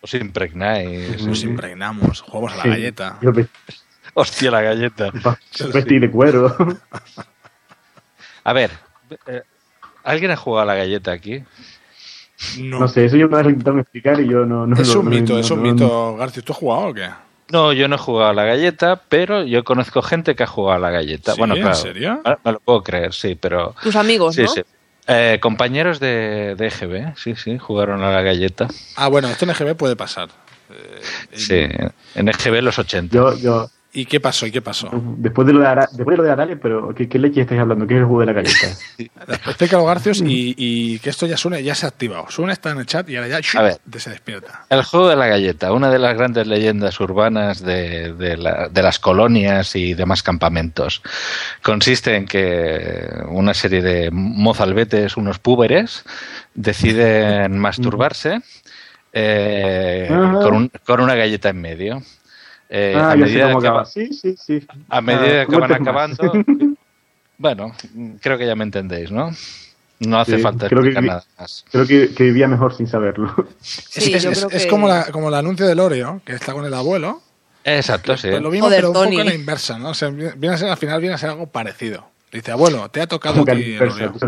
[0.01, 1.25] Os impregnáis.
[1.25, 2.69] Nos impregnamos, jugamos a la Sí.
[2.69, 3.17] galleta.
[3.21, 3.47] Yo ve-
[4.13, 5.11] Hostia, la galleta.
[5.73, 6.55] Vestir de cuero.
[8.43, 8.71] A ver,
[9.25, 9.41] eh,
[10.03, 11.43] ¿alguien ha jugado a la galleta aquí?
[12.59, 12.87] No.
[12.87, 14.65] sé, eso yo vez lo intentaron explicar y yo no...
[14.67, 16.15] no es lo- un no- mito, no- es un no- mito.
[16.17, 17.09] García, ¿tú has jugado o qué?
[17.51, 20.77] No, yo no he jugado a la galleta, pero yo conozco gente que ha jugado
[20.77, 21.33] a la galleta.
[21.33, 21.37] ¿Sí?
[21.37, 21.75] Bueno, ¿En claro.
[21.75, 22.21] serio?
[22.25, 23.75] Me me lo puedo creer, sí, pero.
[23.83, 24.47] Tus amigos, Sí, ¿no?
[24.47, 24.61] sí.
[25.07, 28.67] Eh, compañeros de, de EGB, sí, sí, jugaron a la galleta.
[28.95, 30.29] Ah, bueno, esto en EGB puede pasar.
[31.31, 31.67] Sí,
[32.15, 33.15] en EGB los 80.
[33.15, 34.45] Yo, yo, ¿Y qué pasó?
[34.45, 34.89] ¿Y qué pasó?
[35.17, 37.61] después de lo de, Ara- después de, lo de Arale, pero ¿qué, qué leche estáis
[37.61, 37.87] hablando?
[37.87, 38.67] ¿Qué es el juego de la galleta?
[39.47, 42.25] Explícalo, Garcios, y, y que esto ya suene, ya se ha activado.
[42.29, 43.77] Suena, está en el chat y ahora ya A ver.
[43.97, 44.65] se despierta.
[44.69, 48.83] El juego de la galleta, una de las grandes leyendas urbanas de, de la- de
[48.83, 51.01] las colonias y demás campamentos,
[51.63, 56.03] consiste en que una serie de mozalbetes, unos púberes,
[56.53, 58.41] deciden masturbarse
[59.13, 62.01] eh, con, un- con una galleta en medio.
[62.77, 63.79] Eh, ah, a medida cómo que acaba.
[63.83, 64.67] va- Sí, sí, sí.
[64.89, 66.33] a medida Ah, que van acabando,
[67.37, 67.73] bueno,
[68.21, 69.31] creo que ya me entendéis, ¿no?
[69.99, 71.63] No hace Sí, falta creo que explicar nada más.
[71.71, 73.33] Creo que, que vivía mejor sin saberlo.
[73.61, 76.73] es es- es- es como, la, como el anuncio del Oreo, que está con el
[76.73, 77.21] abuelo.
[77.63, 78.27] Exacto, sí.
[78.29, 79.11] Pues lo mismo, Joder, pero un Tony.
[79.11, 79.89] poco a la inversa, ¿no?
[79.89, 82.05] O sea, viene a ser, al final viene a ser algo parecido.
[82.31, 84.11] Dice, abuelo, te ha tocado Como a que ti el inversa, Oreo.
[84.11, 84.19] tú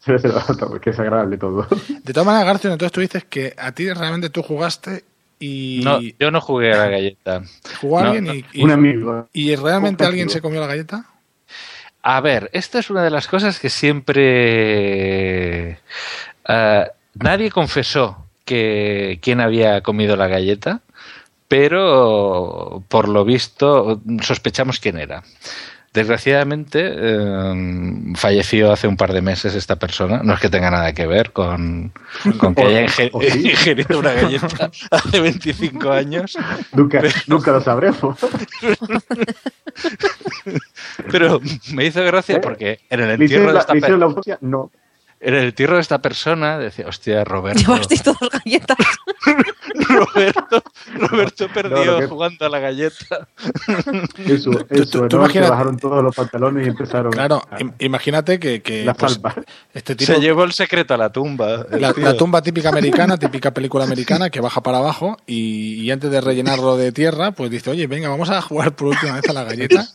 [0.00, 1.68] se- se- se porque es agradable todo.
[2.02, 5.04] De todas maneras, García, entonces tú dices que a ti realmente tú jugaste
[5.38, 7.42] y No, yo no jugué a la galleta.
[7.80, 8.34] jugó No, alguien no.
[8.34, 9.28] y, y- Un amigo.
[9.32, 11.04] y realmente Un alguien se comió la galleta.
[12.02, 15.78] A ver, esta es una de las cosas que siempre...
[16.48, 20.80] eh, nadie confesó que quién había comido la galleta,
[21.48, 25.22] pero por lo visto sospechamos quién era.
[25.96, 30.20] Desgraciadamente eh, falleció hace un par de meses esta persona.
[30.22, 31.90] No es que tenga nada que ver con,
[32.36, 33.48] con que haya inge- ¿O sí?
[33.50, 36.36] ingerido una galleta hace 25 años.
[36.74, 38.18] nunca, nunca lo sabremos.
[41.10, 41.40] Pero
[41.72, 44.38] me hizo gracia porque en el ¿Le hicieron entierro de la, esta le la autopsia?
[44.42, 44.70] No.
[45.20, 48.76] En el entierro de esta persona decía, hostia, Roberto, Llevasteis todas galletas.
[49.88, 50.62] Roberto,
[50.94, 53.28] Roberto perdió No, que- jugando a la galleta.
[54.26, 55.24] Eso, tú- eso, tú ¿no?
[55.24, 58.94] imagínate- Se bajaron todos los pantalones y empezaron Claro, a- im- imagínate que, que, la
[58.94, 59.18] pues,
[59.74, 61.66] este tipo, Se llevó el secreto a la tumba.
[61.70, 66.10] el la, tumba típica americana, típica película americana que baja para abajo y, y antes
[66.10, 69.32] de rellenarlo de tierra, pues dice, oye, venga, vamos a jugar por última vez a
[69.32, 69.86] la galleta.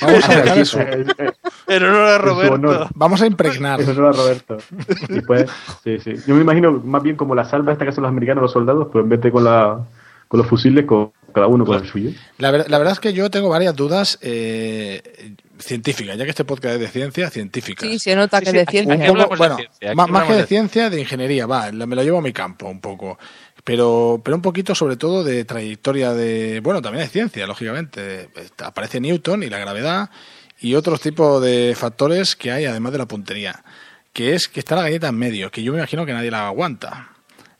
[0.00, 0.80] Vamos a dejar eso.
[0.80, 1.30] Eh, eh,
[1.66, 2.54] En honor a en Roberto.
[2.54, 2.88] honor.
[2.94, 3.80] Vamos a impregnar.
[3.80, 4.58] Eso no era Roberto.
[5.08, 5.50] Y pues,
[5.84, 6.14] sí, sí.
[6.26, 8.88] Yo me imagino más bien como la salva esta que hacen los americanos, los soldados,
[8.92, 9.84] pues en vez de con, la,
[10.28, 12.10] con los fusiles, con cada uno con el suyo.
[12.38, 16.44] La, ver- la verdad es que yo tengo varias dudas eh, científicas, ya que este
[16.44, 17.88] podcast es de ciencia, científicas.
[17.88, 19.12] Sí, se nota Sí, que sí, es de ciencia.
[19.12, 22.02] Poco, de bueno, ciencia, más, más que de de- ciencia, de ingeniería, va, me lo
[22.02, 23.18] llevo a mi campo un poco.
[23.64, 28.30] Pero, pero un poquito sobre todo de trayectoria de, bueno, también de ciencia, lógicamente.
[28.64, 30.08] Aparece Newton y la gravedad
[30.60, 33.62] y otros tipos de factores que hay además de la puntería.
[34.12, 36.46] Que es que está la galleta en medio, que yo me imagino que nadie la
[36.48, 37.10] aguanta.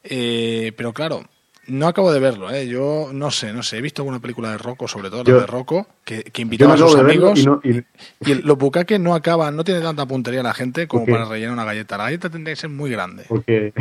[0.03, 1.25] Eh, pero claro,
[1.66, 2.66] no acabo de verlo, ¿eh?
[2.66, 3.79] Yo no sé, no sé.
[3.79, 6.87] He visto alguna película de Rocco, sobre todo la de Rocco, que, que invitaba no
[6.87, 7.39] a sus amigos.
[7.39, 7.85] y no, y-
[8.27, 11.53] Y el- los bucaques no acaban, no tiene tanta puntería la gente como para rellenar
[11.53, 11.99] una galleta.
[11.99, 13.25] La galleta tendría que ser muy grande.
[13.29, 13.73] porque,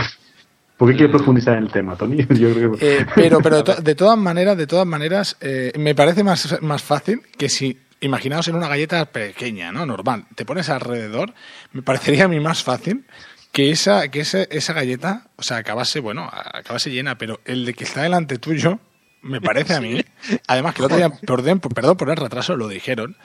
[0.75, 2.17] ¿Por qué quieres profundizar en el tema, Tony?
[2.29, 2.97] Yo creo que...
[2.99, 6.61] Eh, pero pero de, to- de todas maneras, de todas maneras, eh, me parece más,
[6.61, 9.85] más fácil que si, imaginaos en una galleta pequeña, ¿no?
[9.85, 11.33] Normal, te pones alrededor,
[11.73, 13.05] me parecería a mí más fácil
[13.51, 17.73] que esa, que ese- esa galleta, o sea, acabase, bueno, acabase llena, pero el de
[17.73, 18.79] que está delante tuyo,
[19.21, 20.03] me parece a mí,
[20.47, 23.17] además que el otro día, perdón, perdón por el retraso, lo dijeron,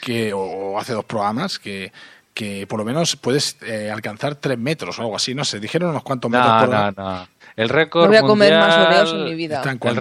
[0.00, 1.92] que, o, o hace dos programas, que,
[2.34, 5.90] que por lo menos puedes eh, alcanzar tres metros o algo así, no sé, dijeron
[5.90, 7.28] unos cuantos metros No, por no, no.
[7.56, 9.56] El récord No voy a comer más oreos en mi vida.
[9.56, 9.96] Está en El,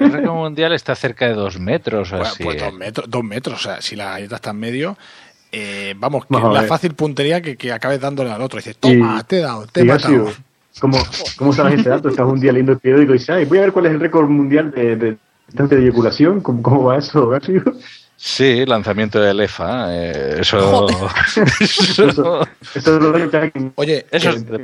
[0.00, 2.44] el récord mundial está cerca de dos metros o Bueno, así.
[2.44, 4.96] pues dos metros, dos metros, o sea, si la galleta está en medio,
[5.52, 8.58] eh, vamos, que Vamos la fácil puntería que, que acabes dándole al otro.
[8.58, 10.30] Dices, toma, Y- te he dado, te he y matado.
[10.80, 10.98] ¿Cómo,
[11.36, 12.08] ¿Cómo sabes ese dato?
[12.08, 14.00] Estás un día leyendo el periódico y dices, ay, voy a ver cuál es el
[14.00, 16.40] récord mundial de, de distancia de eyaculación.
[16.40, 17.80] ¿Cómo, cómo va eso, Garfield?
[18.16, 19.88] Sí, lanzamiento del EFA.
[19.90, 20.86] eh, eso.
[21.36, 24.58] Eso, eso lo en, Oye, eso entre,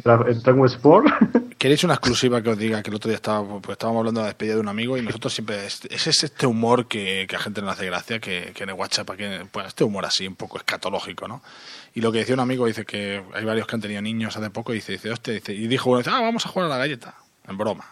[0.00, 1.06] Tra- en Dragon Sport.
[1.58, 4.24] ¿Queréis una exclusiva que os diga que el otro día estaba, pues estábamos hablando de
[4.24, 7.38] la despedida de un amigo y nosotros siempre es, es este humor que, que a
[7.38, 10.34] gente no hace gracia, que, que en el WhatsApp, que, pues este humor así un
[10.34, 11.42] poco escatológico, ¿no?
[11.94, 14.50] Y lo que decía un amigo dice que hay varios que han tenido niños hace
[14.50, 16.70] poco y dice, dice, hostia, dice, y dijo uno, dice, ah, vamos a jugar a
[16.70, 17.14] la galleta,
[17.48, 17.84] en broma.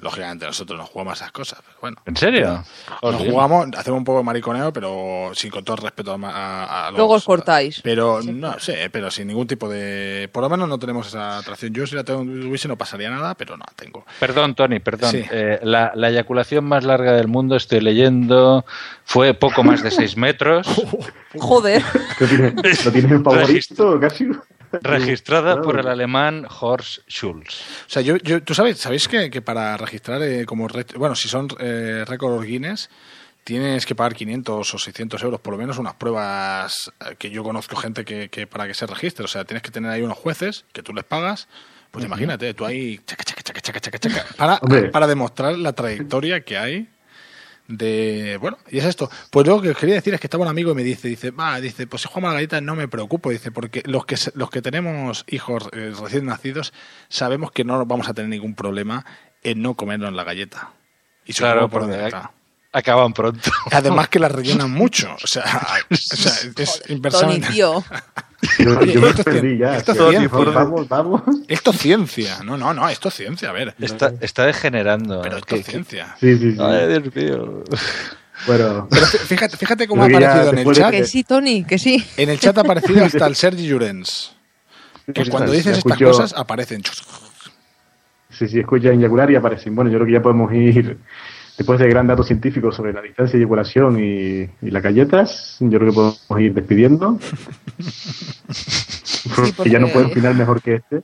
[0.00, 1.98] Lógicamente nosotros no jugamos a esas cosas, pero bueno.
[2.06, 2.64] ¿En serio?
[3.02, 3.30] Nos Joder.
[3.30, 6.90] jugamos, hacemos un poco de mariconeo, pero sin con todo el respeto a, a- a
[6.90, 7.80] los- Luego os cortáis.
[7.82, 10.30] pero no sé, pero sin ningún tipo de.
[10.32, 11.74] Por lo menos no tenemos esa atracción.
[11.74, 14.06] Yo si la tengo, tuviese no pasaría nada, pero no la tengo.
[14.18, 15.10] Perdón, Tony, perdón.
[15.10, 15.22] Sí.
[15.30, 18.64] Eh, la, la eyaculación más larga del mundo, estoy leyendo,
[19.04, 20.66] fue poco más de 6 metros,
[21.38, 21.82] Joder.
[22.18, 24.40] ¿Lo tienes, ¿lo tienes en favorito, Garfield?
[24.82, 27.60] Registrada por el alemán Horst Schulz.
[27.86, 31.28] O sea, yo, yo tú sabes, sabéis que, que para registrar eh, como bueno, si
[31.28, 32.90] son eh, récord Guinness
[33.44, 37.42] tienes que pagar 500 o 600 euros, por lo menos unas pruebas eh, que yo
[37.42, 39.24] conozco gente que, que para que se registre.
[39.24, 41.48] O sea, tienes que tener ahí unos jueces que tú les pagas.
[41.90, 44.90] Pues imagínate, tú ahí chaca, chaca, chaca, chaca, chaca, chaca, para, Hombre.
[44.90, 46.88] para demostrar la trayectoria que hay
[47.70, 50.48] de bueno y es esto pues lo que os quería decir es que estaba un
[50.48, 52.88] amigo y me dice dice va dice pues si jugamos a la galleta no me
[52.88, 56.72] preocupo dice porque los que los que tenemos hijos eh, recién nacidos
[57.08, 59.06] sabemos que no vamos a tener ningún problema
[59.42, 60.72] en no comernos la galleta
[61.24, 62.32] y Claro, por porque está.
[62.72, 63.50] Acaban pronto.
[63.72, 65.42] además que la rellenan mucho o sea,
[65.90, 67.82] o sea, es Tony, inversamente tío.
[68.58, 69.76] Yo, yo me esto es perdí ya.
[69.76, 70.10] esto es tío.
[70.10, 70.38] ciencia.
[70.52, 71.22] Vamos, vamos.
[71.48, 75.20] esto es ciencia no no no esto es ciencia a ver Está, está degenerando.
[75.22, 76.58] pero esto ¿Qué- es ciencia Sí, sí, sí.
[76.60, 77.64] Ay, Dios mío.
[78.46, 81.78] Bueno, pero fí- fíjate fíjate cómo ha aparecido en el chat Que sí, Tony, que
[81.78, 82.02] sí.
[82.16, 84.32] En el chat ha aparecido hasta el Sergi Llorens.
[85.06, 86.82] Que Pues cuando dices estas cosas aparecen.
[88.30, 89.74] Sí, sí, escucha eyacular y aparecen.
[89.74, 90.98] Bueno, yo creo que ya podemos ir,
[91.60, 95.78] después de gran dato científico sobre la distancia de eyaculación y, y las galletas, yo
[95.78, 97.18] creo que podemos ir despidiendo.
[99.36, 101.02] porque porque- ya no puede final mejor que este.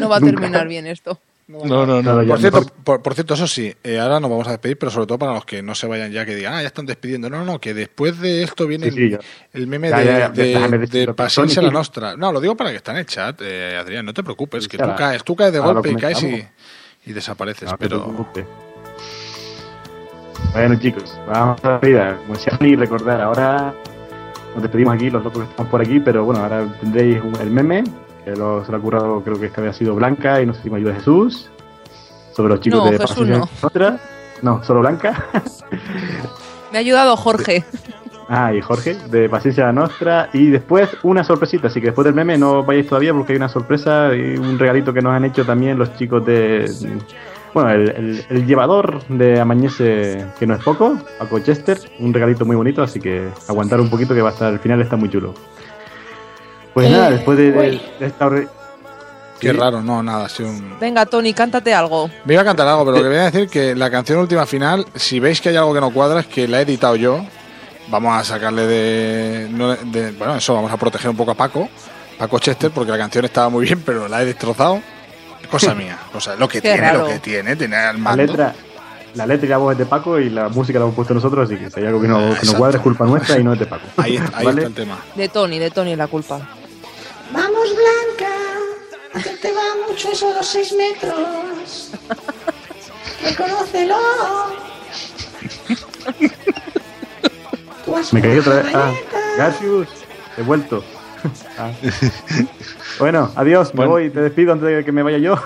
[0.00, 1.20] No va a terminar bien esto.
[1.48, 2.26] No, no, no.
[2.26, 5.06] Por cierto, por, por cierto, eso sí, eh, ahora nos vamos a despedir, pero sobre
[5.06, 7.28] todo para los que no se vayan ya, que digan, ah, ya están despidiendo.
[7.28, 9.18] No, no, que después de esto viene Sí, sí, ya.
[9.52, 11.12] el, meme Ya, de, ya, ya, de, de.
[11.12, 12.16] Paciencia la Nostra.
[12.16, 14.78] No, lo digo para que está en el chat, eh, Adrián, no te preocupes, que
[14.78, 18.69] tú caes, tú caes de golpe y caes y, desapareces, No te pero...
[20.52, 22.16] Bueno, chicos, vamos a la vida.
[22.22, 23.72] Como decía Ani, recordar, ahora
[24.54, 27.50] nos despedimos aquí, los locos que estamos por aquí, pero bueno, ahora tendréis un- el
[27.50, 27.84] meme,
[28.24, 30.54] que lo, se lo ha currado, creo que esta vez ha sido Blanca y no
[30.54, 31.48] sé si me ayuda Jesús,
[32.34, 33.48] sobre los chicos No, de Jesús no.
[33.62, 33.98] Nostra.
[34.42, 35.26] No, solo Blanca.
[36.72, 37.64] Me ha ayudado Jorge.
[38.32, 40.30] Ah, y Jorge, de Paciencia Nostra.
[40.32, 43.48] Y después una sorpresita, así que después del meme no vayáis todavía porque hay una
[43.48, 46.70] sorpresa y un regalito que nos han hecho también los chicos de.
[47.52, 51.78] Bueno, el, el- el llevador de Amañece, que no es poco, Paco Chester.
[51.98, 54.80] Un regalito muy bonito, así que aguantar un poquito que va a estar, el final
[54.80, 55.34] está muy chulo.
[56.74, 57.82] Pues Eh, nada, después de, de- uy.
[57.98, 58.28] de esta.
[58.28, 58.48] re-
[59.40, 59.56] Qué Sí.
[59.56, 60.78] raro, no, nada, ha sido un...
[60.78, 62.10] Venga, Tony, cántate algo.
[62.26, 64.44] Me iba a cantar algo, pero lo que voy a decir que la canción última
[64.44, 67.24] final, si veis que hay algo que no cuadra, es que la he editado yo.
[67.88, 71.70] Vamos a sacarle de, no de- Bueno, eso, vamos a proteger un poco a Paco,
[72.18, 74.80] Paco Chester, porque la canción estaba muy bien, pero la he destrozado.
[75.50, 76.98] Cosa mía, cosa, lo que Qué tiene, raro.
[77.00, 78.22] lo que tiene, tiene al La mando.
[78.24, 78.54] letra,
[79.14, 81.48] la letra y la voz es de Paco y la música la hemos puesto nosotros,
[81.50, 83.52] así que si hay algo que no, que no cuadra es culpa nuestra y no
[83.54, 83.82] es de Paco.
[83.96, 84.58] Ahí, está- ahí ¿Vale?
[84.62, 84.98] está el tema.
[85.14, 86.40] De Tony, de Tony es la culpa.
[87.32, 91.90] Vamos, Blanca, que te va mucho eso de los seis metros.
[93.22, 93.96] Reconócelo.
[98.12, 98.66] Me caí otra vez.
[98.74, 98.92] Ah,
[100.38, 100.84] he vuelto.
[101.58, 101.70] Ah.
[102.98, 103.90] Bueno, adiós, me Bueno.
[103.92, 105.36] voy, te despido antes de que me vaya yo.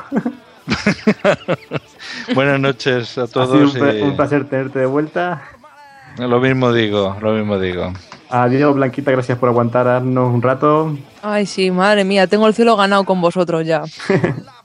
[2.35, 3.95] Buenas noches a Ha sido un, todos.
[3.95, 5.43] y un placer tenerte de vuelta.
[6.19, 7.93] Lo mismo digo, lo mismo digo.
[8.31, 10.97] Adiós, Blanquita, gracias por aguantarnos un rato.
[11.23, 13.83] Ay, sí, madre mía, tengo el cielo ganado con vosotros ya.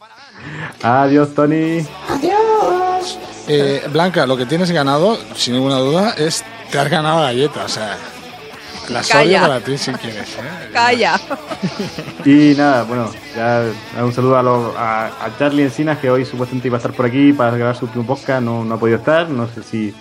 [0.83, 1.85] Adiós, Tony.
[2.07, 3.19] Adiós.
[3.47, 7.65] Eh, Blanca, lo que tienes ganado, sin ninguna duda, es te has ganado la galleta,
[7.65, 7.97] o sea,
[8.89, 9.41] la Calla.
[9.41, 10.29] para ti si quieres.
[10.37, 10.69] ¿eh?
[10.73, 11.19] Calla.
[12.25, 13.63] Y nada, bueno, ya
[14.03, 17.05] un saludo a, los- a, a Charlie Encinas, que hoy supuestamente iba a estar por
[17.05, 19.93] aquí para grabar su último podcast, no, no ha podido estar, no sé si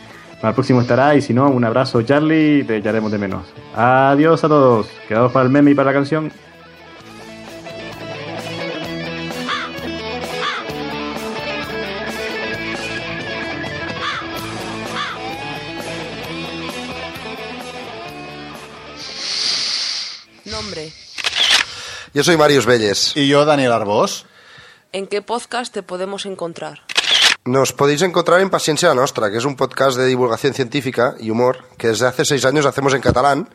[0.43, 3.43] el próximo estará, y si no, un abrazo Charlie, te echaremos de menos.
[3.75, 6.31] Adiós a todos, quedados para el meme y para la canción.
[22.19, 23.13] Yo soy Marius Belles.
[23.15, 24.27] Y yo, Daniel Arbós.
[24.91, 26.81] ¿En qué podcast te podemos encontrar?
[27.45, 31.67] Nos podéis encontrar en Paciencia Nostra, que es un podcast de divulgación científica y humor
[31.79, 33.49] que desde hace seis años hacemos en catalán,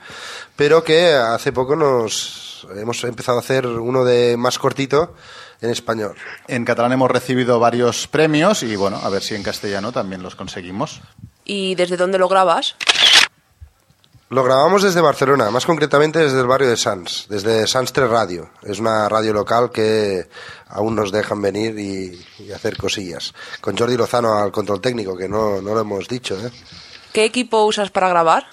[0.56, 5.14] pero que hace poco nos hemos empezado a hacer uno de más cortito
[5.60, 6.16] en español.
[6.48, 10.36] En catalán hemos recibido varios premios y bueno, a ver si en castellano también los
[10.36, 11.02] conseguimos.
[11.44, 12.78] ¿Y desde dónde lo grabas?
[14.30, 18.50] Lo grabamos desde Barcelona, más concretamente desde el barrio de Sans, desde Sans 3 Radio.
[18.64, 20.28] Es una radio local que
[20.70, 23.34] aún nos dejan venir y, y hacer cosillas.
[23.62, 26.36] Con Jordi Lozano al control técnico, que no, no lo hemos dicho.
[26.36, 26.50] ¿eh?
[27.12, 28.48] ¿Qué equipo usas para grabar?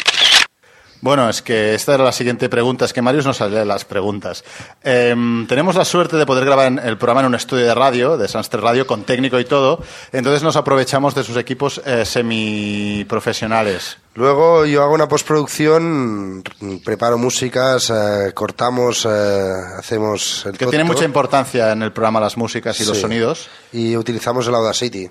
[1.02, 4.44] Bueno, es que esta era la siguiente pregunta, es que Marius nos sale las preguntas.
[4.82, 8.18] Em, tenemos la suerte de poder grabar en- el programa en un estudio de radio,
[8.18, 9.82] de Sanster Radio, con técnico y todo,
[10.12, 13.96] entonces nos aprovechamos de sus equipos eh, semiprofesionales.
[14.14, 16.42] Luego yo hago una postproducción,
[16.84, 22.36] preparo músicas, eh, cortamos, eh, hacemos el Que tiene mucha importancia en el programa las
[22.36, 23.48] músicas y los sonidos.
[23.72, 25.08] Y utilizamos el Audacity.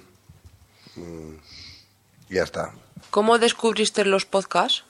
[0.96, 1.36] Mm,
[2.30, 2.72] Ya está.
[3.10, 4.84] ¿Cómo descubriste los podcasts?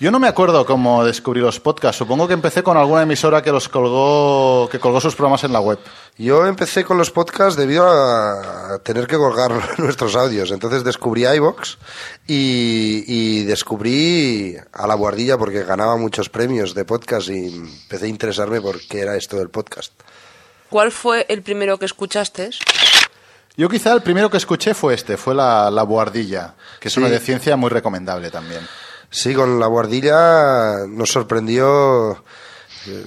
[0.00, 1.98] Yo no me acuerdo cómo descubrí los podcasts.
[1.98, 5.60] Supongo que empecé con alguna emisora que los colgó, que colgó sus programas en la
[5.60, 5.78] web.
[6.18, 10.50] Yo empecé con los podcasts debido a tener que colgar nuestros audios.
[10.50, 11.78] Entonces descubrí iVox
[12.26, 18.08] y, y descubrí a la guardilla porque ganaba muchos premios de podcast y empecé a
[18.08, 19.92] interesarme por qué era esto del podcast.
[20.70, 22.50] ¿Cuál fue el primero que escuchaste?
[23.56, 26.98] Yo quizá el primero que escuché fue este, fue la, la Buhardilla, que es Sí.
[27.00, 28.66] una de ciencia muy recomendable también.
[29.16, 32.24] Sí, con la guardilla nos sorprendió
[32.88, 33.06] eh,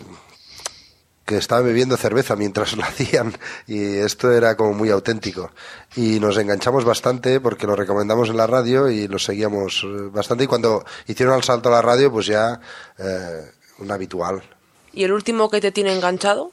[1.26, 5.52] que estaban bebiendo cerveza mientras lo hacían y esto era como muy auténtico.
[5.98, 10.46] Y nos enganchamos bastante porque lo recomendamos en la radio y lo seguíamos eh, bastante
[10.46, 12.58] y cuando hicieron el salto a la radio pues ya
[12.98, 14.42] eh, un habitual.
[14.94, 16.52] ¿Y el último que te tiene enganchado?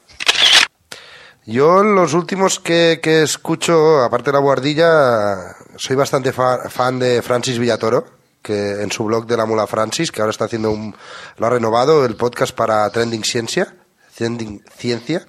[1.45, 7.21] Yo los últimos que, que escucho, aparte de la guardilla, soy bastante fa- fan de
[7.21, 8.05] Francis Villatoro,
[8.45, 10.95] que en su blog de la mula Francis, que ahora está haciendo un,
[11.37, 13.75] lo ha renovado, el podcast para Trending Ciencia,
[14.15, 15.25] Trending Ciencia.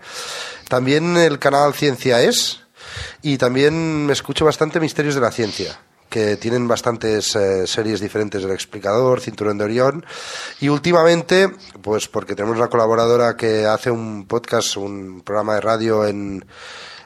[0.68, 2.60] También el canal Ciencia Es,
[3.22, 5.80] y también me escucho bastante Misterios de la Ciencia,
[6.10, 10.04] que tienen bastantes eh, series diferentes del explicador, Cinturón de Orión,
[10.60, 16.04] y últimamente, pues porque tenemos una colaboradora que hace un podcast, un programa de radio
[16.04, 16.44] en,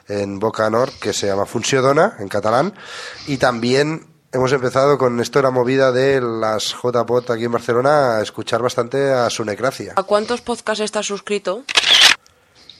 [0.09, 1.79] en Boca Nord que se llama Funció
[2.19, 2.73] en catalán,
[3.27, 8.17] y también hemos empezado con esto de la movida de las JPOT aquí en Barcelona
[8.17, 9.93] a escuchar bastante a Sunecracia.
[9.95, 11.63] ¿A cuántos podcasts estás suscrito?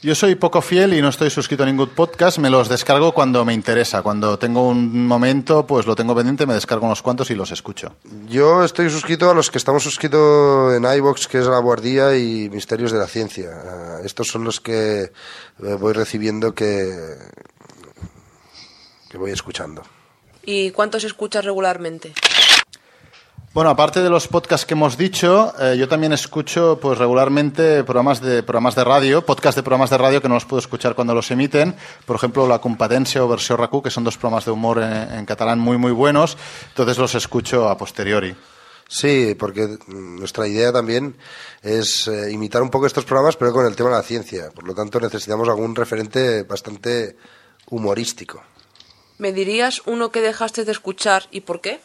[0.02, 3.44] Yo soy poco fiel y no estoy suscrito a ningún podcast, me los descargo cuando
[3.44, 4.02] me interesa.
[4.02, 7.94] Cuando tengo un momento, pues lo tengo pendiente, me descargo unos cuantos y los escucho.
[8.28, 12.50] Yo estoy suscrito a los que estamos suscritos en iBox, que es La Guardia y
[12.50, 13.50] Misterios de la Ciencia.
[13.64, 15.10] Ah, estos son los que eh,
[15.78, 16.92] voy recibiendo que,
[19.08, 19.82] que voy escuchando.
[20.44, 22.12] ¿Y cuántos escuchas regularmente?
[23.54, 28.22] Bueno, aparte de los podcasts que hemos dicho, eh, yo también escucho pues regularmente programas
[28.22, 31.14] de programas de radio, podcast de programas de radio que no los puedo escuchar cuando
[31.14, 31.74] los emiten.
[32.06, 35.26] Por ejemplo, La Competencia o Versión RACU, que son dos programas de humor en, en
[35.26, 36.38] catalán muy muy buenos.
[36.68, 38.34] Entonces los escucho a posteriori.
[38.88, 41.16] Sí, porque nuestra idea también
[41.62, 44.50] es eh, imitar un poco estos programas, pero con el tema de la ciencia.
[44.54, 47.16] Por lo tanto, necesitamos algún referente bastante
[47.70, 48.42] humorístico.
[49.22, 51.80] ¿Me dirías uno que dejaste de escuchar y por qué?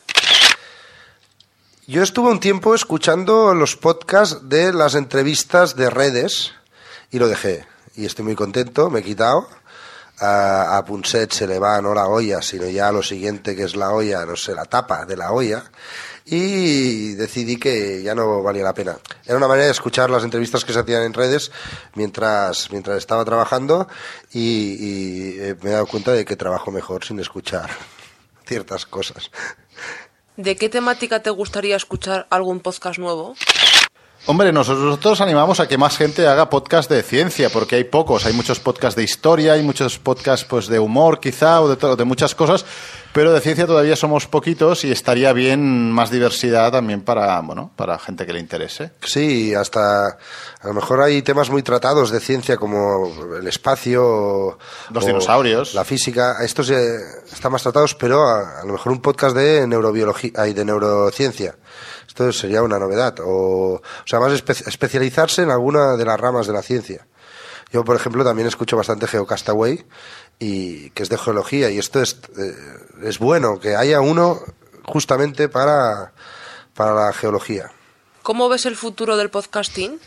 [1.86, 6.54] Yo estuve un tiempo escuchando los podcasts de las entrevistas de redes
[7.12, 7.68] y lo dejé.
[7.94, 9.48] Y estoy muy contento, me he quitado.
[10.18, 13.76] A, a Punset se le va no la olla, sino ya lo siguiente que es
[13.76, 15.64] la olla, no sé, la tapa de la olla.
[16.30, 18.98] Y decidí que ya no valía la pena.
[19.26, 21.52] Era una manera de escuchar las entrevistas que se hacían en redes
[21.96, 23.88] mientras, mientras estaba trabajando
[24.34, 27.70] y, y, eh, me he dado cuenta de que trabajo mejor sin escuchar
[28.46, 29.32] ciertas cosas.
[30.36, 33.36] ¿De qué temática te gustaría escuchar algún podcast nuevo?
[34.30, 38.26] Hombre, nosotros animamos a que más gente haga podcast de ciencia, porque hay pocos.
[38.26, 42.04] Hay muchos podcasts de historia, hay muchos podcasts pues, de humor, quizá, o de, de
[42.04, 42.66] muchas cosas,
[43.14, 47.98] pero de ciencia todavía somos poquitos y estaría bien más diversidad también para, bueno, para
[48.00, 48.92] gente que le interese.
[49.02, 53.10] Sí, hasta a lo mejor hay temas muy tratados de ciencia como
[53.40, 54.58] el espacio, o-
[54.92, 55.74] Los o dinosaurios.
[55.74, 56.44] la física.
[56.44, 56.98] Estos eh,
[57.32, 61.56] están más tratados, pero a, a lo mejor un podcast de neurobiología y de neurociencia.
[62.18, 63.20] Esto sería una novedad.
[63.20, 67.06] O, o sea, más espe- especializarse en alguna de las ramas de la ciencia.
[67.72, 69.86] Yo, por ejemplo, también escucho bastante Geocastaway,
[70.40, 72.56] y, que es de geología, y esto es, eh,
[73.04, 74.40] es bueno, que haya uno
[74.84, 76.14] justamente para,
[76.74, 77.72] para la geología.
[78.24, 80.00] ¿Cómo ves el futuro del podcasting?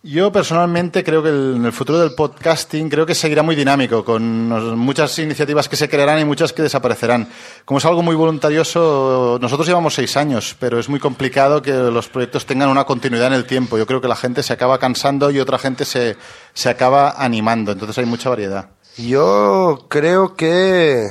[0.00, 4.04] Yo personalmente creo que el- en el futuro del podcasting creo que seguirá muy dinámico,
[4.04, 4.48] con
[4.78, 7.28] muchas iniciativas que se crearán y muchas que desaparecerán.
[7.64, 12.08] Como es algo muy voluntarioso, nosotros llevamos seis años, pero es muy complicado que los
[12.08, 13.76] proyectos tengan una continuidad en el tiempo.
[13.76, 16.16] Yo creo que la gente se acaba cansando y otra gente se,
[16.54, 18.70] se acaba animando, entonces hay mucha variedad.
[18.98, 21.08] Yo creo que,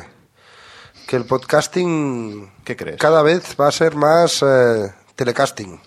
[1.08, 2.98] que el podcasting ¿Qué crees?
[2.98, 5.78] cada vez va a ser más eh, telecasting.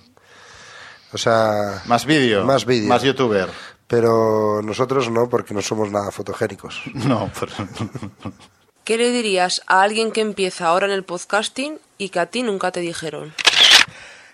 [1.13, 1.83] O sea...
[1.87, 2.89] Más vídeo, Más vídeo.
[2.89, 3.49] más youtuber.
[3.87, 6.81] Pero nosotros no, porque no somos nada fotogénicos.
[6.95, 7.53] No, pero...
[8.85, 12.43] ¿Qué le dirías a alguien que empieza ahora en el podcasting y que a ti
[12.43, 13.33] nunca te dijeron?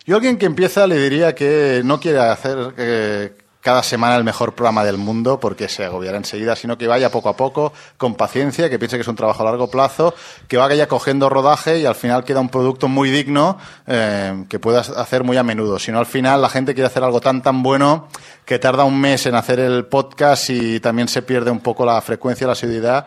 [0.06, 3.32] Yo a alguien que empieza le diría que no quiere hacer eh,
[3.66, 7.30] cada semana el mejor programa del mundo porque se agobiará enseguida, sino que vaya poco
[7.30, 10.14] a poco, con paciencia, que piense que es un trabajo a largo plazo,
[10.46, 14.90] que vaya cogiendo rodaje y al final queda un producto muy digno eh, que puedas
[14.90, 15.80] hacer muy a menudo.
[15.80, 18.06] Si no, al final la gente quiere hacer algo tan tan bueno
[18.44, 22.00] que tarda un mes en hacer el podcast y también se pierde un poco la
[22.00, 23.04] frecuencia, la asiduidad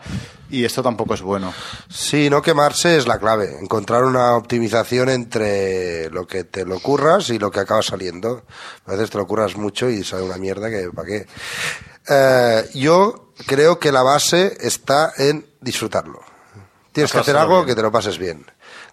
[0.50, 1.52] y esto tampoco es bueno.
[1.88, 3.56] Sí, no quemarse es la clave.
[3.60, 8.44] Encontrar una optimización entre lo que te lo curras y lo que acaba saliendo.
[8.86, 11.26] A veces te lo curras mucho y sale una mierda que para qué.
[12.08, 16.20] Eh, yo creo que la base está en disfrutarlo.
[16.92, 17.66] Tienes que hacer algo bien.
[17.66, 18.44] que te lo pases bien.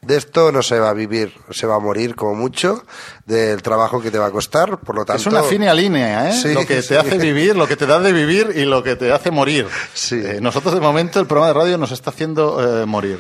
[0.02, 2.84] De esto no se va a vivir, se va a morir como mucho
[3.26, 5.22] del trabajo que te va a costar, por lo tanto...
[5.22, 6.34] Es una fina línea, ¿eh?
[6.34, 6.90] Sí, lo que sí.
[6.90, 9.68] te hace vivir, lo que te da de vivir y lo que te hace morir.
[10.11, 13.19] Eh, nosotros, de momento, el programa de radio nos está haciendo eh, morir.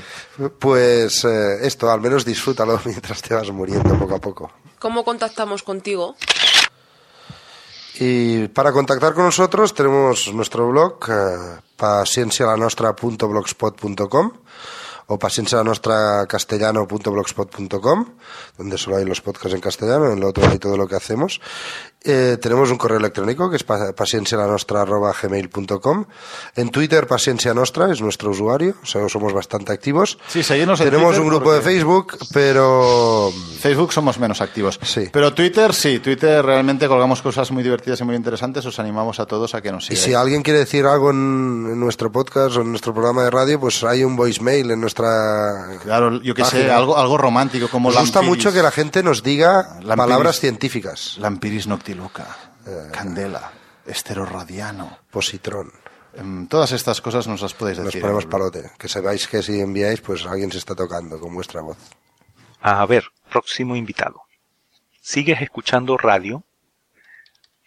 [0.59, 4.51] Pues eh, esto, al menos disfrútalo mientras te vas muriendo poco a poco.
[4.79, 6.15] ¿Cómo contactamos contigo?
[7.99, 10.99] Y para contactar con nosotros tenemos nuestro blog
[15.09, 18.05] eh, paciencialanostra.blogspot.com o paciencialanostra.castellano.blogspot.com
[18.57, 21.41] donde solo hay los podcasts en castellano, en lo otro hay todo lo que hacemos.
[22.03, 26.05] Eh, tenemos un correo electrónico que es paciencialanostra.gmail.com
[26.55, 30.17] En Twitter, Paciencia Nostra es nuestro usuario, o sea, somos bastante activos.
[30.27, 33.31] Sí, seguidnos en Tenemos un grupo de porque- Facebook, pero...
[33.59, 34.79] Facebook somos menos activos.
[35.11, 38.65] Pero Twitter sí, Twitter realmente colgamos cosas muy divertidas y muy interesantes.
[38.65, 40.03] Os animamos a todos a que nos Y sigáis.
[40.05, 43.59] si alguien quiere decir algo en, en nuestro podcast o en nuestro programa de radio,
[43.59, 45.79] pues hay un voicemail en nuestra.
[45.83, 46.77] Claro, yo que sé, página.
[46.77, 50.39] algo, algo romántico como Nos gusta Lampiris- mucho que la gente nos diga Lampiris- palabras
[50.39, 51.15] científicas.
[51.17, 52.27] Lampiris noctiluca,
[52.91, 53.51] candela,
[53.85, 55.71] esteroradiano, positrón.
[56.13, 58.01] Em, Todas estas cosas nos las podéis Nos decir.
[58.01, 58.71] ponemos palote.
[58.77, 61.77] Que sepáis que si enviáis, pues alguien se está tocando con vuestra voz.
[62.61, 64.23] A ver, próximo invitado.
[65.01, 66.43] ¿Sigues escuchando radio?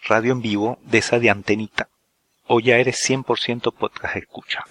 [0.09, 1.88] Radio en vivo de esa de antenita.
[2.47, 4.64] ¿O ya eres 100% podcast escucha?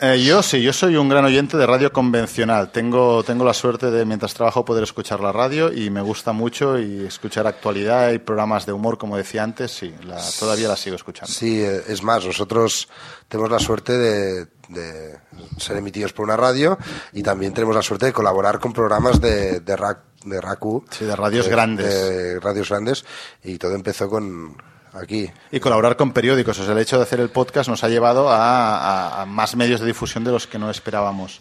[0.00, 2.72] Eh, yo sí, yo soy un gran oyente de radio convencional.
[2.72, 6.78] Tengo, tengo la suerte de, mientras trabajo, poder escuchar la radio y me gusta mucho
[6.80, 10.96] y escuchar actualidad y programas de humor, como decía antes, sí, la- todavía la sigo
[10.96, 11.32] escuchando.
[11.32, 12.88] Sí, eh, es más, nosotros
[13.28, 15.18] tenemos la suerte de, de
[15.58, 16.76] ser emitidos por una radio
[17.12, 20.84] y también tenemos la suerte de colaborar con programas de, de, RAC, de RACU.
[20.90, 21.86] Sí, de radios grandes.
[21.86, 23.04] De radios grandes
[23.44, 24.56] y todo empezó con
[24.94, 25.30] aquí.
[25.50, 26.58] Y colaborar con periódicos.
[26.58, 29.56] O sea, el hecho de hacer el podcast nos ha llevado a, a- a más
[29.56, 31.40] medios de difusión de los que no esperábamos.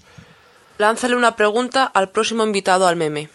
[0.78, 3.30] Lánzale una pregunta al próximo invitado al meme.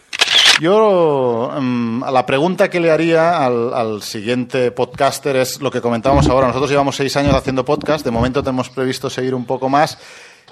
[0.59, 5.79] Yo, mm, a la pregunta que le haría al, al siguiente podcaster es lo que
[5.81, 6.47] comentábamos ahora.
[6.47, 9.97] Nosotros llevamos seis años haciendo podcast, de momento tenemos previsto seguir un poco más.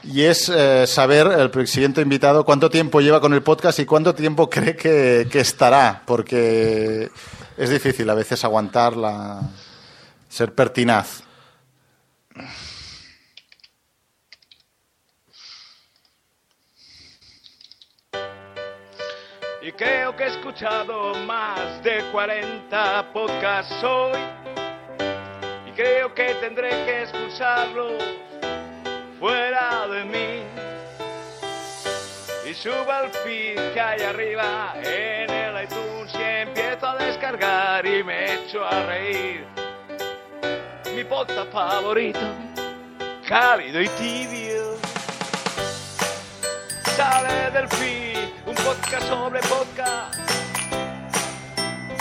[0.03, 4.15] Y es eh, saber el siguiente invitado cuánto tiempo lleva con el podcast y cuánto
[4.15, 7.09] tiempo cree que, que estará, porque
[7.57, 9.41] es difícil a veces aguantar la,
[10.29, 11.23] ser pertinaz.
[19.61, 24.17] Y creo que he escuchado más de 40 podcasts hoy.
[25.67, 28.01] Y creo que tendré que expulsarlos
[29.19, 30.43] fuera de mí.
[32.49, 35.86] Y subo al feed que hay arriba en el iTunes
[36.87, 39.45] empiezo a descargar y me echo a reír.
[40.95, 42.19] Mi podcast favorito,
[43.27, 44.77] cálido y tibio.
[46.95, 50.19] Sale del feed un podcast sobre podcast.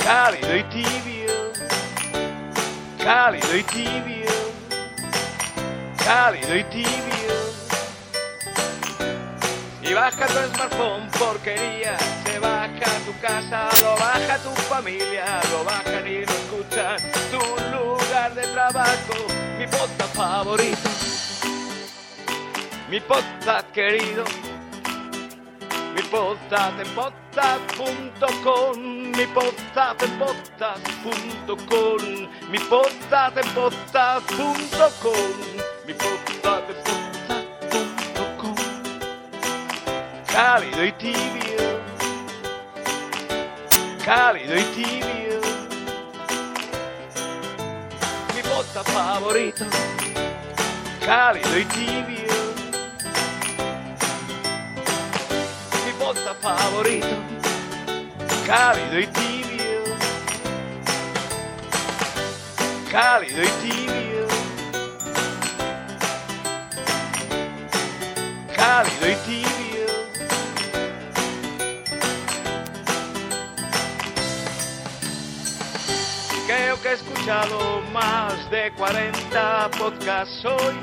[0.03, 1.53] Cálido y tibio.
[2.99, 4.31] Cálido y tibio.
[6.05, 7.16] Cálido y tibio.
[9.89, 11.97] Y baja tu smartphone, porquería.
[12.25, 16.97] Se baja tu casa, lo baja tu familia, lo bajan y lo escuchan.
[17.31, 17.39] Tu
[17.77, 19.15] lugar de trabajo,
[19.59, 20.89] mi podcast favorito.
[22.91, 24.25] Mi podcast querido.
[25.95, 27.27] Mi podcast en podcast.
[27.37, 28.79] podcast.com,
[29.13, 32.01] mi podcast en podcast.com,
[32.51, 35.13] mi podcast en podcast.com,
[35.87, 37.06] mi podcast en.
[40.37, 41.81] Cálido y tibio,
[44.05, 45.41] cálido y tibio,
[48.35, 49.65] mi podcast favorito,
[51.07, 52.35] cálido y tibio.
[55.87, 57.17] mi podcast favorito,
[58.47, 59.85] cálido y tibio,
[62.93, 64.27] cálido y tibio,
[68.55, 69.46] cálido y tibio.
[76.83, 80.75] Que he escuchado más de 40 podcasts hoy.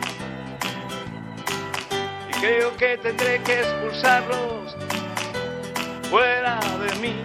[2.29, 4.75] Y creo que tendré que expulsarlos
[6.09, 7.15] fuera de mí.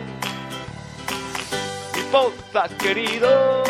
[1.96, 3.64] Mi podcast querido,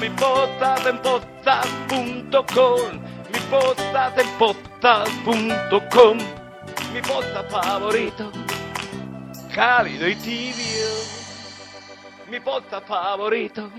[0.00, 3.00] mi podcast en podcast.com,
[3.32, 6.18] mi podcast en podcast.com,
[6.92, 8.32] mi podcast favorito,
[9.54, 10.88] cálido y tibio,
[12.30, 13.70] mi podcast favorito,